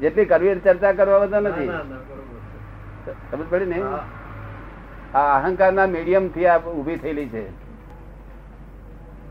જેટલી 0.00 0.24
કરવી 0.24 0.54
ચર્ચા 0.66 0.92
કરવા 0.92 1.18
બધા 1.18 1.40
નથી. 1.40 1.70
સમજ 3.30 3.46
પડી 3.50 3.66
ને. 3.66 3.80
આ 5.14 5.26
અહંકારના 5.38 5.88
મીડિયમથી 5.96 6.46
આ 6.46 6.60
ઊભી 6.76 6.96
થયેલી 6.96 7.28
છે. 7.28 7.44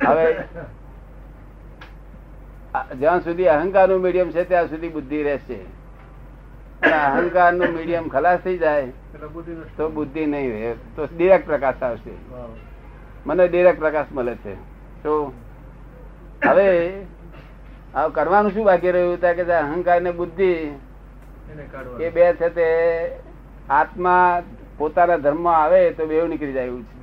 હવે 0.07 0.27
જ્યાં 2.99 3.21
સુધી 3.21 3.45
અહંકારનું 3.47 4.01
મીડિયમ 4.01 4.29
છે 4.31 4.43
ત્યાં 4.43 4.67
સુધી 4.67 4.89
બુદ્ધિ 4.89 5.23
રહેશે. 5.23 5.59
અને 6.83 6.93
અહંકારનું 6.93 7.73
મીડિયમ 7.75 8.07
ખલાસ 8.07 8.39
થઈ 8.39 8.57
જાય. 8.57 8.87
તો 9.77 9.89
બુદ્ધિ 9.89 10.25
નહીં 10.25 10.51
રહે. 10.51 10.73
તો 10.95 11.05
ડિરેક્ટ 11.17 11.45
પ્રકાશ 11.45 11.83
આવશે. 11.83 12.15
મને 13.25 13.47
ડિરેક્ટ 13.47 13.79
પ્રકાશ 13.79 14.11
મળે 14.11 14.35
છે. 14.35 14.53
તો 15.03 15.33
હવે 16.45 16.67
આ 17.95 18.07
કરવાનું 18.07 18.51
શું 18.51 18.65
બાકી 18.65 18.91
રહ્યું? 18.91 19.19
ત્યાં 19.21 19.35
કે 19.35 19.43
અહંકાર 19.53 20.01
ને 20.01 20.11
બુદ્ધિ 20.11 20.51
એ 21.99 22.09
બે 22.09 22.33
છે 22.33 22.49
તે 22.49 22.67
આત્મા 23.69 24.41
પોતાના 24.77 25.17
ધર્મ 25.17 25.47
આવે 25.47 25.81
તો 25.91 26.05
બેવ 26.05 26.27
નીકળી 26.27 26.53
જાય 26.53 26.65
એવું 26.65 26.83
છે. 26.83 26.95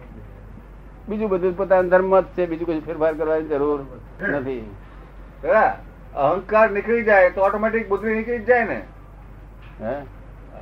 બીજું 1.08 1.28
બધું 1.30 1.56
પોતાના 1.56 1.88
ધર્મ 1.88 2.20
જ 2.20 2.24
છે. 2.36 2.46
બીજું 2.46 2.66
કોઈ 2.66 2.80
ફેરફાર 2.80 3.14
કરવાની 3.14 3.48
જરૂર 3.48 3.78
નથી. 4.22 4.62
અહંકાર 6.16 6.70
નીકળી 6.70 7.04
જાય 7.04 7.30
તો 7.30 7.40
ઓટોમેટિક 7.42 7.88
બુદ્ધિ 7.88 8.14
નીકળી 8.14 8.44
જાય 8.44 8.64
ને. 8.64 8.82
હે? 9.80 9.94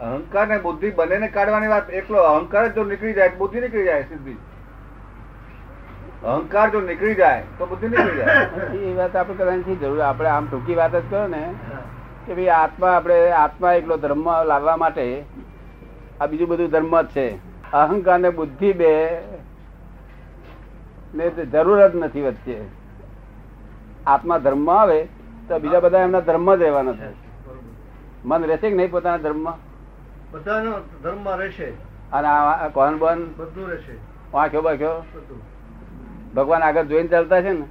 અહંકાર 0.00 0.48
ને 0.48 0.58
બુદ્ધિ 0.58 0.90
બંનેને 0.90 1.28
કાઢવાની 1.28 1.68
વાત 1.68 1.90
એકલો. 1.90 2.18
અહંકાર 2.22 2.68
જો 2.68 2.84
નીકળી 2.84 3.12
જાય 3.12 3.28
બુદ્ધિ 3.28 3.60
નીકળી 3.60 3.84
જાય 3.84 4.02
સીધી. 4.02 4.38
અહંકાર 6.24 6.70
જો 6.70 6.80
નીકળી 6.80 7.14
જાય 7.14 7.42
તો 7.58 7.66
બુદ્ધિ 7.66 7.88
નીકળી 7.88 8.16
જાય. 8.16 8.36
એ 8.74 8.94
વાત 8.94 9.16
આપણે 9.16 9.34
કરવાની 9.34 9.76
જરૂર 9.76 10.00
આપણે 10.00 10.28
આમ 10.28 10.46
ટૂંકી 10.46 10.74
વાત 10.74 10.96
જ 10.96 11.02
કરો 11.10 11.26
ને 11.26 11.54
કે 12.26 12.34
ભાઈ 12.34 12.48
આત્મા 12.48 12.90
આપણે 12.96 13.30
આત્મા 13.30 13.72
એકલો 13.72 13.96
ધર્મ 13.96 14.28
લાવવા 14.44 14.76
માટે 14.76 15.24
આ 16.20 16.26
બીજું 16.26 16.48
બધું 16.48 16.70
ધર્મ 16.70 17.00
જ 17.00 17.06
છે. 17.06 17.38
અહંકાર 17.72 18.18
ને 18.18 18.30
બુદ્ધિ 18.30 18.72
બે 18.72 18.92
ને 21.14 21.30
જરૂર 21.30 21.88
જ 21.88 21.96
નથી 21.96 22.22
વચ્ચે. 22.22 22.60
આત્મા 24.06 24.38
ધર્મ 24.38 24.70
આવે 24.70 25.08
તો 25.48 25.58
બીજા 25.58 25.80
બધા 25.80 25.98
એમના 25.98 26.20
ધર્મ 26.20 26.54
જ 26.54 26.62
રહેવાના 26.62 26.92
છે. 26.92 26.98
બરોબર. 26.98 27.31
મન 28.24 28.44
રહેશે 28.44 28.70
કે 28.70 28.76
નહીં 28.76 28.90
પોતાના 28.90 29.16
ધર્મ 29.16 29.50
બધાનો 30.30 30.72
ધર્મમાં 31.02 31.36
રહેશે. 31.36 31.70
અને 32.12 32.28
આ 32.28 32.68
કોણ 32.68 32.98
બન? 32.98 33.26
બધું 33.36 33.68
રહેશે. 33.68 33.92
વાંખ્યો 34.32 34.62
બાખ્યો? 34.62 35.04
ભગવાન 36.34 36.62
આગળ 36.62 36.84
જોઈને 36.84 37.08
ચાલતા 37.08 37.40
છે 37.42 37.52
ને? 37.52 37.64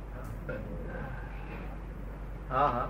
હા 2.51 2.65
હા. 2.65 2.87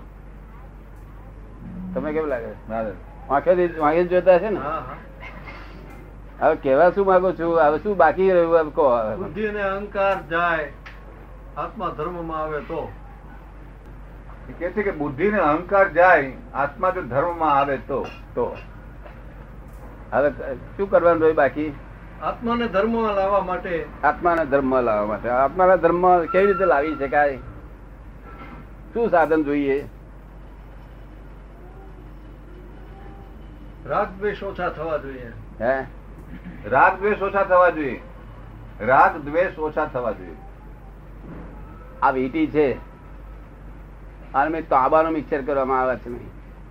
તમે 1.94 2.12
કેવું 2.12 2.28
લાગે? 2.28 2.46
ના. 2.46 2.82
વાંખ્યો 3.28 3.56
વાંખી 3.78 4.04
જોતા 4.04 4.38
છે 4.38 4.50
ને? 4.50 4.60
હા 4.60 4.70
હા. 4.70 6.46
હવે 6.46 6.56
કેવા 6.56 6.90
શું 6.90 7.06
માંગુ 7.06 7.32
છું? 7.32 7.60
હવે 7.60 7.78
શું 7.78 7.96
બાકી 7.96 8.32
રહ્યું? 8.32 8.72
બુદ્ધિ 9.16 9.46
અને 9.46 9.62
અહંકાર 9.62 10.22
જાય. 10.22 10.72
આત્મા 11.56 11.88
ધર્મમાં 11.88 12.38
આવે 12.38 12.60
તો. 12.60 12.92
કહે 14.58 14.70
છે 14.70 14.82
કે 14.82 14.90
બુદ્ધિ 14.90 15.30
ને 15.30 15.38
અહંકાર 15.38 15.92
જાય 15.92 16.32
આત્મા 16.54 16.90
જો 16.90 17.02
ધર્મમાં 17.02 17.58
આવે 17.58 17.76
તો 17.76 18.06
તો. 18.34 18.56
હવે 20.12 20.30
શું 20.76 20.90
કરવાનું 20.90 21.20
રહ્યું 21.20 21.36
બાકી? 21.36 21.74
આત્માને 22.22 22.68
ધર્મમાં 22.68 23.14
લાવવા 23.14 23.40
માટે 23.40 23.86
આત્માને 24.04 24.44
ધર્મ 24.44 24.80
લાવવા 24.80 25.06
માટે. 25.06 25.28
આત્માના 25.28 25.76
ધર્મ 25.76 26.26
કેવી 26.26 26.46
રીતે 26.46 26.64
લાવી 26.64 26.94
શકાય? 26.94 27.36
શું 28.94 29.10
સાધન 29.10 29.44
જોઈએ? 29.44 29.88
રાગ 33.86 34.08
દ્વેષ 34.18 34.42
ઓછા 34.42 34.68
થવા 34.68 34.96
જોઈએ. 34.96 35.32
હે? 35.60 35.84
રાગ 36.64 37.00
દ્વેષ 37.00 37.22
ઓછા 37.22 37.42
થવા 37.42 37.70
જોઈએ. 37.70 38.00
રાગ 38.80 39.16
દ્વેષ 39.16 39.58
ઓછા 39.58 39.84
થવા 39.84 40.12
જોઈએ. 40.12 40.34
આ 42.02 42.10
વીટી 42.10 42.46
છે. 42.46 42.91
અને 44.34 44.50
મેં 44.50 44.68
તાંબાનું 44.68 45.12
મિક્સર 45.12 45.42
કરવામાં 45.42 45.80
આવે 45.80 45.96
છે 45.96 46.10
નહીં 46.10 46.30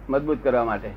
મજબૂત 0.10 0.44
કરવા 0.44 0.64
માટે. 0.64 0.90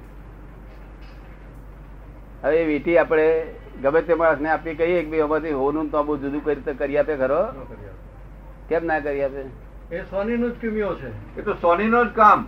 હવે 2.43 2.62
એ 2.62 2.67
વીટી 2.67 2.99
આપણે 2.99 3.47
ગમે 3.83 4.03
તે 4.03 4.15
માણસને 4.15 4.51
આપી 4.51 4.75
કહીએ 4.75 5.03
કે 5.03 5.11
ભાઈ 5.11 5.21
અમારથી 5.21 5.51
હોનું 5.51 5.91
તાંબુ 5.91 6.17
જુદું 6.17 6.45
કરી 6.45 6.75
કરી 6.75 6.99
આપે 6.99 7.17
ખરો? 7.17 7.45
ન. 7.45 7.55
કેમ 8.69 8.87
ના 8.87 9.01
કરી 9.01 9.23
આપે 9.23 9.65
એ 9.93 10.01
સ્વામીનું 10.01 10.51
જ 10.51 10.55
કિમિયો 10.55 10.95
છે. 10.95 11.39
એ 11.39 11.43
તો 11.43 11.55
સોની 11.55 11.89
નો 11.89 12.05
જ 12.05 12.09
કામ. 12.09 12.47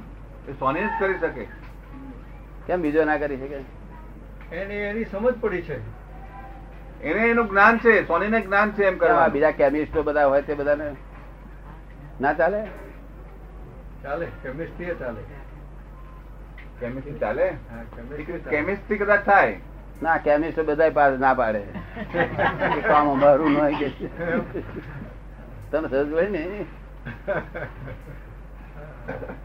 એ 0.49 0.53
સોની 0.53 0.81
જ 0.81 0.89
કરી 1.01 1.19
શકે. 1.19 1.47
કેમ 2.67 2.83
બીજો 2.83 3.05
ના 3.05 3.17
કરી 3.17 3.37
શકે? 3.37 3.59
એને 4.57 4.75
એની 4.75 5.05
સમજ 5.05 5.35
પડી 5.41 5.62
છે. 5.62 5.81
એને 7.03 7.29
એનું 7.29 7.49
જ્ઞાન 7.49 7.79
છે 7.79 8.09
સોની 8.09 8.29
ને 8.29 8.41
જ્ઞાન 8.41 8.73
છે 8.73 8.85
એમ 8.85 8.99
કરવા 8.99 9.29
બીજા 9.29 9.51
કેમિસ્ટો 9.51 10.03
બધા 10.03 10.27
હોય 10.27 10.43
તે 10.43 10.55
બધાને? 10.55 10.95
ના 12.21 12.33
ચાલે? 12.33 12.86
ચાલે? 14.07 14.27
કેમિસ્ટ્રી 14.27 14.95
ચાલે. 14.95 15.21
કેમિસ્ટ્રી 16.81 17.19
ચાલે. 17.19 17.55
કેમિસ્ટ્રી 18.51 18.99
કદાચ 18.99 19.21
થાય. 19.21 19.61
ના 20.03 20.19
કેમિસ્ટ 20.19 20.61
બધા 20.61 20.91
પાસ 20.91 21.19
ના 21.19 21.35
પાડે. 21.35 21.63
કામ 22.89 23.11
અમારું 23.11 23.53
ન 23.53 23.57
હોય 23.57 23.75
કે. 23.75 23.89
તને 25.71 25.89
સજ 25.89 26.13
હોય 26.13 26.29
ને? 26.29 26.65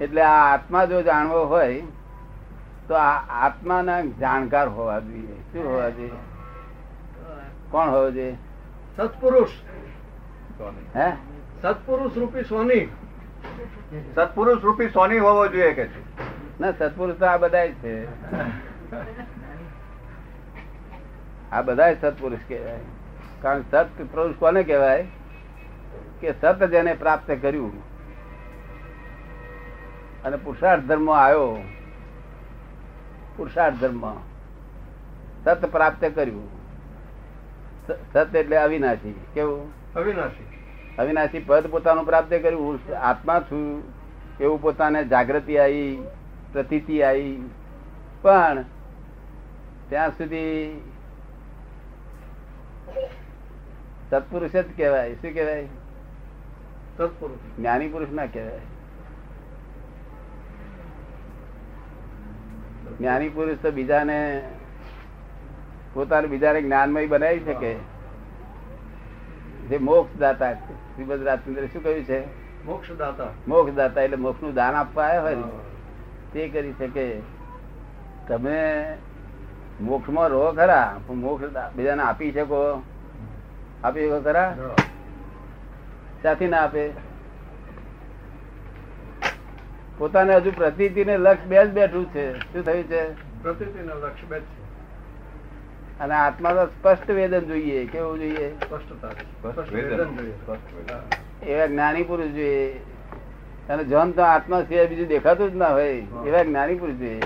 એટલે 0.01 0.21
આ 0.21 0.53
આત્મા 0.53 0.85
જો 0.85 1.01
જાણવો 1.01 1.45
હોય 1.45 1.83
તો 2.87 2.93
આ 2.93 3.11
આત્માના 3.45 4.01
જાણકાર 4.01 4.67
હોવા 4.69 4.99
જોઈએ. 4.99 5.35
શું 5.53 5.69
હોવા 5.69 5.89
જોઈએ? 5.89 6.11
કોણ 7.71 7.89
હોવો 7.89 8.11
જોઈએ? 8.11 8.37
સત્પુરુષ. 8.97 9.49
હે? 10.95 11.11
સત્પુરુષ 11.61 12.17
રૂપી 12.17 12.43
સોની 12.43 12.87
સત્પુરુષ 14.15 14.63
રૂપી 14.63 14.89
સોની 14.89 15.17
હોવો 15.17 15.47
જોઈએ 15.47 15.73
કે 15.73 15.87
છે? 15.87 16.01
ના 16.59 16.71
સત્પુરુષ 16.71 17.15
તો 17.15 17.25
આ 17.25 17.37
બધા 17.37 17.67
છે. 17.67 18.05
આ 21.51 21.61
બધા 21.61 21.93
સત્પુરુષ 21.93 22.39
કહેવાય. 22.47 22.79
કારણ 23.41 23.61
સત 23.61 23.89
પુરુષ 23.99 24.35
કોને 24.35 24.63
કહેવાય? 24.63 25.07
કે 26.21 26.33
સત 26.41 26.63
જેને 26.63 26.93
પ્રાપ્ત 26.93 27.31
કર્યું 27.41 27.91
અને 30.23 30.37
પુરુષાર્થ 30.37 30.83
ધર્મ 30.83 31.11
આવ્યો. 31.11 31.63
પુરુષાર્થ 33.37 33.75
ધર્મ. 33.75 34.13
સત 35.43 35.65
પ્રાપ્ત 35.65 36.05
કર્યું. 36.15 36.49
સત 38.13 38.35
એટલે 38.35 38.57
અવિનાશી. 38.57 39.25
કેવું? 39.33 39.93
અવિનાશી. 39.93 40.60
અવિનાશી 40.99 41.39
પદ 41.39 41.67
પોતાનું 41.67 42.05
પ્રાપ્ત 42.05 42.29
કર્યું. 42.29 42.63
હું 42.63 42.79
આત્મા 42.97 43.39
છું. 43.39 43.83
એવું 44.39 44.61
પોતાને 44.61 45.05
જાગૃતિ 45.05 45.57
આવી 45.57 46.03
પ્રતીતિ 46.53 47.03
આવી. 47.03 47.49
પણ 48.21 48.63
ત્યાં 49.89 50.11
સુધી 50.11 50.81
સત્પુરુષ 54.09 54.51
જ 54.51 54.77
કહેવાય. 54.77 55.13
શું 55.13 55.33
કહેવાય? 55.33 55.65
સત્પુરુષ 56.97 57.59
જ્ઞાની 57.59 57.87
પુરુષ 57.87 58.09
ના 58.09 58.25
કહેવાય. 58.25 58.59
જ્ઞાની 62.99 63.29
પુરુષ 63.29 63.57
તો 63.57 63.71
બીજાને 63.71 64.41
પોતાને 65.93 66.27
બીજાને 66.27 66.61
જ્ઞાનમય 66.61 67.07
બનાવી 67.07 67.39
શકે. 67.39 67.90
જે 69.69 69.77
મોક્ષ 69.77 70.19
દાતા 70.19 70.53
શ્રીમદ 70.53 71.23
રાજચંદ્ર 71.23 71.65
શું 71.65 71.83
કહ્યું 71.83 72.03
છે? 72.03 72.19
મોક્ષદાતા. 72.65 73.27
મોક્ષ 73.47 73.75
દાતા 73.75 74.01
એટલે 74.01 74.15
મોક્ષનું 74.15 74.53
દાન 74.53 74.75
આપવા 74.75 75.03
આવ્યા 75.03 75.21
હોય 75.21 75.35
તે 76.33 76.47
કરી 76.49 76.73
શકે. 76.79 77.19
તમે 78.27 78.97
મોક્ષમાં 79.81 80.27
રહો 80.27 80.51
ખરા 80.51 80.99
પણ 81.07 81.15
મોક્ષ 81.15 81.75
બીજાને 81.75 82.03
આપી 82.03 82.31
શકો. 82.31 82.83
આપી 83.83 84.07
શકો 84.07 84.21
ખરા? 84.21 84.55
ક્યાંથી 86.21 86.47
ના 86.47 86.57
આપે. 86.57 86.89
પોતાને 89.97 90.35
હજુ 90.35 90.51
પ્રતીતિ 90.51 91.05
ને 91.05 91.17
લક્ષ 91.17 91.45
બે 91.45 91.65
જ 91.65 91.69
બેઠું 91.69 92.05
છે. 92.05 92.25
શું 92.39 92.65
થયું 92.65 92.83
છે? 92.83 93.03
પ્રતિથી 93.43 93.79
ને 93.79 93.93
લક્ષ 93.93 94.25
બે 94.29 94.39
છે. 94.39 94.60
અને 96.01 96.13
આત્મા 96.15 96.53
તો 96.53 96.65
સ્પષ્ટ 96.65 97.11
વેદન 97.11 97.39
જોઈએ 97.39 97.85
કેવું 97.85 98.19
જોઈએ. 98.19 98.47
એવા 101.47 101.65
જ્ઞાની 101.65 102.03
પુરુષ 102.03 102.27
જોઈએ. 102.27 102.73
અને 103.69 103.83
જન 103.83 104.11
તો 104.11 104.21
આત્મા 104.21 104.61
સિવાય 104.61 104.87
બીજું 104.87 105.07
દેખાતું 105.07 105.51
જ 105.51 105.55
ના 105.55 105.67
હોય. 105.67 105.93
એવા 106.27 106.43
જ્ઞાની 106.43 106.75
પુરુષ 106.75 106.95
જોઈએ? 106.95 107.21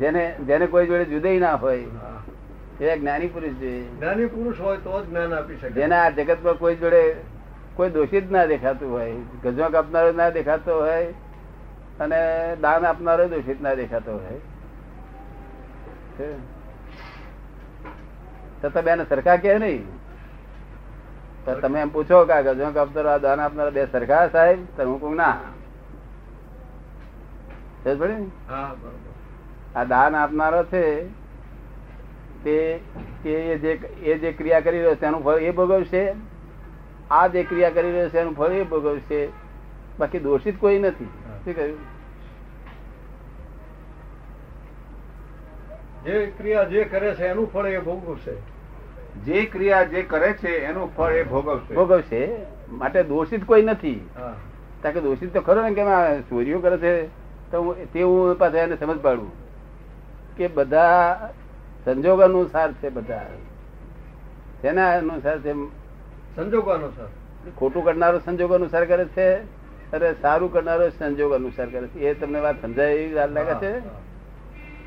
જેને 0.00 0.34
જેને 0.46 0.66
કોઈ 0.66 0.86
જોડે 0.86 1.04
જુદાઈ 1.04 1.38
ના 1.38 1.54
હોય 1.54 1.78
એવા 2.80 2.96
જ્ઞાની 2.96 3.26
પુરુષ 3.26 3.54
જોઈએ. 3.60 3.82
જ્ઞાની 3.82 4.26
પુરુષ 4.26 4.60
હોય 4.60 4.76
તો 4.76 5.00
જ 5.04 5.08
જ્ઞાન 5.08 5.34
આપી 5.34 5.56
શકે. 5.56 5.70
જેને 5.70 5.96
આ 5.96 6.10
જગત 6.10 6.38
પર 6.42 6.54
કોઈ 6.54 6.76
જોડે 6.76 7.14
કોઈ 7.74 7.90
દોષિત 7.90 8.30
ના 8.30 8.44
દેખાતું 8.46 8.92
હોય 8.92 9.12
ગજવા 9.44 9.68
કાપનારો 9.68 10.12
ના 10.12 10.30
દેખાતો 10.30 10.78
હોય 10.80 11.06
અને 12.00 12.20
દાન 12.60 12.86
આપનારો 12.86 13.28
દોષિત 13.28 13.62
ના 13.62 13.74
દેખાતો 13.74 14.12
હોય. 14.12 14.40
છે. 16.18 16.58
છતાં 18.62 18.84
બેન 18.84 19.04
સરખા 19.04 19.36
કે 19.36 19.58
નહીં. 19.58 19.86
તો 21.44 21.54
તમે 21.54 21.80
એમ 21.80 21.88
પૂછો 21.88 22.24
કે 22.24 22.32
આ 22.32 22.40
ગજવા 22.40 22.70
કાપનારો 22.70 23.10
આ 23.10 23.18
દાન 23.18 23.40
આપનારો 23.40 23.70
બે 23.70 23.86
સરખા 23.86 24.28
સાહેબ? 24.28 24.58
તો 24.76 24.84
હું 24.84 25.00
કહું 25.00 25.16
ના. 25.16 25.36
આ 29.76 29.84
દાન 29.84 30.16
આપનારો 30.16 30.64
છે 30.64 31.08
તે 32.44 32.80
તે 33.22 33.30
એ 33.30 33.58
જે 33.58 33.72
એ 34.02 34.18
જે 34.18 34.32
ક્રિયા 34.32 34.60
કરી 34.60 34.78
રહ્યો 34.78 34.94
છે 34.94 35.06
એનું 35.06 35.24
ફળ 35.24 35.38
એ 35.38 35.50
ભોગવશે? 35.50 36.14
આ 37.10 37.26
જે 37.26 37.42
ક્રિયા 37.42 37.70
કરી 37.70 37.92
રહ્યો 37.92 38.08
છે 38.08 38.18
એનું 38.18 38.36
ફળ 38.36 38.52
એ 38.52 38.62
ભોગવશે? 38.62 39.28
બાકી 39.98 40.18
દોષિત 40.18 40.60
કોઈ 40.60 40.78
નથી. 40.78 41.04
શું 41.44 41.56
કહ્યું? 41.56 41.97
જે 46.08 46.26
ક્રિયા 46.26 46.64
જે 46.64 46.84
કરે 46.84 47.14
છે 47.14 47.26
એનું 47.26 47.52
ફળ 47.52 47.66
એ 47.66 47.78
ભોગવશે. 47.78 48.34
જે 49.24 49.44
ક્રિયા 49.44 49.84
જે 49.84 50.02
કરે 50.02 50.32
છે 50.32 50.58
એનું 50.58 50.94
ફળ 50.94 51.12
એ 51.12 51.22
ભોગવશે. 51.22 51.74
ભોગવશે. 51.74 52.22
માટે 52.68 53.02
દોષિત 53.02 53.44
કોઈ 53.44 53.62
નથી. 53.62 53.98
કારણ 54.82 54.94
કે 54.94 55.00
દોષિત 55.00 55.32
તો 55.34 55.40
ખરો 55.40 55.62
ને 55.62 55.74
કે 55.74 55.82
ચોરીઓ 56.28 56.60
કરે 56.60 56.78
છે 56.78 57.06
તો 57.50 57.62
હું 57.62 57.92
તે 57.92 58.02
હું 58.02 58.38
પાછા 58.38 58.58
એને 58.58 58.76
સમજ 58.76 58.98
પાડું 58.98 59.30
કે 60.36 60.48
બધા 60.48 61.30
સંજોગ 61.84 62.20
અનુસાર 62.20 62.72
છે 62.72 62.88
બધા. 62.88 63.26
તેના 64.62 64.98
અનુસાર 64.98 65.38
છે? 65.38 65.52
સંજોગો 66.36 66.70
અનુસાર 66.70 67.08
ખોટું 67.56 67.84
કરનારો 67.84 68.18
સંજોગ 68.18 68.52
અનુસાર 68.52 68.84
કરે 68.84 69.04
છે 69.04 69.28
અને 69.92 70.14
સારું 70.22 70.52
કરનારો 70.52 70.88
સંજોગ 70.88 71.32
અનુસાર 71.32 71.66
કરે 71.66 71.86
છે. 71.86 71.98
એ 71.98 72.14
તમને 72.14 72.40
વાત 72.40 72.62
સમજાય 72.62 72.92
એવી 72.92 73.14
વાત 73.14 73.30
લાગે 73.30 73.54
છે? 73.54 73.72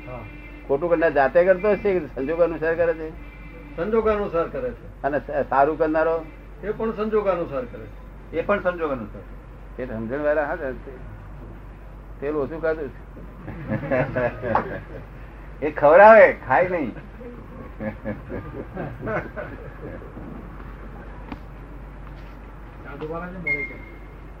હા. 0.06 0.22
ખોટું 0.68 0.88
કરનાર 0.90 1.12
જાતે 1.12 1.38
કરતો 1.44 1.68
હશે 1.72 1.90
કે 1.98 2.00
સંજોગ 2.14 2.40
અનુસાર 2.40 2.74
કરે 2.74 2.94
છે? 2.94 3.08
સંજોગ 3.76 4.08
અનુસાર 4.08 4.46
કરે 4.48 4.70
છે. 4.70 4.86
અને 5.02 5.18
સારું 5.50 5.76
કરનારો? 5.78 6.16
એ 6.64 6.70
પણ 6.70 6.92
સંજોગ 6.92 7.26
અનુસાર 7.34 7.64
કરે 7.72 7.86
છે. 7.86 8.36
એ 8.36 8.42
પણ 8.42 8.60
સંજોગ 8.62 8.90
અનુસાર. 8.90 9.24
એ 9.78 9.86
સમજણ 9.86 10.22
વાળા 10.24 10.46
હા 10.50 10.72
તેલ 12.20 12.36
ઓછું 12.36 12.60
કાઢું 12.62 12.88
છે. 12.88 13.00
એ 15.62 15.70
ખવડાવે 15.70 16.26
ખાય 16.46 16.68
નહીં. 16.68 16.92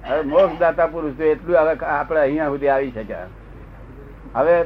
હવે 0.06 0.22
મોક્ષ 0.22 0.58
દાતા 0.60 0.86
પુરુષ 0.86 1.16
તો 1.18 1.24
એટલું 1.24 1.56
હવે 1.60 1.74
આપણે 1.86 2.20
અહીંયા 2.20 2.52
સુધી 2.54 2.68
આવી 2.68 2.92
શક્યા. 2.96 3.26
હવે 4.34 4.56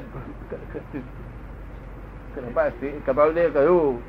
કપાલદેવ 3.06 3.54
કહ્યું. 3.54 4.00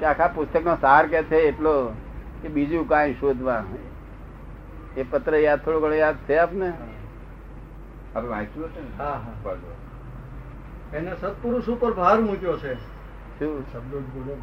કે 0.00 0.06
આખા 0.06 0.28
પુસ્તકનો 0.28 0.76
સાર 0.76 1.06
કે 1.06 1.22
છે 1.22 1.36
એટલો 1.36 1.92
કે 2.42 2.48
બીજું 2.48 2.88
કાંઈ 2.88 3.14
શોધવા. 3.20 3.64
એ 4.96 5.02
પત્ર 5.02 5.36
યાદ 5.36 5.64
થોડો 5.64 5.80
ઘણો 5.80 5.94
યાદ 5.94 6.16
છે 6.16 6.36
આપને? 6.36 6.72
આપણે 8.16 8.28
વાંચ્યું 8.28 8.66
હશે 8.66 9.02
હા 9.02 9.12
હા. 9.12 9.54
એને 10.96 11.16
સત્પુરુષ 11.20 11.68
ઉપર 11.68 11.92
ભાર 11.92 12.20
મૂક્યો 12.20 12.58
છે. 12.58 12.74
શું? 13.38 13.64
શબ્દો 13.72 14.00
બોલો 14.00 14.34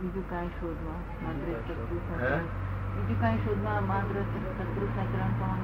બીજું 0.00 0.30
કાંઈ 0.30 0.48
શોધવા? 0.48 0.92
માત્ર 1.22 1.52
સત્પુરુષ 1.52 2.22
હે? 2.22 2.36
બીજું 2.96 3.20
કાંઈ 3.20 3.36
શોધવા? 3.36 3.80
માત્ર 3.80 4.20
સત્પુરુષના 4.20 5.04
ચરણ 5.04 5.58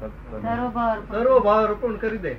સર્વ 0.00 1.38
ભાવ 1.38 1.66
અર્પણ 1.66 1.96
કરી 1.96 2.18
દે. 2.18 2.32
હે? 2.32 2.34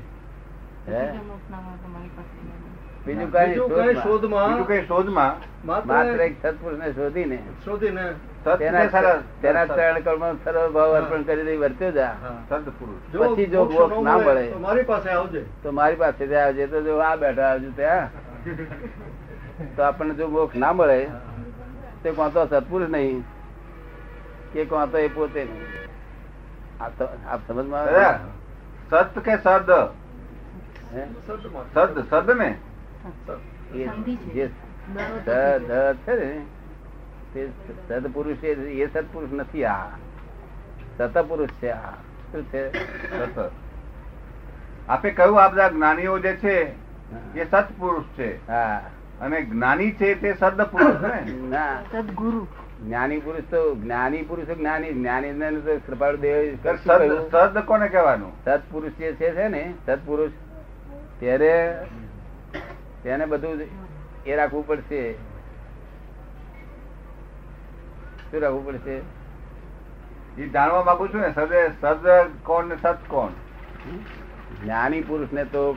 બીજા 0.86 1.24
મોક્ષના 1.28 1.58
માર્ગ 1.62 1.80
તમારી 1.80 2.08
પાસે 2.08 2.48
નહીં. 2.48 3.30
બીજું 3.30 3.84
કઈ 3.84 3.96
શોધમાં. 3.96 4.50
બીજું 4.50 4.68
કઈ 4.68 4.86
શોધમાં 4.86 5.36
માત્ર 5.68 5.88
માત્ર 5.88 6.22
એક 6.22 6.36
સત્પુરુષને 6.42 6.92
શોધીને 6.92 7.44
શોધીને 7.66 8.14
તેના 8.58 8.84
ને 8.84 8.90
સારા- 8.90 9.42
તેના 9.42 9.66
સત- 9.66 9.76
ચરણ 9.76 10.00
કમળમાં 10.00 10.44
સર્વ 10.44 10.72
ભાવ 10.72 10.96
અર્પણ 10.96 11.24
કરી 11.24 11.44
દઈ 11.44 11.58
વર્ત્યો 11.58 11.92
જા. 11.92 12.16
હા. 12.22 12.44
પછી 12.50 13.46
જો 13.46 13.64
મોક્ષ 13.64 13.80
મોક્ષ 13.80 14.04
ના 14.04 14.18
મળે 14.18 14.26
મળે. 14.26 14.54
મારી 14.54 14.84
પાસે 14.84 15.10
આવજે. 15.10 15.46
તો 15.64 15.72
મારી 15.72 15.96
પાસે 15.96 16.36
આવજે. 16.36 16.68
તો 16.68 16.82
જો 16.82 16.98
આ 16.98 17.16
બેઠા 17.16 17.44
આવજો 17.44 17.72
ત્યાં 17.76 18.10
તો 19.76 19.84
આપણને 19.84 20.14
જો 20.14 20.28
મોક્ષ 20.28 20.56
ના 20.56 20.74
મળે 20.74 21.08
તે 22.04 22.12
કોણ 22.12 22.30
તો 22.30 22.46
સત્પુરુષ 22.46 22.90
નહીં 22.90 23.24
કે 24.54 24.66
કોણ 24.66 24.86
તો 24.86 24.98
એ 24.98 25.08
પોતે 25.08 25.44
નહીં. 25.44 25.62
આપ 26.82 27.48
સમજમાં 27.48 27.86
સત 28.90 29.20
કે 29.20 29.36
સદ? 29.36 29.72
સદ 31.74 32.10
સદ 32.10 32.32
ને. 32.32 32.58
જે 34.34 34.50
છે 36.08 36.40
તે 37.34 37.50
સદપુરુષ 37.90 38.44
એ 38.44 38.54
એ 38.82 38.94
સત્પુરુષ 38.94 39.30
નથી 39.34 39.66
આ. 39.66 39.86
સતપુરુષ 40.98 41.50
છે 41.50 41.70
આ. 41.70 41.92
શું 42.32 42.44
છે? 42.44 42.72
સત. 43.36 43.52
આપે 44.90 45.12
કહ્યું 45.12 45.44
આ 45.44 45.48
બધા 45.48 45.70
જ્ઞાનીઓ 45.70 46.20
જે 46.20 46.34
છે 46.34 46.72
એ 47.36 47.46
સત્પુરુષ 47.52 48.04
છે. 48.18 48.48
હા. 48.48 48.82
અને 49.22 49.42
જ્ઞાની 49.42 49.92
છે 49.92 50.16
તે 50.22 50.36
સદપુરુષ 50.40 51.02
ને? 51.02 51.32
ના. 51.32 51.82
સદગુરુ. 51.92 52.48
જ્ઞાની 52.86 53.20
પુરુષ 53.20 53.42
તો 53.52 53.76
જ્ઞાની 53.76 54.24
પુરુષ 54.24 54.48
જ્ઞાની 54.48 54.94
જ્ઞાની 54.94 55.62
તો 55.62 55.78
કૃપાળુ 55.88 56.18
દેવ 56.18 56.56
સદ 57.32 57.58
કોને 57.66 57.88
કહેવાનું? 57.88 58.32
સત્પુરુષ 58.46 58.92
જે 58.92 59.14
છે 59.14 59.48
ને 59.48 59.74
સત્પુરુષ 59.86 60.32
ત્યારે 61.20 61.52
તેને 63.04 63.26
બધું 63.26 63.62
એ 64.26 64.36
રાખવું 64.36 64.68
પડશે. 64.68 65.14
શું 68.32 68.42
રાખવું 68.42 68.66
પડશે? 68.66 68.96
એ 70.38 70.50
જાણવા 70.50 70.84
માંગુ 70.84 71.08
છું 71.08 71.22
ને 71.22 71.32
સદે 71.34 71.68
સદ 71.82 72.08
કોણ 72.44 72.66
ને 72.66 72.76
સત 72.76 72.98
કોણ? 73.08 73.30
જ્ઞાની 74.64 75.02
પુરુષ 75.02 75.34
ને 75.34 75.44
તો 75.46 75.74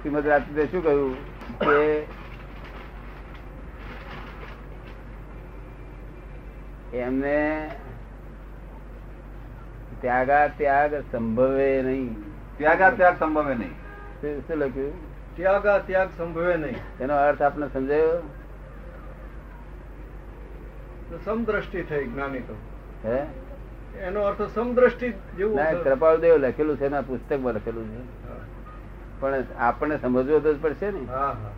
શ્રીમદ 0.00 0.26
રાજચંદ્રે 0.26 0.66
શું 0.66 0.82
કહ્યું 0.82 1.14
કે 1.58 2.06
એમને 6.94 7.70
ત્યાગા 10.00 10.48
ત્યાગ 10.48 10.94
સંભવે 11.12 11.82
નહીં. 11.82 12.14
ત્યાગા 12.58 12.90
ત્યાગ 12.90 13.18
સંભવે 13.18 13.54
નહીં. 13.54 13.72
શું 14.40 14.56
લખ્યું? 14.56 14.92
ત્યાગા 15.36 15.78
ત્યાગ 15.78 16.08
સંભવે 16.18 16.56
નહીં. 16.56 16.76
એનો 17.00 17.16
અર્થ 17.16 17.42
આપને 17.42 17.68
સમજાયો? 17.68 18.30
સમદ્રષ્ટિ 21.24 21.82
થઈ 21.82 22.06
જ્ઞાની 22.06 22.40
તો. 22.40 22.54
હે? 23.04 23.26
એનો 24.00 24.22
અર્થ 24.22 24.42
સમદ્રષ્ટિ 24.42 25.12
જેવું 25.36 25.56
ના 25.56 25.64
છે. 25.64 26.36
લખેલું 26.36 26.76
છે 26.76 26.86
એના 26.86 27.00
પુસ્તકમાં 27.00 27.54
લખેલું 27.54 27.88
છે. 27.88 28.28
પણ 29.20 29.44
આપણે 29.58 29.98
સમજવું 29.98 30.42
તો 30.42 30.54
જ 30.54 30.62
પડશે 30.62 30.90
ને. 30.90 31.04
હા 31.06 31.16
હા. 31.16 31.50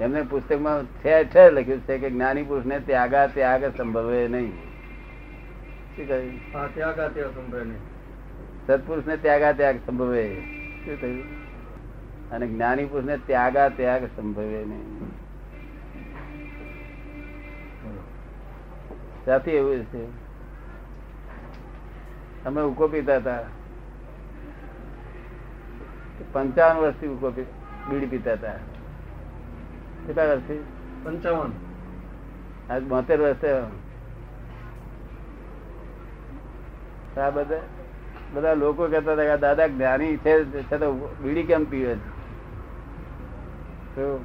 એમને 0.00 0.22
પુસ્તકમાં 0.22 0.84
છે 0.84 1.24
છે 1.24 1.50
લખ્યું 1.50 1.80
છે 1.80 1.98
કે 1.98 2.10
જ્ઞાની 2.10 2.42
પુરુષને 2.42 2.80
ત્યાગા 2.80 3.26
ત્યાગ 3.26 3.64
સંભવે 3.76 4.28
નહીં. 4.28 4.52
શું 5.96 6.08
કહ્યું? 6.08 6.74
ત્યાગા 6.74 7.08
ત્યાગ 7.08 7.30
સંભવે 7.30 7.64
નહીં. 7.64 7.78
સત્પુરુષને 8.66 9.16
ત્યાગા 9.16 9.52
ત્યાગ 9.52 9.76
સંભવે. 9.86 10.34
શું 10.84 11.00
કહ્યું? 11.00 11.24
અને 12.30 12.46
જ્ઞાની 12.46 12.84
પુરુષને 12.84 13.16
ત્યાગા 13.16 13.68
ત્યાગ 13.68 14.04
સંભવે 14.16 14.64
નહીં. 14.64 15.08
ત્યાંથી 19.24 19.50
એવું 19.50 19.84
છે. 19.84 20.04
અમે 22.44 22.62
ઉકો 22.62 22.88
પીતા 22.88 23.16
હતા. 23.16 23.38
પંચાવન 26.32 26.76
વર્ષથી 26.76 27.06
ઉકો 27.06 27.30
બીડી 27.90 28.06
પીતા 28.06 28.32
હતા. 28.32 28.73
કેટલા 30.06 30.24
વર્ષથી? 30.24 30.64
પંચાવન. 31.04 31.52
આજ 32.70 32.82
બોતેર 32.82 33.20
વર્ષે 33.20 33.50
આ 37.20 37.30
બધા 37.30 37.60
બધા 38.32 38.54
લોકો 38.54 38.88
કહેતા 38.88 39.12
હતા 39.12 39.22
કે 39.22 39.30
આ 39.30 39.36
દાદા 39.36 39.66
જ્ઞાની 39.66 40.16
છે 40.16 40.34
છતાં 40.70 40.92
બીડી 41.22 41.42
કેમ 41.42 41.64
પીવે 41.64 41.94
તો 43.94 44.24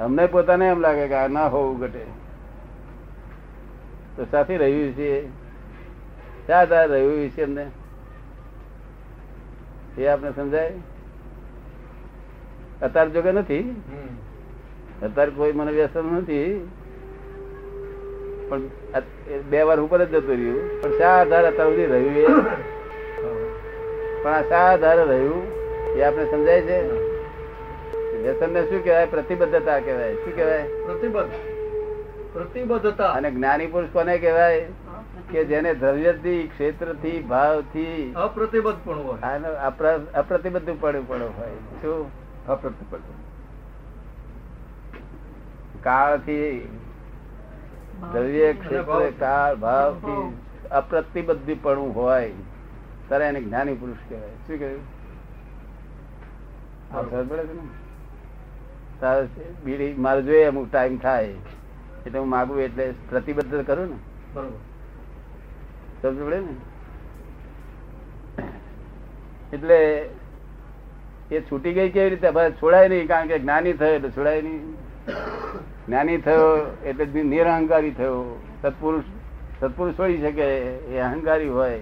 અમને 0.00 0.26
પોતાને 0.26 0.66
એમ 0.68 0.80
લાગે 0.80 1.06
કે 1.08 1.14
આ 1.14 1.28
ના 1.28 1.46
હોવું 1.46 1.78
ઘટે. 1.78 2.04
તો 4.16 4.24
સાથે 4.30 4.56
રહ્યું 4.56 4.92
છે 4.92 5.10
ક્યાં 6.46 6.68
ત્યાં 6.68 6.86
રહ્યું 6.86 7.28
છે 7.28 7.42
એમને. 7.42 7.66
એ 9.98 10.06
આપને 10.06 10.32
સમજાય? 10.32 10.72
અત્યારે 12.82 13.10
જોકે 13.10 13.32
નથી. 13.32 13.60
અત્યારે 15.02 15.30
કોઈ 15.30 15.52
મને 15.52 15.72
વ્યસન 15.72 16.04
નથી. 16.04 16.70
પણ 18.48 18.60
બે 19.48 19.62
વાર 19.62 19.80
ઉપર 19.80 20.04
જ 20.04 20.08
જતું 20.08 20.30
રહ્યું. 20.30 20.82
પણ 20.82 20.98
શા 20.98 21.20
આધારે 21.20 21.46
અત્યાર 21.48 21.68
સુધી 21.68 21.86
રહ્યું 21.86 22.16
એ. 22.16 22.26
પણ 24.22 24.30
આ 24.30 24.42
શા 24.42 24.58
આધારે 24.72 25.04
રહ્યું 25.04 25.42
એ 25.96 26.02
આપણે 26.02 26.24
સમજાય 26.30 26.60
છે? 26.60 26.78
વ્યસન 28.22 28.52
ને 28.52 28.62
શું 28.62 28.84
કહેવાય? 28.84 29.06
પ્રતિબદ્ધતા 29.06 29.78
કહેવાય. 29.78 30.14
શું 30.14 30.36
કહેવાય? 30.36 30.62
પ્રતિબદ્ધ. 30.86 31.30
પ્રતિબદ્ધતા. 32.32 33.08
અને 33.08 33.30
જ્ઞાની 33.30 33.66
પુરુષ 33.66 33.88
કોને 33.92 34.18
કહેવાય? 34.18 34.66
કે 35.30 35.44
જેને 35.44 35.74
દ્રવ્યથી 35.74 36.48
ક્ષેત્રથી 36.52 37.18
ભાવથી 37.22 38.12
અપ્રતિબદ્ધ 38.16 38.78
પણ 38.84 38.98
હોય. 38.98 39.18
અપ્રતિબદ્ધ 40.14 40.70
પડવું 40.80 41.08
પડે 41.08 41.24
હોય. 41.24 41.54
શું? 41.82 42.21
અપ્રતિબદ્ધ 42.48 43.02
કાળથી 45.82 46.68
દ્રવ્ય 48.12 48.52
ક્ષેત્ર 48.52 49.10
કાળ 49.18 49.56
ભાવથી 49.56 50.32
અપ્રતિબદ્ધપણું 50.70 51.94
હોય 51.94 52.30
ત્યારે 53.08 53.28
એને 53.28 53.40
જ્ઞાની 53.40 53.74
પુરુષ 53.74 53.96
કહેવાય. 54.08 54.30
શું 54.46 54.58
કહ્યું? 54.58 54.80
આ 56.94 57.02
સમજ 57.02 57.28
પડે 57.28 57.46
છે 57.46 57.52
ને? 57.52 57.62
તારે 59.00 59.28
બીડી 59.64 59.94
મારે 59.94 60.22
જોઈએ 60.22 60.44
અમુક 60.44 60.68
ટાઈમ 60.70 60.98
થાય. 60.98 61.28
એટલે 62.06 62.18
હું 62.18 62.28
માગું 62.28 62.60
એટલે 62.60 62.94
પ્રતિબદ્ધ 63.08 63.64
કરું 63.66 63.88
ને? 63.88 63.96
બરોબર. 64.34 64.56
સમજ 66.02 66.18
પડે 66.18 66.40
ને? 66.40 66.54
એટલે 69.52 70.10
એ 71.32 71.40
છૂટી 71.40 71.72
ગઈ 71.72 71.90
કેવી 71.90 72.10
રીતે? 72.10 72.28
છોડાય 72.50 72.88
નહીં 72.88 73.08
કારણ 73.08 73.28
કે 73.28 73.38
જ્ઞાની 73.38 73.72
થયો 73.72 73.94
એટલે 73.94 74.10
છોડાય 74.10 74.42
નહીં. 74.42 74.74
જ્ઞાની 75.86 76.18
થયો 76.18 76.76
એટલે 76.84 77.22
નિરહંકારી 77.22 77.90
થયો. 77.90 78.42
સત્પુરુષ 78.62 79.04
સત્પુરુષ 79.60 79.98
છોડી 79.98 80.18
શકે 80.20 80.48
એ 80.96 81.00
અહંકારી 81.00 81.48
હોય. 81.48 81.80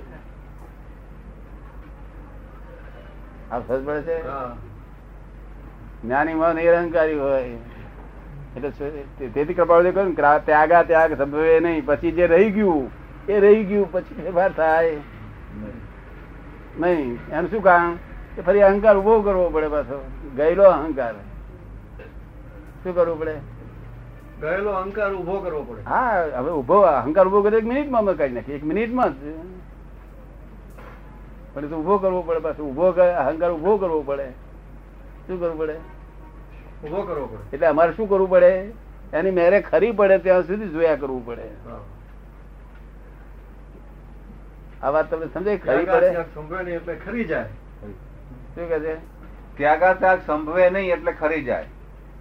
આ 3.50 3.58
સમજ 3.58 3.84
પડે 3.84 4.02
છે? 4.02 4.22
જ્ઞાની 4.22 4.58
જ્ઞાનીમાં 6.04 6.54
નિરહંકારી 6.54 7.18
હોય. 7.18 7.42
એટલે 8.56 8.70
તેથી 9.28 9.54
કૃપાળું 9.54 9.94
કહ્યું 9.94 10.44
ત્યાગા 10.44 10.82
ત્યાગ 10.82 11.16
સંભવે 11.18 11.60
નહીં. 11.60 11.86
પછી 11.86 12.12
જે 12.12 12.26
રહી 12.26 12.50
ગયું 12.50 12.90
એ 13.28 13.40
રહી 13.40 13.64
ગયું 13.64 13.92
પછી 13.92 14.14
ફેરફાર 14.14 14.52
થાય. 14.52 14.96
નહીં. 16.80 17.18
એનું 17.32 17.50
શું 17.50 17.62
કારણ? 17.62 17.96
કે 18.40 18.44
ફરી 18.46 18.62
અહંકાર 18.62 18.96
ઊભો 18.96 19.22
કરવો 19.22 19.50
પડે 19.50 19.68
પાછો. 19.68 20.00
ગયેલો 20.36 20.64
અહંકાર. 20.64 21.14
શું 22.82 22.94
કરવું 22.94 23.20
પડે? 23.20 23.34
ગયેલો 24.40 24.70
અહંકાર 24.70 25.14
ઊભો 25.14 25.38
કરવો 25.40 25.62
પડે. 25.62 25.82
હા 25.84 26.24
હવે 26.40 26.50
ઊભો 26.50 26.80
અહંકાર 26.80 27.26
ઊભો 27.26 27.42
કરે 27.42 27.58
એક 27.58 27.64
મિનિટમાં 27.64 28.00
અમે 28.00 28.14
કાઢી 28.14 28.34
નાખીએ 28.34 28.56
એક 28.56 28.64
મિનિટમાં 28.64 29.20
જ. 29.20 29.34
પણ 31.54 31.68
તો 31.68 31.76
ઊભો 31.76 31.98
કરવો 31.98 32.22
પડે 32.22 32.38
પાછો 32.38 32.62
ઊભો 32.64 32.86
અહંકાર 33.02 33.50
ઊભો 33.52 33.76
કરવો 33.76 34.02
પડે. 34.02 34.26
શું 35.26 35.40
કરવું 35.40 35.58
પડે? 35.58 35.76
ઊભો 36.84 37.02
કરવો 37.02 37.26
પડે. 37.26 37.56
એટલે 37.56 37.66
અમારે 37.66 37.92
શું 37.92 38.08
કરવું 38.08 38.30
પડે? 38.30 38.72
એની 39.12 39.30
મેરે 39.30 39.62
ખરી 39.62 39.92
પડે 39.92 40.18
ત્યાં 40.18 40.42
સુધી 40.42 40.68
જોયા 40.68 40.96
કરવું 40.96 41.26
પડે. 41.26 41.48
આ 44.82 44.90
વાત 44.90 45.10
તમે 45.10 45.26
સમજાય? 45.34 45.58
ખરી 45.58 45.84
પડે? 45.84 46.08
નહીં 46.64 46.76
એટલે 46.76 46.94
ખરી 46.94 47.24
જાય. 47.24 47.48
શું 48.54 48.68
કે 48.68 48.80
છે? 48.80 48.94
ત્યાગા 49.56 49.92
ત્યાગ 49.94 50.18
સંભવે 50.26 50.70
નહીં 50.70 50.92
એટલે 50.92 51.12
ખરી 51.12 51.42
જાય. 51.44 51.64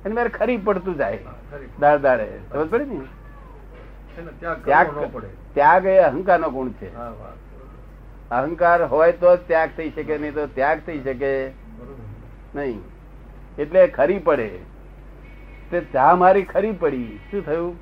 અને 0.06 0.16
મારે 0.16 0.30
ખરી 0.30 0.58
પડતું 0.58 0.96
જાય. 0.96 1.20
દાર 1.80 1.98
દારે. 1.98 2.28
સમજ 2.52 2.70
પડે 2.70 2.86
ને? 2.86 3.02
ત્યાગ 4.66 4.88
ત્યાગ 5.54 5.86
ન 5.86 5.88
એ 5.88 5.98
અહંકાર 5.98 6.40
નો 6.40 6.50
ગુણ 6.50 6.70
છે. 6.70 6.90
અહંકાર 8.32 8.84
હોય 8.84 9.12
તો 9.12 9.36
જ 9.36 9.40
ત્યાગ 9.48 9.70
થઈ 9.78 9.90
શકે 9.90 10.18
નહીં 10.18 10.34
તો 10.34 10.48
ત્યાગ 10.48 10.80
થઈ 10.86 11.00
શકે 11.04 11.52
નહીં. 12.56 12.82
એટલે 13.58 13.88
ખરી 13.88 14.20
પડે. 14.20 14.50
તે 15.72 15.82
ચા 15.94 16.16
મારી 16.16 16.44
ખરી 16.44 16.72
પડી. 16.72 17.20
શું 17.32 17.46
થયું? 17.46 17.78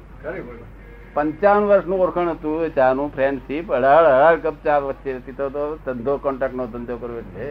પંચાવન 1.13 1.63
વર્ષનું 1.63 1.99
ઓળખાણ 1.99 2.29
હતું 2.29 2.75
ચાનું 2.75 3.15
ફ્રેન્ડશીપ 3.15 3.71
અઢાર 3.71 4.03
અઢાર 4.03 4.35
કપ 4.37 4.55
ચા 4.63 4.77
વચ્ચે 4.77 5.15
હતી. 5.15 5.31
તો 5.31 5.49
તો 5.49 5.63
ધંધો 5.85 6.17
કોન્ટ્રાક્ટ 6.17 6.55
નો 6.55 6.65
ધંધો 6.67 6.97
કરવો 6.97 7.17
એટલે. 7.17 7.47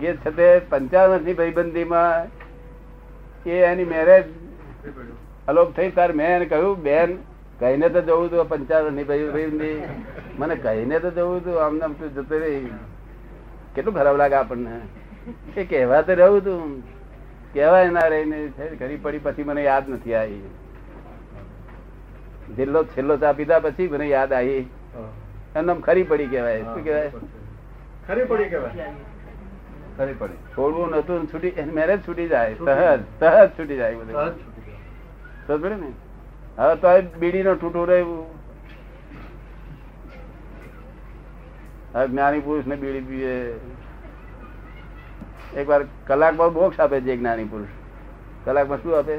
એ 0.00 0.12
છતે 0.14 0.58
પંચાવન 0.58 1.10
વર્ષની 1.10 1.34
ભાઈબંધીમાં 1.34 2.26
એ 3.46 3.50
એની 3.50 3.84
મેરેજ 3.84 4.24
અલોપ 5.48 5.76
થઈ 5.76 5.90
તાર 5.90 6.12
મેં 6.12 6.30
એને 6.30 6.46
કહ્યું 6.46 6.82
બેન 6.82 7.18
કહીને 7.60 7.88
તો 7.88 8.00
જવું 8.00 8.30
તું 8.30 8.48
પંચાવનની 8.48 9.04
ભાઈ 9.04 9.30
ભાઈબંધી. 9.30 9.80
મને 10.38 10.54
કહીને 10.54 10.98
તો 10.98 11.10
જવું 11.10 11.44
તું 11.44 11.64
આમ 11.64 11.80
આમ 11.82 11.92
તું 11.92 12.14
જતો 12.14 12.38
રહી? 12.38 12.72
કેટલું 13.74 13.94
ખરાબ 13.94 14.16
લાગે 14.16 14.34
આપણને. 14.34 14.80
એ 15.56 15.64
કહેવા 15.64 16.02
તો 16.02 16.14
રહું 16.14 16.44
તું. 16.44 16.82
કહેવાય 17.54 17.90
ના 17.90 18.06
રહીને 18.08 18.38
ઘરી 18.78 18.96
પડી 18.96 19.18
પછી 19.18 19.42
મને 19.42 19.62
યાદ 19.62 19.88
નથી 19.88 20.14
આવી. 20.14 20.42
છેલ્લો 22.56 22.84
છેલ્લો 22.84 23.16
ચા 23.16 23.32
પીધા 23.32 23.60
પછી 23.60 23.88
મને 23.88 24.08
યાદ 24.08 24.32
આવી. 24.32 24.62
એમ 25.56 25.80
ખરી 25.80 26.02
પડી 26.02 26.26
કહેવાય. 26.26 26.64
શું 26.64 26.84
કહેવાય? 26.84 27.10
ખરી 28.06 28.24
પડી 28.24 28.48
કહેવાય. 28.48 29.15
ખરી 29.96 30.12
પડી. 30.12 30.32
છોડવું 30.32 30.90
નતું 30.90 31.26
છૂટી 31.26 31.52
મેરેજ 31.74 32.08
છૂટી 32.08 32.28
જાય. 32.28 32.54
સહજ 32.54 33.00
સહજ 33.20 33.48
છૂટી 33.58 33.76
જાય 33.76 33.94
બધું. 33.94 34.12
સહજ 34.12 34.32
છૂટી 34.32 34.62
જાય. 34.62 34.76
સમજ 35.46 35.60
પડી 35.60 35.74
ને? 35.74 35.92
હવે 36.58 36.74
તો 36.76 37.18
બીડી 37.18 37.42
નો 37.42 37.54
ટૂટું 37.54 37.88
રહ્યું. 37.88 38.26
હવે 41.94 42.08
જ્ઞાની 42.08 42.40
પુરુષ 42.40 42.66
ને 42.66 42.76
બીડી 42.76 43.00
પીએ. 43.00 43.60
એક 45.60 45.68
વાર 45.68 45.84
કલાકમાં 46.06 46.52
મોક્ષ 46.52 46.80
આપે 46.80 47.00
છે 47.00 47.12
એક 47.12 47.18
જ્ઞાની 47.18 47.44
પુરુષ. 47.44 47.68
કલાકમાં 48.44 48.82
શું 48.82 48.98
આપે? 48.98 49.18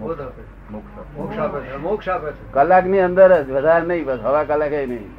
બોધ 0.00 0.20
આપે. 0.20 0.42
મોક્ષ 0.70 0.98
આપે. 0.98 1.20
મોક્ષ 1.20 1.38
આપે 1.38 1.60
છે. 1.60 1.76
મોક્ષ 1.76 2.08
આપે 2.08 2.30
છે. 2.30 2.52
કલાકની 2.52 3.00
અંદર 3.00 3.42
જ. 3.42 3.50
વધારે 3.50 3.86
નહીં 3.86 4.04
બસ 4.04 4.18
હવા 4.18 4.44
કલાકે 4.44 4.86
નહીં. 4.86 5.10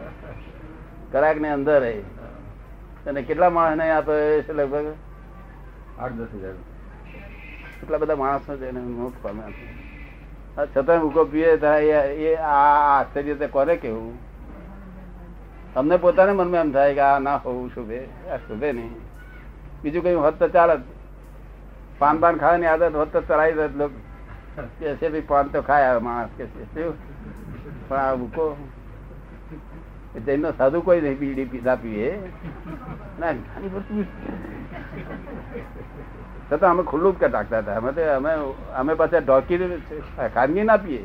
કલાકની 1.12 1.48
અંદર. 1.48 1.94
અને 3.08 3.22
કેટલા 3.22 3.50
માણસ 3.50 3.78
ને 3.78 3.92
આપે 3.92 4.42
છે 4.42 4.54
લગભગ? 4.54 4.86
આઠ 6.00 6.12
દસ 6.12 6.28
હજાર. 6.34 6.54
એટલા 7.84 7.98
બધા 7.98 8.16
માણસો 8.16 8.58
છે 8.58 8.70
એને 8.70 8.80
મોટ 8.80 9.14
પામે 9.22 9.42
છતાં 10.78 11.04
ઉકો 11.04 11.26
પીએ 11.26 11.58
એ- 11.80 12.36
આ 12.36 13.00
આશ્ચર્ય 13.00 13.34
કોને 13.34 13.76
કેવું 13.76 14.18
તમને 15.74 15.98
પોતાને 15.98 16.32
મનમાં 16.32 16.62
એમ 16.62 16.72
થાય 16.72 16.94
કે 16.94 17.00
આ 17.00 17.20
ના 17.20 17.36
હોવું 17.36 17.72
શુભે 17.76 18.06
આ 18.32 18.38
શુભે 18.38 18.72
નહીં. 18.72 18.96
બીજું 19.84 20.04
કયું 20.04 20.24
હોત 20.24 20.40
તો 20.40 20.48
ચાલે 20.48 20.74
પાન 22.00 22.20
પાન 22.20 22.38
ખાવાની 22.38 22.66
આદત 22.66 22.96
હોત 22.96 23.14
તો 23.14 23.22
ચલાવી 23.22 23.54
દે 23.54 23.68
લોકો 23.68 24.62
કે 24.80 24.96
છે 24.96 25.10
ભાઈ 25.10 25.22
પાન 25.22 25.48
તો 25.48 25.62
ખાય 25.62 25.98
માણસ 25.98 26.30
કે 26.38 26.46
છે. 26.46 26.64
શું? 26.64 26.94
પણ 27.90 27.98
આ 27.98 28.14
ઉકો 28.14 28.58
જૈનનો 30.20 30.52
સાધુ 30.60 30.82
કોઈ 30.82 31.02
નહીં 31.02 31.20
બીડી 31.20 31.46
પીધા 31.46 31.76
પીએ 31.84 32.10
ના 33.20 33.34
ઘણી 33.34 33.70
વસ્તુ 33.76 34.04
છતાં 36.50 36.72
અમે 36.72 36.84
ખુલ્લું 36.84 37.14
જ 37.20 37.30
ટાકતા 37.30 37.60
હતા. 37.60 37.78
અમે 37.78 37.92
તો 37.96 38.02
અમે 38.16 38.32
અમે 38.80 38.94
પાસે 39.02 39.18
ઢોકી 39.22 39.58
ખાનગી 40.34 40.64
ના 40.64 40.78
પીએ. 40.78 41.04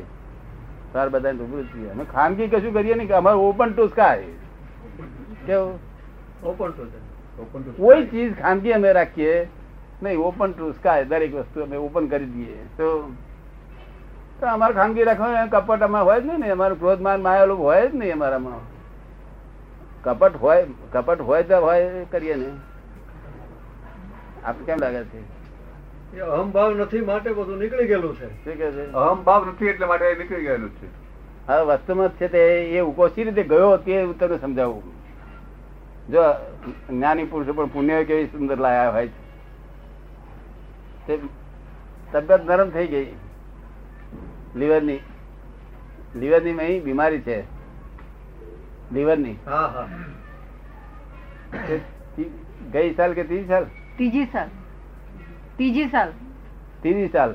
તાર 0.92 1.08
બધા 1.08 1.30
રૂબરૂ 1.38 1.64
પીએ. 1.72 1.90
અમે 1.94 2.04
ખાનગી 2.14 2.48
કશું 2.48 2.74
કરીએ 2.78 2.94
નહીં 2.94 3.08
કે 3.08 3.14
અમારે 3.20 3.38
ઓપન 3.38 3.70
ટુ 3.72 3.88
સ્કાય 3.94 4.26
કેવું? 5.46 5.78
ઓપન 6.42 6.70
ટુ 6.70 6.82
ઓપન 7.42 7.60
કોઈ 7.78 8.06
ચીજ 8.10 8.30
ખાનગી 8.42 8.72
અમે 8.72 8.92
રાખીએ 8.92 9.34
નહીં. 10.02 10.18
ઓપન 10.18 10.50
ટુ 10.52 10.72
સ્કાય 10.78 11.04
દરેક 11.04 11.34
વસ્તુ 11.34 11.58
અમે 11.62 11.76
ઓપન 11.76 12.08
કરી 12.14 12.32
દઈએ. 12.36 12.58
તો 12.76 12.86
તો 14.40 14.46
અમારે 14.58 14.74
ખાનગી 14.74 15.04
રાખવાનું 15.10 15.50
કપટ 15.50 15.82
અમારે 15.90 16.04
હોય 16.04 16.20
જ 16.20 16.26
નહીં 16.26 16.40
ને. 16.40 16.50
અમારું 16.50 16.78
ક્રોધમાન 16.80 17.20
માયા 17.28 17.60
હોય 17.66 17.86
જ 17.90 17.94
નહીં 17.94 18.12
અમારામાં. 18.18 18.64
કપટ 20.06 20.36
હોય 20.36 20.66
કપટ 20.92 21.20
હોય 21.20 21.42
તો 21.42 21.56
હોય 21.56 22.04
કરીએ 22.04 22.34
ને. 22.34 22.46
આપણે 24.44 24.66
કેમ 24.66 24.78
લાગે 24.80 25.04
છે? 25.04 25.18
એ 26.16 26.20
અહમભાવ 26.20 26.74
નથી 26.74 27.00
માટે 27.00 27.32
બધું 27.32 27.58
નીકળી 27.58 27.86
ગયેલું 27.86 28.16
છે. 28.16 28.44
શું 28.44 28.54
કે 28.54 28.70
છે? 28.70 28.92
અહમ 28.92 29.22
ભાવ 29.22 29.48
નથી 29.48 29.66
એટલે 29.66 29.86
માટે 29.86 30.14
નીકળી 30.18 30.42
ગયેલું 30.42 30.70
છે. 30.70 30.86
હવે 31.46 31.64
વસ્તુમાં 31.64 32.08
છે 32.08 32.28
તે 32.28 32.38
એ 32.64 32.80
ઉકો 32.80 33.08
સી 33.08 33.24
રીતે 33.24 33.42
ગયો 33.42 33.76
તે 33.76 34.02
હું 34.02 34.18
તને 34.18 34.38
સમજાવું. 34.38 34.82
જો 36.10 36.20
જ્ઞાની 36.90 37.24
પુરુષો 37.24 37.52
પણ 37.52 37.66
પુણ્ય 37.66 38.04
કેવી 38.04 38.26
સુંદર 38.26 38.58
લાયા 38.58 38.90
હોય 38.90 39.08
છે. 39.08 39.26
તે 41.06 41.18
તબિયત 42.12 42.44
નરમ 42.44 42.70
થઈ 42.70 42.86
ગઈ. 42.86 43.12
લીવરની 44.56 44.98
લીવરની 46.16 46.52
અહીં 46.52 46.84
બીમારી 46.84 47.20
છે. 47.20 47.55
લીવરની? 48.92 49.22
ની 49.22 49.38
હા. 49.46 49.88
ગઈ 52.72 52.94
સાલ 52.94 53.12
કે 53.12 53.24
ત્રીજી 53.24 53.48
સાલ? 53.48 53.64
ત્રીજી 53.96 54.26
સાલ. 54.26 54.48
ત્રીજી 55.56 55.88
સાલ. 55.88 56.12
ત્રીજી 56.82 57.08
સાલ. 57.08 57.34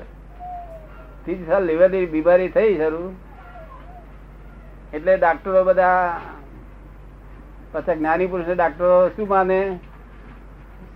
ત્રીજી 1.24 1.46
સાલ 1.46 1.64
લીવરની 1.64 2.06
બીમારી 2.06 2.48
થઈ 2.48 2.76
શરૂ. 2.76 3.12
એટલે 4.92 5.16
ડાક્ટરો 5.16 5.64
બધા 5.64 6.20
પછી 7.72 7.96
જ્ઞાની 7.96 8.26
પુરુષ 8.26 8.46
ડાક્ટરો 8.46 9.08
શું 9.08 9.28
માને? 9.28 9.78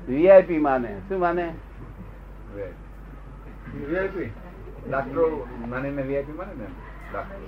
વીઆઈપી 0.09 0.59
માને. 0.59 0.89
શું 1.09 1.21
માને? 1.21 1.55
વીઆઈપી 3.75 4.33
ડાક્ટરો 4.89 5.49
માનીને 5.69 6.03
વીઆઈપી 6.03 6.33
માને 6.33 6.55
ને? 6.55 6.67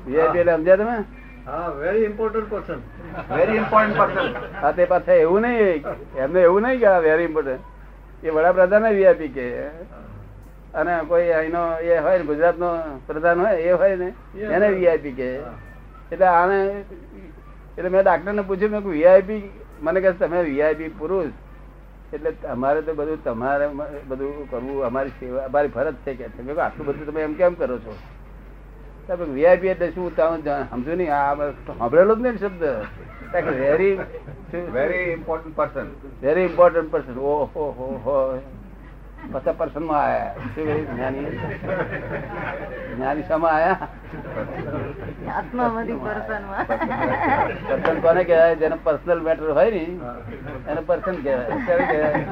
વીઆઈપી 0.06 0.38
એટલે 0.38 0.56
સમજ્યા 0.56 0.76
તમે? 0.76 1.04
Very 1.80 2.04
important 2.04 2.50
person 2.50 2.80
very 3.36 3.56
important 3.56 3.98
person 4.90 5.10
એવું 5.12 5.42
નહીં 5.42 5.86
એમને 6.24 6.40
એવું 6.40 6.62
નહીં 6.62 6.80
કે 6.80 6.90
વેરી 7.06 7.28
ઇમ્પોર્ટન્ટ 7.30 8.26
એ 8.26 8.30
વડાપ્રધાન 8.30 8.86
વીઆઈપી 8.96 9.32
કે. 9.36 9.46
અને 10.74 10.92
કોઈ 11.08 11.30
એનો 11.38 11.62
એ 11.80 11.98
હોય 12.04 12.18
ને 12.18 12.24
ગુજરાતનો 12.30 12.70
પ્રધાન 13.06 13.40
હોય 13.40 13.58
એ 13.68 13.72
હોય 13.82 13.96
ને 13.96 14.08
એને 14.56 14.68
વીઆઈપી 14.76 15.16
કે. 15.20 15.28
એટલે 16.12 16.26
આને 16.26 16.58
એટલે 17.78 17.88
મેં 17.88 18.02
ડાક્ટરને 18.02 18.42
પૂછ્યું 18.42 18.72
મેં 18.76 18.82
વીઆઈપી 18.90 19.42
મને 19.80 20.00
કહે 20.00 20.12
તમે 20.20 20.44
વીઆઈપી 20.50 20.90
પુરુષ. 21.00 21.32
એટલે 22.12 22.30
અમારે 22.56 22.80
તો 22.82 22.92
બધું 23.00 23.24
તમારે 23.24 23.66
બધું 24.10 24.46
કરવું 24.50 24.86
અમારી 24.86 25.16
સેવા 25.20 25.48
અમારી 25.48 25.74
ફરજ 25.76 25.96
છે 26.04 26.12
કે. 26.14 26.24
આટલું 26.60 26.86
બધું 26.86 27.06
તમે 27.10 27.20
એમ 27.22 27.34
કેમ 27.40 27.54
કરો 27.56 27.78
છો? 27.78 27.92
વીઆઈપી 29.14 29.68
એટલે 29.68 29.90
શું? 29.90 30.16
તમે 30.16 30.64
સમજો 30.70 30.94
નહીં 30.94 31.14
આ 31.14 31.34
સાંભળેલો 31.34 32.16
જ 32.16 32.20
નહીં 32.20 32.38
શબ્દ. 32.38 32.64
Very 33.34 33.98
very 34.72 34.98
important 35.12 35.56
person 35.56 35.86
very 36.22 36.40
important 36.40 36.90
person 36.90 37.18
ઓ 37.18 37.32
હો 37.54 37.64
હો 37.78 37.86
હો. 38.04 38.42
પચાસ 39.32 39.54
પર્સનમાં 39.56 40.04
આયા. 40.04 40.34
શું 40.34 40.66
કહ્યું? 40.66 40.96
જ્ઞાની. 40.96 41.24
જ્ઞાની 42.96 43.22
શામાં 43.22 43.52
આયા? 43.54 43.88
પર્સન 47.78 48.00
કોને 48.00 48.24
કહેવાય? 48.24 48.54
જેને 48.54 48.76
પર્સનલ 48.84 49.20
મેટર 49.20 49.50
હોય 49.50 49.70
ને 49.70 49.84
એને 50.68 50.80
પર્સન 50.86 51.14
કહેવાય. 51.14 52.24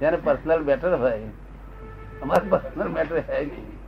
જેને 0.00 0.16
પર્સનલ 0.16 0.60
મેટર 0.62 0.94
હોય. 0.94 1.22
અમારે 2.22 2.48
પર્સનલ 2.48 2.88
મેટર 2.88 3.22
હોય 3.28 3.44
નહીં? 3.44 3.81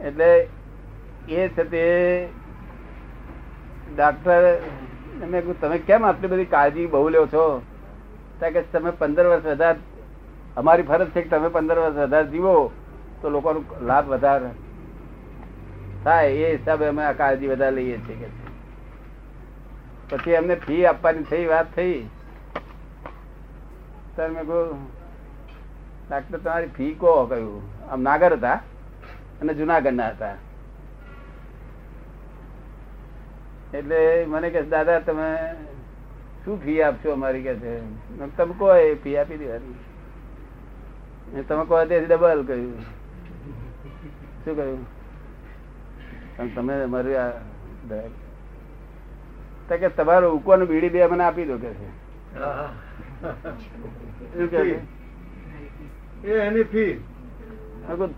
એટલે 0.00 0.48
એ 1.28 1.48
છે 1.48 1.64
તે 1.64 2.28
ડાક્ટર 3.96 4.58
મેં 5.26 5.60
તમે 5.60 5.78
કેમ 5.78 6.06
આટલી 6.06 6.28
બધી 6.28 6.44
કાળજી 6.44 6.86
બહુ 6.86 7.08
લ્યો 7.08 7.26
છો? 7.26 7.62
કે, 8.40 8.62
તમે 8.62 8.90
પંદર 8.90 9.26
વર્ષ 9.26 9.44
વધારે, 9.44 9.78
અમારી 10.56 10.82
ફરજ 10.82 11.08
છે 11.08 11.22
કે 11.22 11.28
તમે 11.28 11.48
પંદર 11.48 11.78
વર્ષ 11.78 11.96
વધારે 11.96 12.26
જીવો, 12.26 12.70
તો 13.22 13.30
લોકોનો 13.30 13.64
લાભ 13.82 14.08
વધારે. 14.08 14.50
થાય 16.04 16.28
એ 16.28 16.56
હિસાબે 16.56 16.86
અમે 16.86 17.04
આ 17.04 17.12
કાળજી 17.12 17.48
વધારે 17.48 17.76
લઈએ 17.76 17.98
છીએ 17.98 18.16
કે 18.16 18.42
પછી 20.10 20.36
અમને 20.36 20.54
ફી 20.54 20.86
આપવાની 20.86 21.22
થઈ, 21.22 21.46
વાત 21.46 21.66
થઈ. 21.76 22.08
ત્યારે 24.16 24.32
મેં 24.32 24.44
ડાક્ટર 26.10 26.38
તમારી 26.38 26.66
ફી 26.66 26.96
કહો, 27.00 27.26
કહ્યું. 27.26 27.71
આમ 27.92 28.02
નાગર 28.02 28.36
હતા 28.36 28.60
અને 29.40 29.54
જુનાગઢના 29.54 30.10
હતા. 30.14 30.36
એટલે 33.72 34.26
મને 34.26 34.50
કે 34.50 34.62
દાદા 34.70 35.00
તમે 35.00 35.54
શું 36.44 36.60
ફી 36.60 36.82
આપશો 36.82 37.12
અમારી? 37.12 37.42
કે 37.42 37.54
છે 37.56 37.82
તમે 38.36 38.54
કહો 38.58 38.76
એ 38.76 38.96
ફી 39.02 39.16
આપી 39.16 39.38
દેવાની 39.38 39.76
તમે 41.48 41.64
કહો 41.64 41.86
તે 41.86 42.00
ડબલ 42.00 42.44
કહ્યું 42.48 42.84
શું 44.44 44.54
કહ્યું 44.56 44.86
તમે 46.54 46.82
અમારી 46.84 47.16
આ 47.16 47.32
કે 49.80 49.88
તમારો 49.96 50.34
ઉકોને 50.34 50.64
બીડી 50.66 50.90
બે 50.90 51.06
મને 51.06 51.24
આપી 51.24 51.46
દો 51.46 51.58
કે 51.58 51.74
છે. 51.78 51.88
એની 56.42 56.64
ફી 56.64 57.00
મેં 57.88 57.96
કહ્યું 57.96 58.14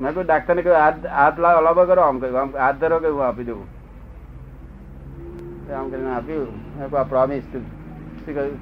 મેં 0.00 0.10
ડાક્ટર 0.26 0.54
ને 0.56 0.62
કહ્યું 0.62 0.80
હાથ 0.84 1.06
હાથ 1.20 1.38
લાવો 1.46 1.82
કરો 1.92 2.02
આમ 2.08 2.16
કહ્યું 2.24 2.40
આમ 2.42 2.50
હાથ 2.64 2.78
ધરો 2.82 2.98
કે 3.04 3.08
હું 3.16 3.24
આપી 3.26 3.46
દઉં. 3.50 3.62
આમ 5.80 5.86
કરીને 5.90 6.10
આપ્યું. 6.16 6.50
મેં 6.78 6.86
કહ્યું 6.88 7.00
આ 7.02 7.10
પ્રોમિસ 7.12 7.44
શું 7.52 7.64
કહ્યું? 8.26 8.58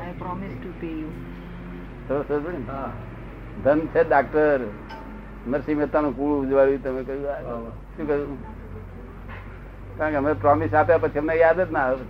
I 0.00 0.14
promise 0.22 0.52
to 0.62 0.70
pay 0.80 0.88
you 1.02 1.10
ધન 3.64 3.80
છે 3.94 4.02
ડાક્ટર. 4.04 4.60
નરસિંહ 5.50 5.78
મહેતાનું 5.78 6.12
કુળ 6.16 6.32
ઉજવાડ્યું 6.40 6.82
તમે 6.82 7.02
કહ્યું. 7.02 7.70
શું 7.96 8.04
કહ્યું? 8.06 8.38
કારણ 9.98 10.12
કે 10.12 10.18
અમે 10.22 10.32
પ્રોમિસ 10.46 10.74
આપ્યા 10.80 11.02
પછી 11.04 11.22
અમને 11.22 11.34
યાદ 11.42 11.60
જ 11.60 11.70
ના 11.76 11.86
આવે. 11.88 12.06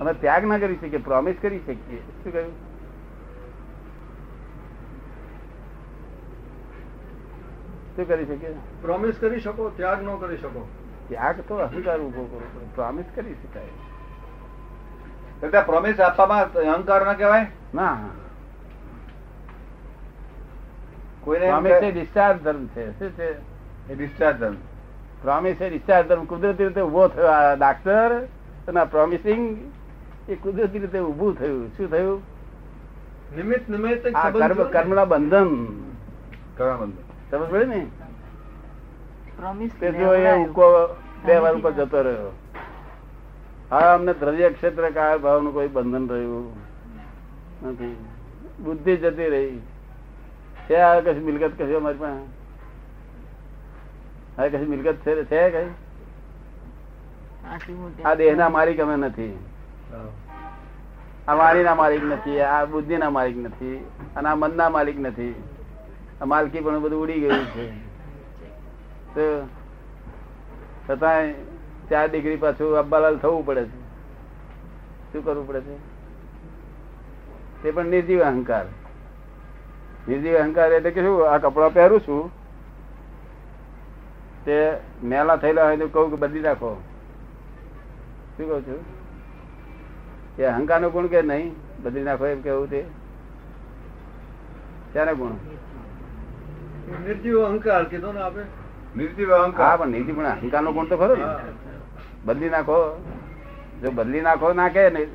અમે 0.00 0.12
ત્યાગ 0.24 0.42
ના 0.52 0.58
કરી 0.64 0.78
શકીએ 0.82 1.02
પ્રોમિસ 1.08 1.36
કરી 1.42 1.62
શકીએ. 1.66 2.00
શું 2.22 2.32
કહ્યું? 2.32 2.54
શું 7.96 8.08
કરી 8.08 8.24
શકીએ 8.24 8.54
પ્રોમિસ 8.82 9.14
કરી 9.20 9.40
શકો 9.40 9.72
ત્યાગ 9.76 10.02
ન 10.02 10.16
કરી 10.16 10.36
શકો. 10.36 10.68
ત્યાગ 11.08 11.34
તો 11.48 11.56
અહંકાર 11.56 12.00
ઊભો 12.00 12.24
કરવો 12.24 12.42
પડે 12.54 12.64
પ્રોમિસ 12.74 13.04
કરી 13.14 13.34
શકાય. 13.34 15.62
પ્રોમિસ 15.62 16.00
આપવામાં 16.00 16.52
અહંકાર 16.52 17.06
ના 17.06 17.12
કહેવાય? 17.12 17.46
ના. 17.74 17.98
કોઈને 21.20 21.46
પ્રોમિસ 21.46 21.72
એ 21.72 21.92
ડિસ્ચાર્જ 21.92 22.42
ધર્મ 22.42 22.66
છે. 22.66 22.98
શું 22.98 23.10
છે? 23.10 23.34
એ 23.92 24.02
discharge 24.02 24.32
ધર્મ. 24.32 24.56
પ્રોમિસ 25.22 25.62
એ 25.62 25.70
ડિસ્ચાર્જ 25.70 26.08
ધર્મ. 26.08 26.24
કુદરતી 26.24 26.64
રીતે 26.64 26.80
ઊભો 26.80 27.08
થયો 27.08 27.26
ડાક્ટર 27.58 28.28
અને 28.68 28.84
પ્રોમિસિંગ 28.84 29.72
એ 30.28 30.34
કુદરતી 30.34 30.78
રીતે 30.78 30.98
ઉભું 30.98 31.38
થયું. 31.38 31.76
શું 31.76 31.90
થયું? 31.90 32.22
નિમિત્ત 33.36 34.12
કર્મ 34.12 34.64
કર્મના 34.64 35.04
બંધન. 35.04 35.66
કરવા 36.56 36.76
બંધ. 36.76 37.03
સમજ 37.34 37.48
પડે 37.48 37.66
ને 37.66 37.86
તે 39.70 39.92
જો 39.92 40.14
એ 40.14 40.40
ઉકો 40.40 40.88
બે 41.24 41.38
વાર 41.38 41.54
ઉપર 41.54 41.74
જતો 41.74 42.02
રહ્યો 42.02 42.32
હા 43.70 43.92
અમને 43.92 44.14
દ્રવ્ય 44.14 44.52
ક્ષેત્ર 44.52 44.92
કાળ 44.92 45.20
ભાવનું 45.20 45.52
કોઈ 45.52 45.70
બંધન 45.70 46.08
રહ્યું 46.08 46.52
નથી 47.64 47.96
બુદ્ધિ 48.58 48.98
જતી 48.98 49.28
રહી 49.28 49.62
છે 50.66 50.80
આ 50.80 51.00
કશી 51.00 51.22
મિલકત 51.22 51.54
કશી 51.54 51.76
અમારી 51.76 51.98
પાસે 51.98 52.20
હવે 54.36 54.50
કશી 54.50 54.68
મિલકત 54.68 55.04
છે 55.04 55.24
છે 55.24 55.50
કઈ 55.50 55.70
આ 57.46 57.58
દેહ 57.62 58.04
આ 58.04 58.16
દેહના 58.16 58.50
માલિક 58.50 58.80
અમે 58.80 58.96
નથી 58.98 59.36
આ 61.28 61.34
વાણી 61.34 61.62
ના 61.62 61.76
માલિક 61.76 62.04
નથી 62.04 62.46
આ 62.48 62.68
બુદ્ધિ 62.68 62.98
ના 62.98 63.10
માલિક 63.10 63.38
નથી 63.38 63.80
અને 64.14 64.28
આ 64.28 64.36
મનના 64.36 64.70
માલિક 64.70 65.00
નથી 65.00 65.53
માલકી 66.22 66.60
પણ 66.60 66.80
બધું 66.80 67.02
ઉડી 67.02 67.20
ગયું 67.20 67.44
છે. 67.44 67.70
તો 69.14 69.48
છતાંય 70.88 71.32
ચાર 71.90 72.10
ડિગ્રી 72.10 72.36
પાછું 72.36 72.76
અબ્બાલાલ 72.76 73.16
થવું 73.16 73.46
પડે 73.46 73.64
છે. 73.64 73.84
શું 75.12 75.24
કરવું 75.24 75.48
પડે 75.48 75.60
છે? 75.60 75.76
તે 77.62 77.70
પણ 77.70 77.86
નિર્જીવ 77.86 78.22
અહંકાર. 78.22 78.66
નિર્જીવ 80.08 80.36
અહંકાર 80.36 80.72
એટલે 80.72 80.90
કે 80.90 81.00
શું? 81.00 81.30
આ 81.30 81.38
કપડા 81.38 81.68
પહેરું 81.68 82.00
છું. 82.00 82.30
તે 84.44 84.72
મેલા 85.04 85.36
થયેલા 85.36 85.64
હોય 85.64 85.76
તો 85.76 85.88
કહું 85.88 86.10
કે 86.10 86.16
બદલી 86.16 86.40
નાખો. 86.40 86.82
શું 88.36 88.48
કહું 88.48 88.62
છું? 88.62 88.84
એ 90.38 90.44
અહંકાર 90.44 90.80
નો 90.80 90.90
ગુણ 90.90 91.06
કે 91.06 91.22
નહીં? 91.22 91.54
બદલી 91.82 92.02
નાખો 92.02 92.26
એમ 92.26 92.40
કેવું 92.40 92.70
તે. 92.70 92.84
ક્યારે 94.92 95.14
ગુણ? 95.14 95.30
નિર્જીવ 96.88 97.44
અહંકાર 97.44 97.84
કીધો 97.84 98.12
ને 98.12 98.20
આપે 98.20 98.40
નિર્જીવ 98.96 99.32
હા 99.32 99.76
પણ 99.76 99.88
નીતિ 99.88 100.12
પણ 100.12 100.26
અહંકાર 100.26 100.62
નો 100.62 100.72
ગુણ 100.72 100.86
તો 100.86 100.96
ખરો 100.96 101.16
ને. 101.16 101.24
બદલી 102.24 102.48
નાખો. 102.48 103.02
જો 103.82 103.90
બદલી 103.90 104.20
નાખો 104.20 104.52
નાખે 104.52 104.90
ને 104.90 105.08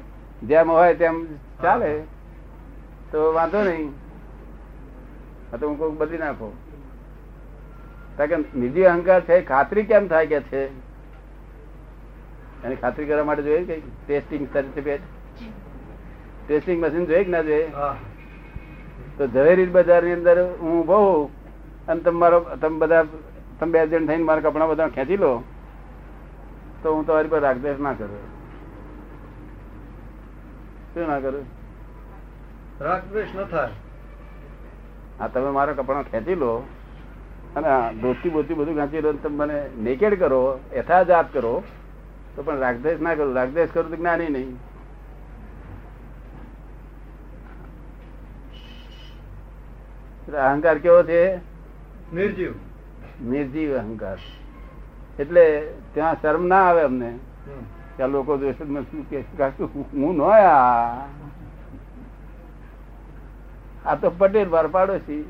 જેમ 0.43 0.70
હોય 0.70 0.93
તેમ 0.93 1.26
ચાલે. 1.61 2.03
તો 3.11 3.34
વાંધો 3.34 3.63
નહીં. 3.63 3.93
તો 5.59 5.67
હું 5.67 5.78
કહું 5.78 5.97
બદલી 5.97 6.17
નાખો. 6.17 6.53
કારણ 8.17 8.41
કે 8.41 8.59
નિધિ 8.59 8.84
અહંકાર 8.84 9.22
છે 9.22 9.41
ખાતરી 9.41 9.84
કેમ 9.84 10.07
થાય 10.07 10.26
કે 10.26 10.41
છે? 10.41 10.63
એની 12.63 12.76
ખાતરી 12.76 13.05
કરવા 13.05 13.24
માટે 13.24 13.41
જોઈએ 13.41 13.63
કઈ 13.63 13.82
ટેસ્ટિંગ 14.07 14.47
સર્ટિફિકેટ 14.53 15.01
ટેસ્ટિંગ 16.47 16.82
મશીન 16.82 17.05
જોઈએ 17.05 17.24
કે 17.24 17.32
ના 17.32 17.41
જોઈએ? 17.41 17.72
હા. 17.74 17.95
તો 19.17 19.28
ઝવેરી 19.28 19.65
બજારની 19.65 20.13
અંદર 20.13 20.38
હું 20.61 20.88
હોઉં. 20.88 21.38
અને 21.89 22.01
તમારો 22.05 22.39
તમે 22.61 22.77
બધા 22.81 23.03
તમે 23.59 23.71
બે 23.73 23.87
જણ 23.87 24.07
થઈને 24.09 24.23
મારા 24.23 24.45
કપડા 24.45 24.71
બધા 24.71 24.89
ખેંચી 24.97 25.17
લો 25.17 25.31
તો 26.83 26.93
હું 26.95 27.07
તમારી 27.07 27.31
પર 27.33 27.41
રાગદેશ 27.41 27.79
ના 27.79 27.93
કરું. 27.93 28.25
શું 30.93 31.07
ના 31.07 31.19
કરું? 31.19 31.45
રાગદેશ 32.81 33.33
ન 33.35 33.43
થાય. 33.43 33.73
આ 35.21 35.27
તમે 35.27 35.49
મારા 35.57 35.73
કપડા 35.73 36.05
ખેંચી 36.11 36.35
લો 36.35 36.53
અને 37.55 37.69
ધોતી 38.01 38.29
બોતી 38.29 38.53
બધું 38.53 38.79
ખેંચી 38.79 39.01
લો 39.01 39.13
તમે 39.13 39.35
મને 39.43 39.57
નેકેડ 39.89 40.19
કરો 40.19 40.41
યથાજાત 40.77 41.33
કરો 41.33 41.53
તો 42.35 42.43
પણ 42.43 42.65
રાગદેશ 42.65 42.99
ના 43.01 43.15
કરું. 43.15 43.35
રાગદેશ 43.41 43.71
કરું 43.73 43.89
તો 43.91 43.95
જ્ઞાની 43.95 44.29
નહીં. 44.29 44.57
અહંકાર 50.47 50.77
કેવો 50.77 51.03
છે? 51.03 51.21
નિર્જીવ. 52.14 52.53
નિર્જીવ 53.22 53.78
અહંકાર. 53.78 54.20
એટલે 55.20 55.43
ત્યાં 55.93 56.22
શરમ 56.22 56.47
ના 56.47 56.62
આવે 56.62 56.82
અમને. 56.82 57.20
કે 57.97 58.07
લોકો 58.07 58.38
જોશે 58.38 58.64
શું 58.66 59.10
કે 59.10 59.24
હું 59.99 60.16
નો 60.18 60.24
આ? 60.24 61.07
તો 63.95 64.10
પટેલ 64.10 64.49
બાર 64.49 64.68
પાડોશી. 64.68 65.26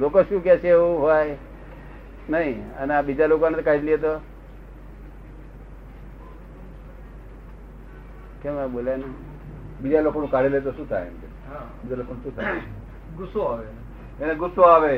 લોકો 0.00 0.22
શું 0.22 0.42
કે 0.42 0.56
છે 0.56 0.68
એવું 0.68 1.00
હોય? 1.00 1.36
નહીં. 2.30 2.76
અને 2.78 2.94
આ 2.94 3.02
બીજા 3.02 3.26
લોકોને 3.26 3.62
કાઢી 3.62 3.86
લે 3.86 3.96
તો? 3.96 4.14
કેમ 8.42 8.58
આ 8.58 8.66
બોલ્યા 8.66 8.96
નહીં 8.96 9.14
બીજા 9.82 10.00
લોકોનું 10.00 10.30
કાઢી 10.30 10.48
લે 10.48 10.60
તો 10.60 10.72
શું 10.72 10.88
થાય 10.88 11.06
એમ 11.06 11.16
બીજા 11.82 11.96
લોકોનું 11.96 12.22
શું 12.22 12.36
થાય? 12.36 12.79
ગુસ્સો 13.20 13.40
આવે. 13.44 13.66
એને 14.18 14.34
ગુસ્સો 14.36 14.62
આવે. 14.64 14.94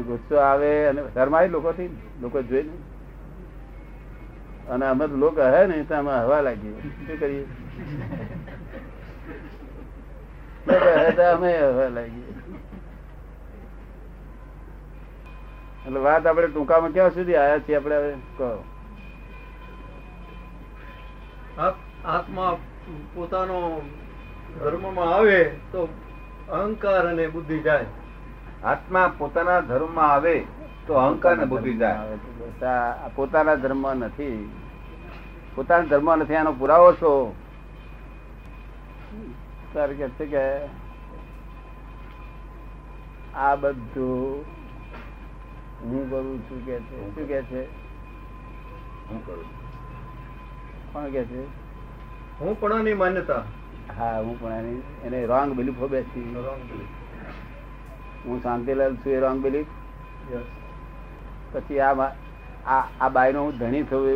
ગુસ્સો 0.00 0.36
આવે 0.40 0.70
અને 0.88 1.02
ધર્માય 1.10 1.48
લોકો 1.48 1.70
થી 1.72 1.90
લોકો 2.20 2.38
જોઈ 2.44 2.64
ને 2.64 2.74
અને 4.66 4.84
અમે 4.86 5.04
લોકો 5.16 5.42
હે 5.46 5.66
ને 5.66 5.84
તો 5.84 5.94
અમે 5.96 6.12
હવા 6.20 6.42
લાગીએ 6.42 6.72
શું 6.98 7.18
કરીએ? 7.18 7.44
લોકો 10.66 10.90
હે 10.96 11.12
તો 11.12 11.24
અમે 11.28 11.50
હવા 11.68 11.90
લાગીએ 11.90 12.30
એટલે 15.84 16.00
વાત 16.00 16.26
આપણે 16.26 16.48
ટૂંકામાં 16.48 16.92
ક્યાં 16.92 17.14
સુધી 17.14 17.36
આવ્યા 17.36 17.60
છીએ 17.60 17.78
આપણે 17.78 17.96
હવે? 17.98 18.12
કહો. 18.36 18.50
આપ- 21.56 21.82
આત્મા 22.06 22.52
પોતાનો 23.14 23.58
ધર્મમાં 24.56 25.10
આવે 25.10 25.38
તો 25.72 25.80
અહંકાર 26.52 27.08
અને 27.08 27.26
બુદ્ધિ 27.26 27.58
જાય. 27.58 27.84
આત્મા 28.64 29.12
પોતાના 29.18 29.60
ધર્મમાં 29.60 30.12
આવે 30.12 30.44
તો 30.86 30.94
અહંકાર 30.94 31.38
ને 31.38 31.44
બુદ્ધિ 31.44 31.74
જાય. 31.74 32.18
પોતાના 33.14 33.54
ધર્મ 33.54 33.94
નથી. 33.94 34.50
પોતાના 35.54 35.84
ધર્મ 35.84 36.16
નથી 36.16 36.34
આનો 36.34 36.52
પુરાવો 36.52 36.92
છો? 36.92 37.36
કે 39.74 40.08
છે 40.08 40.26
કે 40.26 40.66
આ 43.34 43.54
બધું 43.54 44.44
હું 45.82 46.10
કરું 46.10 46.42
છું 46.42 46.66
કે 46.66 46.80
છે? 46.80 47.14
શું 47.14 47.28
કે 47.28 47.42
છે? 47.42 47.62
હું 49.08 49.26
કરું 49.26 49.44
કોણ 50.92 51.04
કે 51.04 51.24
છે? 51.24 51.42
હું 52.40 52.60
પણ 52.60 52.96
માન્યતા. 52.96 53.42
હા 53.96 54.18
હું 54.18 54.40
પણ 54.40 54.58
એની 54.60 54.80
એને 55.06 55.26
રોંગ 55.26 55.54
બિલીફો 55.54 55.88
બેસી 55.88 56.24
હું 58.24 58.42
શાંતિલાલ 58.42 58.96
છું 58.96 59.12
એ 59.12 59.20
રોંગ 59.20 59.42
બિલીફ 59.42 59.70
પછી 61.52 61.80
આ 61.80 61.92
આ 62.68 62.80
આ 63.00 63.08
બાઈનો 63.10 63.44
હું 63.44 63.58
ધણી 63.58 63.82
થયું 63.84 64.08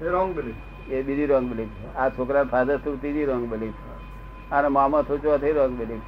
એ 0.00 0.10
રોંગ 0.10 0.34
બિલીફ 0.34 0.60
એ 0.90 1.02
બીજી 1.02 1.26
રોંગ 1.26 1.48
બિલીફ 1.50 1.74
આ 1.96 2.08
છોકરા 2.10 2.44
ફાધર 2.46 2.78
થયું 2.78 3.00
ત્રીજી 3.00 3.26
રોંગ 3.26 3.46
બિલીફ 3.46 3.78
આનો 4.50 4.70
મામા 4.70 5.02
થયું 5.02 5.22
ચોથી 5.22 5.52
રોંગ 5.52 5.74
બિલીફ 5.78 6.06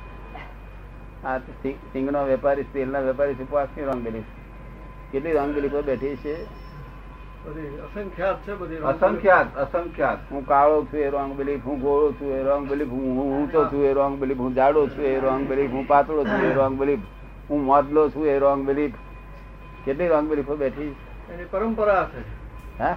આ 1.24 1.38
સિંગ- 1.62 1.82
સિંગનો 1.92 2.24
વેપારી 2.24 2.66
તેલના 2.72 3.00
વેપારી 3.02 3.34
છે 3.34 3.50
પાંચમી 3.50 3.84
રોંગ 3.84 4.02
બિલીફ 4.02 4.30
કેટલી 5.12 5.32
રોંગ 5.32 5.54
બિલીફો 5.54 5.82
બેઠી 5.82 6.16
છે? 6.16 6.34
અસંખ્યાત 7.46 8.38
છે 8.44 8.52
બધી 8.54 8.80
અસંખ્યાત 8.84 9.56
અસંખ્યાત. 9.56 10.20
હું 10.30 10.46
કાળો 10.46 10.78
છું 10.86 11.00
એ 11.00 11.10
રોંગ 11.10 11.36
બિલીફ 11.36 11.64
હું 11.64 11.80
ગોળો 11.80 12.12
છું 12.12 12.32
એ 12.32 12.42
રોંગ 12.42 12.68
બિલીફ 12.68 12.90
હું 12.90 13.18
ઊંચો 13.18 13.60
છું 13.70 13.84
એ 13.84 13.92
રોંગ 13.92 14.18
બિલીફ 14.18 14.38
હું 14.38 14.54
જાડો 14.54 14.86
છું 14.88 15.04
એ 15.04 15.20
રોંગ 15.20 15.46
બિલીફ 15.48 15.70
હું 15.70 15.86
પાતળો 15.86 16.24
છું 16.24 16.44
એ 16.44 16.54
રોંગ 16.54 16.78
બિલીફ 16.78 17.04
હું 17.50 17.60
મોદલો 17.64 18.08
છું 18.10 18.26
એ 18.26 18.38
રોંગ 18.38 18.66
બિલીફ 18.66 18.96
કેટલી 19.84 20.08
રોંગ 20.08 20.28
બિલીફો 20.28 20.56
બેઠી. 20.56 20.92
એની 21.32 21.44
પરંપરા 21.44 22.02
છે. 22.06 22.20
હા? 22.78 22.96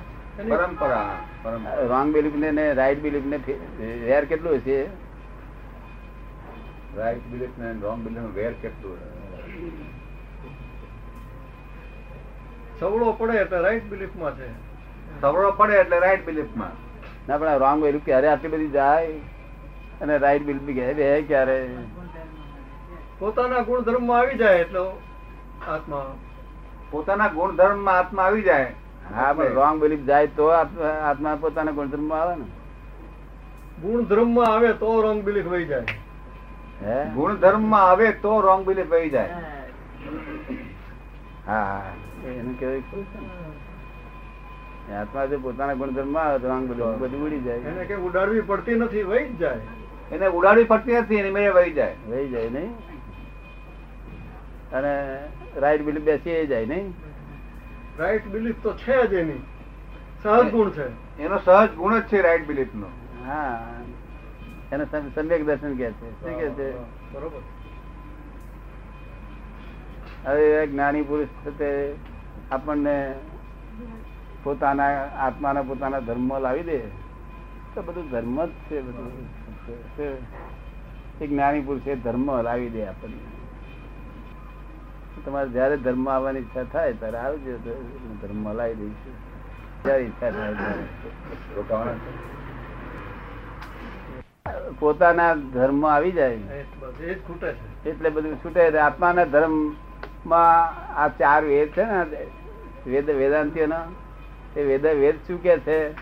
પરંપરા 0.49 1.85
રોંગ 1.87 2.11
બિલીફ 2.13 2.35
ને 2.35 2.51
ને 2.51 2.73
રાઈટ 2.73 3.01
બિલીફ 3.01 3.25
ને 3.25 3.37
વેર 4.03 4.23
કેટલું 4.25 4.61
છે 4.61 4.77
રાઈટ 6.95 7.25
બિલીફ 7.31 7.57
ને 7.57 7.73
રોંગ 7.81 8.03
બિલીફ 8.03 8.35
વેર 8.35 8.53
કેટલું 8.61 8.97
સવળો 12.81 13.11
પડે 13.11 13.37
એટલે 13.37 13.59
રાઈટ 13.59 13.89
બિલીફમાં 13.89 14.37
છે. 14.37 14.47
સવળો 15.21 15.51
પડે 15.51 15.75
એટલે 15.75 15.99
રાઈટ 15.99 16.25
બિલીફમાં 16.25 16.73
ના 17.27 17.37
પણ 17.37 17.57
રોંગ 17.57 17.83
બિલીફ 17.83 18.05
ક્યારે 18.05 18.27
આટલી 18.27 18.49
બધી 18.49 18.67
જાય. 18.67 19.07
અને 20.01 20.17
રાઈટ 20.17 20.45
બિલીફ 20.45 20.61
બી 20.61 20.73
ગયા 20.73 20.93
બે 20.93 21.21
ક્યારે? 21.21 21.57
પોતાના 23.19 23.59
ગુણધર્મમાં 23.59 24.19
આવી 24.19 24.37
જાય 24.37 24.55
એટલો 24.55 24.85
આત્મા. 25.67 26.05
પોતાના 26.91 27.27
ગુણધર્મમાં 27.27 27.97
આત્મા 27.97 28.23
આવી 28.23 28.41
જાય. 28.41 28.73
હા 29.15 29.33
પણ 29.33 29.53
રોંગ 29.59 29.81
બિલીફ 29.81 29.99
જાય 29.99 30.27
તો 30.27 30.47
આત્મા 30.47 31.35
પોતાના 31.35 31.71
ગુણધર્મ 31.71 32.13
આવે 32.13 32.35
ને. 32.35 32.45
ગુણધર્મમાં 33.81 34.53
આવે 34.53 34.73
તો 34.73 35.01
રોંગ 35.01 35.23
બિલીફ 35.23 35.45
વહી 35.45 35.65
જાય. 35.65 35.83
હે? 36.83 37.09
ગુણધર્મમાં 37.13 37.89
આવે 37.89 38.11
તો 38.11 38.41
રોંગ 38.41 38.65
બિલીફ 38.65 38.87
વહી 38.87 39.09
જાય. 39.09 39.29
હા 41.51 41.63
હા. 41.63 42.29
એનું 42.29 42.59
ખરું 42.59 43.05
છે 43.05 43.21
ને. 43.21 44.95
આત્મા 44.95 45.25
જો 45.25 45.39
પોતાના 45.39 45.73
ગુણધર્મ 45.73 46.17
આવે 46.17 46.39
તો 46.39 46.97
બધી 46.97 47.17
ઉડી 47.17 47.39
જાય. 47.39 47.57
એને 47.57 47.85
કે 47.85 47.95
ઉડાડવી 47.95 48.41
પડતી 48.41 48.75
નથી 48.75 49.03
વહી 49.03 49.25
જ 49.25 49.37
જાય. 49.37 49.59
એને 50.11 50.27
ઉડાડવી 50.27 50.63
પડતી 50.63 50.91
નથી 50.91 51.15
એની 51.15 51.31
મેં 51.31 51.53
વહી 51.53 51.71
જાય. 51.71 51.95
વહી 52.09 52.29
જાય 52.29 52.49
નહીં. 52.49 52.75
અને 54.71 55.19
રાઈટ 55.55 55.81
બિલીફ 55.81 56.03
બેસી 56.03 56.47
જાય 56.47 56.65
નહીં. 56.65 56.93
રાઈટ 57.99 58.27
બિલીફ 58.27 58.55
તો 58.63 58.73
છે 58.73 59.07
જ 59.07 59.13
એની. 59.13 59.43
સહજ 60.23 60.51
ગુણ 60.51 60.69
છે. 60.69 61.19
એનો 61.21 61.37
સહજ 61.37 61.71
ગુણ 61.71 61.99
જ 61.99 62.03
છે 62.03 62.21
રાઈટ 62.21 62.47
બિલીફ 62.47 62.67
નો. 62.75 62.87
હા. 63.27 63.67
એને 64.71 64.85
સમ- 64.85 65.15
સમ્યક 65.15 65.45
દર્શન 65.45 65.77
કે 65.77 65.91
છે. 65.91 66.11
શું 66.11 66.39
કે 66.39 66.49
છે? 66.49 66.77
બરોબર. 67.13 67.60
હવે 70.25 70.67
જ્ઞાની 70.67 71.01
પુરુષ 71.01 71.51
તે 71.57 71.69
આપણને 72.51 72.95
પોતાના 74.43 74.89
આત્માના 75.25 75.61
પોતાના 75.61 75.99
ધર્મ 75.99 76.29
લાવી 76.39 76.63
દે 76.63 76.79
તો 77.73 77.81
બધું 77.81 78.09
ધર્મ 78.09 78.37
જ 78.45 78.47
છે 78.49 78.81
બધું? 78.81 79.11
એક 81.21 81.29
જ્ઞાની 81.29 81.61
પુરુષે 81.61 81.95
ધર્મ 81.95 82.41
લાવી 82.41 82.69
દે 82.69 82.81
આપણને 82.87 83.29
તમારે 85.25 85.49
જયારે 85.49 85.77
ધર્મ 85.77 86.05
આવવાની 86.09 86.39
ઈચ્છા 86.39 86.63
થાય 86.63 86.93
ત્યારે 86.93 87.17
આવજો 87.17 87.57
ધર્મ 88.21 88.45
લાવી 88.53 88.75
દઈશું 88.75 89.15
જયારે 89.83 90.03
ઈચ્છા 90.03 90.31
થાય. 90.31 90.55
પોતાના 94.79 95.33
ધર્મ 95.53 95.85
આવી 95.85 96.11
જાય 96.11 96.33
એ 96.33 96.65
એ 97.01 97.15
એટલે 97.89 98.09
બધું 98.09 98.35
છૂટે 98.35 98.71
છે. 98.71 98.77
આત્માના 98.77 99.25
ધર્મ 99.25 99.55
માં 100.25 100.67
આ 100.95 101.07
ચાર 101.07 101.43
વેદ 101.43 101.69
છે 101.69 101.83
ને, 101.85 102.05
વેદ, 102.87 103.09
વેદાંતિઓના, 103.09 103.85
તે 104.53 104.63
વેદ 104.63 104.85
વેદ 104.85 105.15
શું 105.15 105.43
કે 105.43 105.57
છે? 105.57 105.93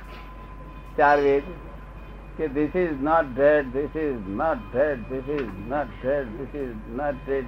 ચાર 0.98 1.20
વેદ. 1.20 1.44
કે 2.38 2.48
this 2.48 2.76
is 2.76 3.02
not 3.02 3.26
dead 3.36 3.66
this 3.66 3.96
is 3.96 4.30
not 4.30 4.58
dead 4.58 4.98
this 4.98 5.30
is 5.30 5.48
not 5.68 5.88
dead 6.04 6.26
this 6.26 6.56
is 6.56 6.76
not 6.90 7.16
dead 7.28 7.46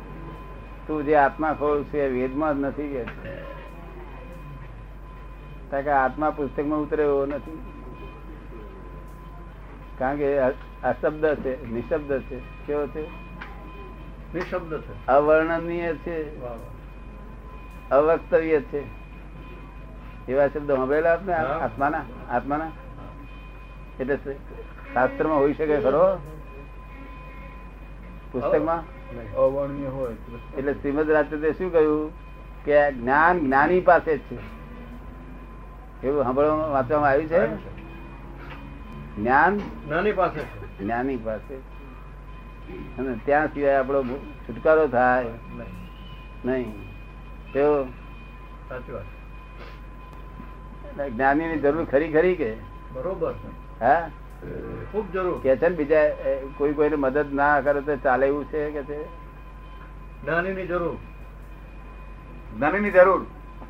તું 0.88 1.06
જે 1.06 1.16
આત્મા 1.16 1.54
ખોલ 1.54 1.84
છે 1.84 2.06
એ 2.06 2.22
વેદમાં 2.22 2.58
જ 2.58 2.60
નથી 2.60 2.88
કે. 2.88 3.04
કે 5.82 5.90
આત્મા 5.90 6.30
પુસ્તકમાં 6.30 6.80
ઉતરે 6.80 7.04
એવો 7.04 7.26
નથી. 7.26 7.60
કારણ 9.98 10.18
કે 10.18 10.40
આ 10.40 10.52
છે, 11.36 11.74
નિશબ્દ 11.74 12.20
છે. 12.20 12.68
કેવો 12.68 12.88
છે? 12.88 13.21
નિશબ્દ 14.36 14.82
છે. 14.82 15.08
અવર્ણનીય 15.08 15.94
છે. 15.94 16.42
અવક્તવ્ય 17.90 18.62
છે. 18.62 18.82
એવા 20.32 20.48
શબ્દો 20.48 20.76
સાંભળેલા 20.76 21.14
આપને? 21.14 21.34
આત્માના? 21.34 22.02
આત્માના? 22.30 22.72
એટલે 24.00 24.16
શાસ્ત્રમાં 24.94 25.38
હોઈ 25.38 25.54
શકે 25.54 25.82
ખરો? 25.82 26.16
પુસ્તકમાં. 28.32 28.84
અવર્ણનીય 29.34 29.88
હોય 29.88 30.16
એટલે 30.58 30.74
શ્રીમદ 30.74 31.10
રાજચંદ્રે 31.10 31.52
શું 31.54 31.72
કહ્યું? 31.72 32.12
કે 32.66 32.92
જ્ઞાન 32.92 33.40
જ્ઞાની 33.40 33.82
પાસે 33.82 34.18
જ 34.18 34.20
છે. 34.20 34.38
એવું 36.08 36.24
સાંભળવામાં 36.24 36.70
વાંચવામાં 36.70 37.10
આવ્યું 37.10 37.30
છે? 37.30 37.72
જ્ઞાન 39.16 39.58
જ્ઞાની 39.58 40.12
પાસે 40.12 40.42
જ્ઞાની 40.84 41.18
પાસે 41.18 41.56
અને 42.98 43.16
ત્યાં 43.26 43.48
સિવાય 43.48 43.76
આપણો 43.76 44.04
છુટકારો 44.48 44.88
થાય. 44.88 45.26
નહીં. 46.46 46.74
તેઓ 47.54 47.86
જ્ઞાની 51.10 51.48
ની 51.48 51.60
જરૂર 51.60 51.86
ખરી 51.86 52.12
ખરી 52.12 52.36
કે? 52.36 52.56
બરોબર 52.92 53.34
હા? 53.82 54.10
ખૂબ 54.92 55.12
જરૂર. 55.12 55.40
કે 55.44 55.58
છે 55.58 55.70
ને 55.70 55.76
બીજા 55.76 56.10
કોઈ 56.58 56.74
કોઈને 56.74 56.96
મદદ 56.96 57.34
ના 57.34 57.62
કરે 57.62 57.82
તો 57.82 57.96
ચાલે 57.96 58.28
એવું 58.28 58.46
છે 58.46 58.72
કે 58.72 58.84
છે? 58.84 59.00
નાનીની 60.26 60.68
જરૂર. 60.68 60.98
જ્ઞાનીની 62.58 62.92
જરૂર. 62.92 63.26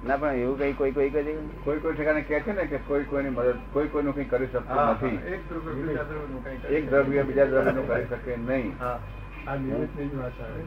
ના 0.07 0.17
પણ 0.17 0.33
એવું 0.33 0.59
કઈ 0.59 0.73
કોઈ 0.73 0.91
કોઈ 0.91 1.09
કહે 1.09 1.35
કોઈ 1.63 1.79
કોઈ 1.79 1.93
ઠેકાને 1.93 2.21
કે 2.21 2.39
છે 2.39 2.51
ને 2.51 2.63
કે 2.63 2.77
કોઈ 2.77 3.03
કોઈની 3.03 3.29
મદદ 3.29 3.55
કોઈ 3.71 3.87
કોઈનું 3.87 4.15
કઈ 4.15 4.23
કરી 4.23 4.47
શકતું 4.47 4.91
નથી. 4.91 5.07
એક 5.07 5.49
દ્રવ્ય 5.49 5.83
બીજા 5.83 6.03
દ્રવ્યનું 6.03 6.43
કરી 6.43 6.81
દ્રવ્ય 6.81 7.23
બીજા 7.23 7.45
કરી 7.87 8.05
શકે 8.05 8.35
નહીં. 8.35 8.73
હા 8.79 8.99
આ 9.47 9.55
નિમિત્તની 9.55 10.07
જ 10.07 10.15
વાત 10.15 10.41
આવે. 10.41 10.63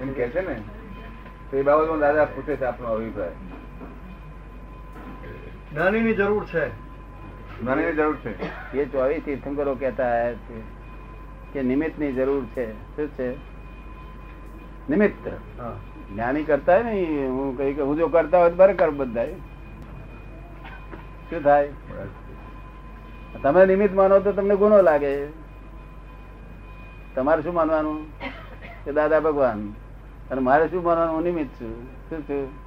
એમ 0.00 0.12
કે 0.12 0.28
છે 0.28 0.48
ને 0.48 0.62
તો 1.50 1.56
એ 1.56 1.62
બાબતમાં 1.62 1.98
દાદા 1.98 2.24
પૂછે 2.24 2.56
છે 2.56 2.64
આપનો 2.64 2.88
અભિપ્રાય. 2.88 3.30
નાનીની 5.74 6.14
જરૂર 6.14 6.44
છે. 6.44 6.68
જ્ઞાનીની 7.60 7.92
જરૂર 7.92 8.16
છે. 8.16 8.42
એ 8.78 8.84
ચોવીસ 8.84 9.22
તીર્થંકરો 9.24 9.74
કહેતા 9.74 10.04
આયા 10.04 10.34
છે 10.34 10.60
કે 11.52 11.62
નિમિત્તની 11.62 12.12
જરૂર 12.12 12.44
છે. 12.44 12.96
શું 12.96 13.08
છે? 13.08 13.32
નિમિત્ત. 14.90 15.28
હા. 15.60 15.76
જ્ઞાની 16.12 16.44
કરતા 16.44 16.74
હોય 16.74 16.82
ને 16.82 17.26
હું 17.26 17.58
કઈ 17.58 17.74
હું 17.74 17.96
જો 17.96 18.08
કરતા 18.08 18.38
હોય 18.38 18.50
બરાબર 18.50 18.90
બધા 18.90 19.26
શું 21.30 21.42
થાય? 21.42 21.68
તમે 23.42 23.66
નિમિત્ત 23.66 23.94
માનો 23.94 24.20
તો 24.20 24.32
તમને 24.32 24.56
ગુનો 24.56 24.82
લાગે. 24.82 25.26
તમારે 27.14 27.42
શું 27.42 27.54
માનવાનું? 27.54 28.06
કે 28.84 28.92
દાદા 28.92 29.20
ભગવાન. 29.20 29.72
અને 30.30 30.40
મારે 30.40 30.68
શું 30.68 30.82
માનવાનું? 30.82 31.14
હું 31.14 31.22
નિમિત્ત 31.22 31.60
છું. 31.60 31.86
શું 32.10 32.22
છું 32.22 32.61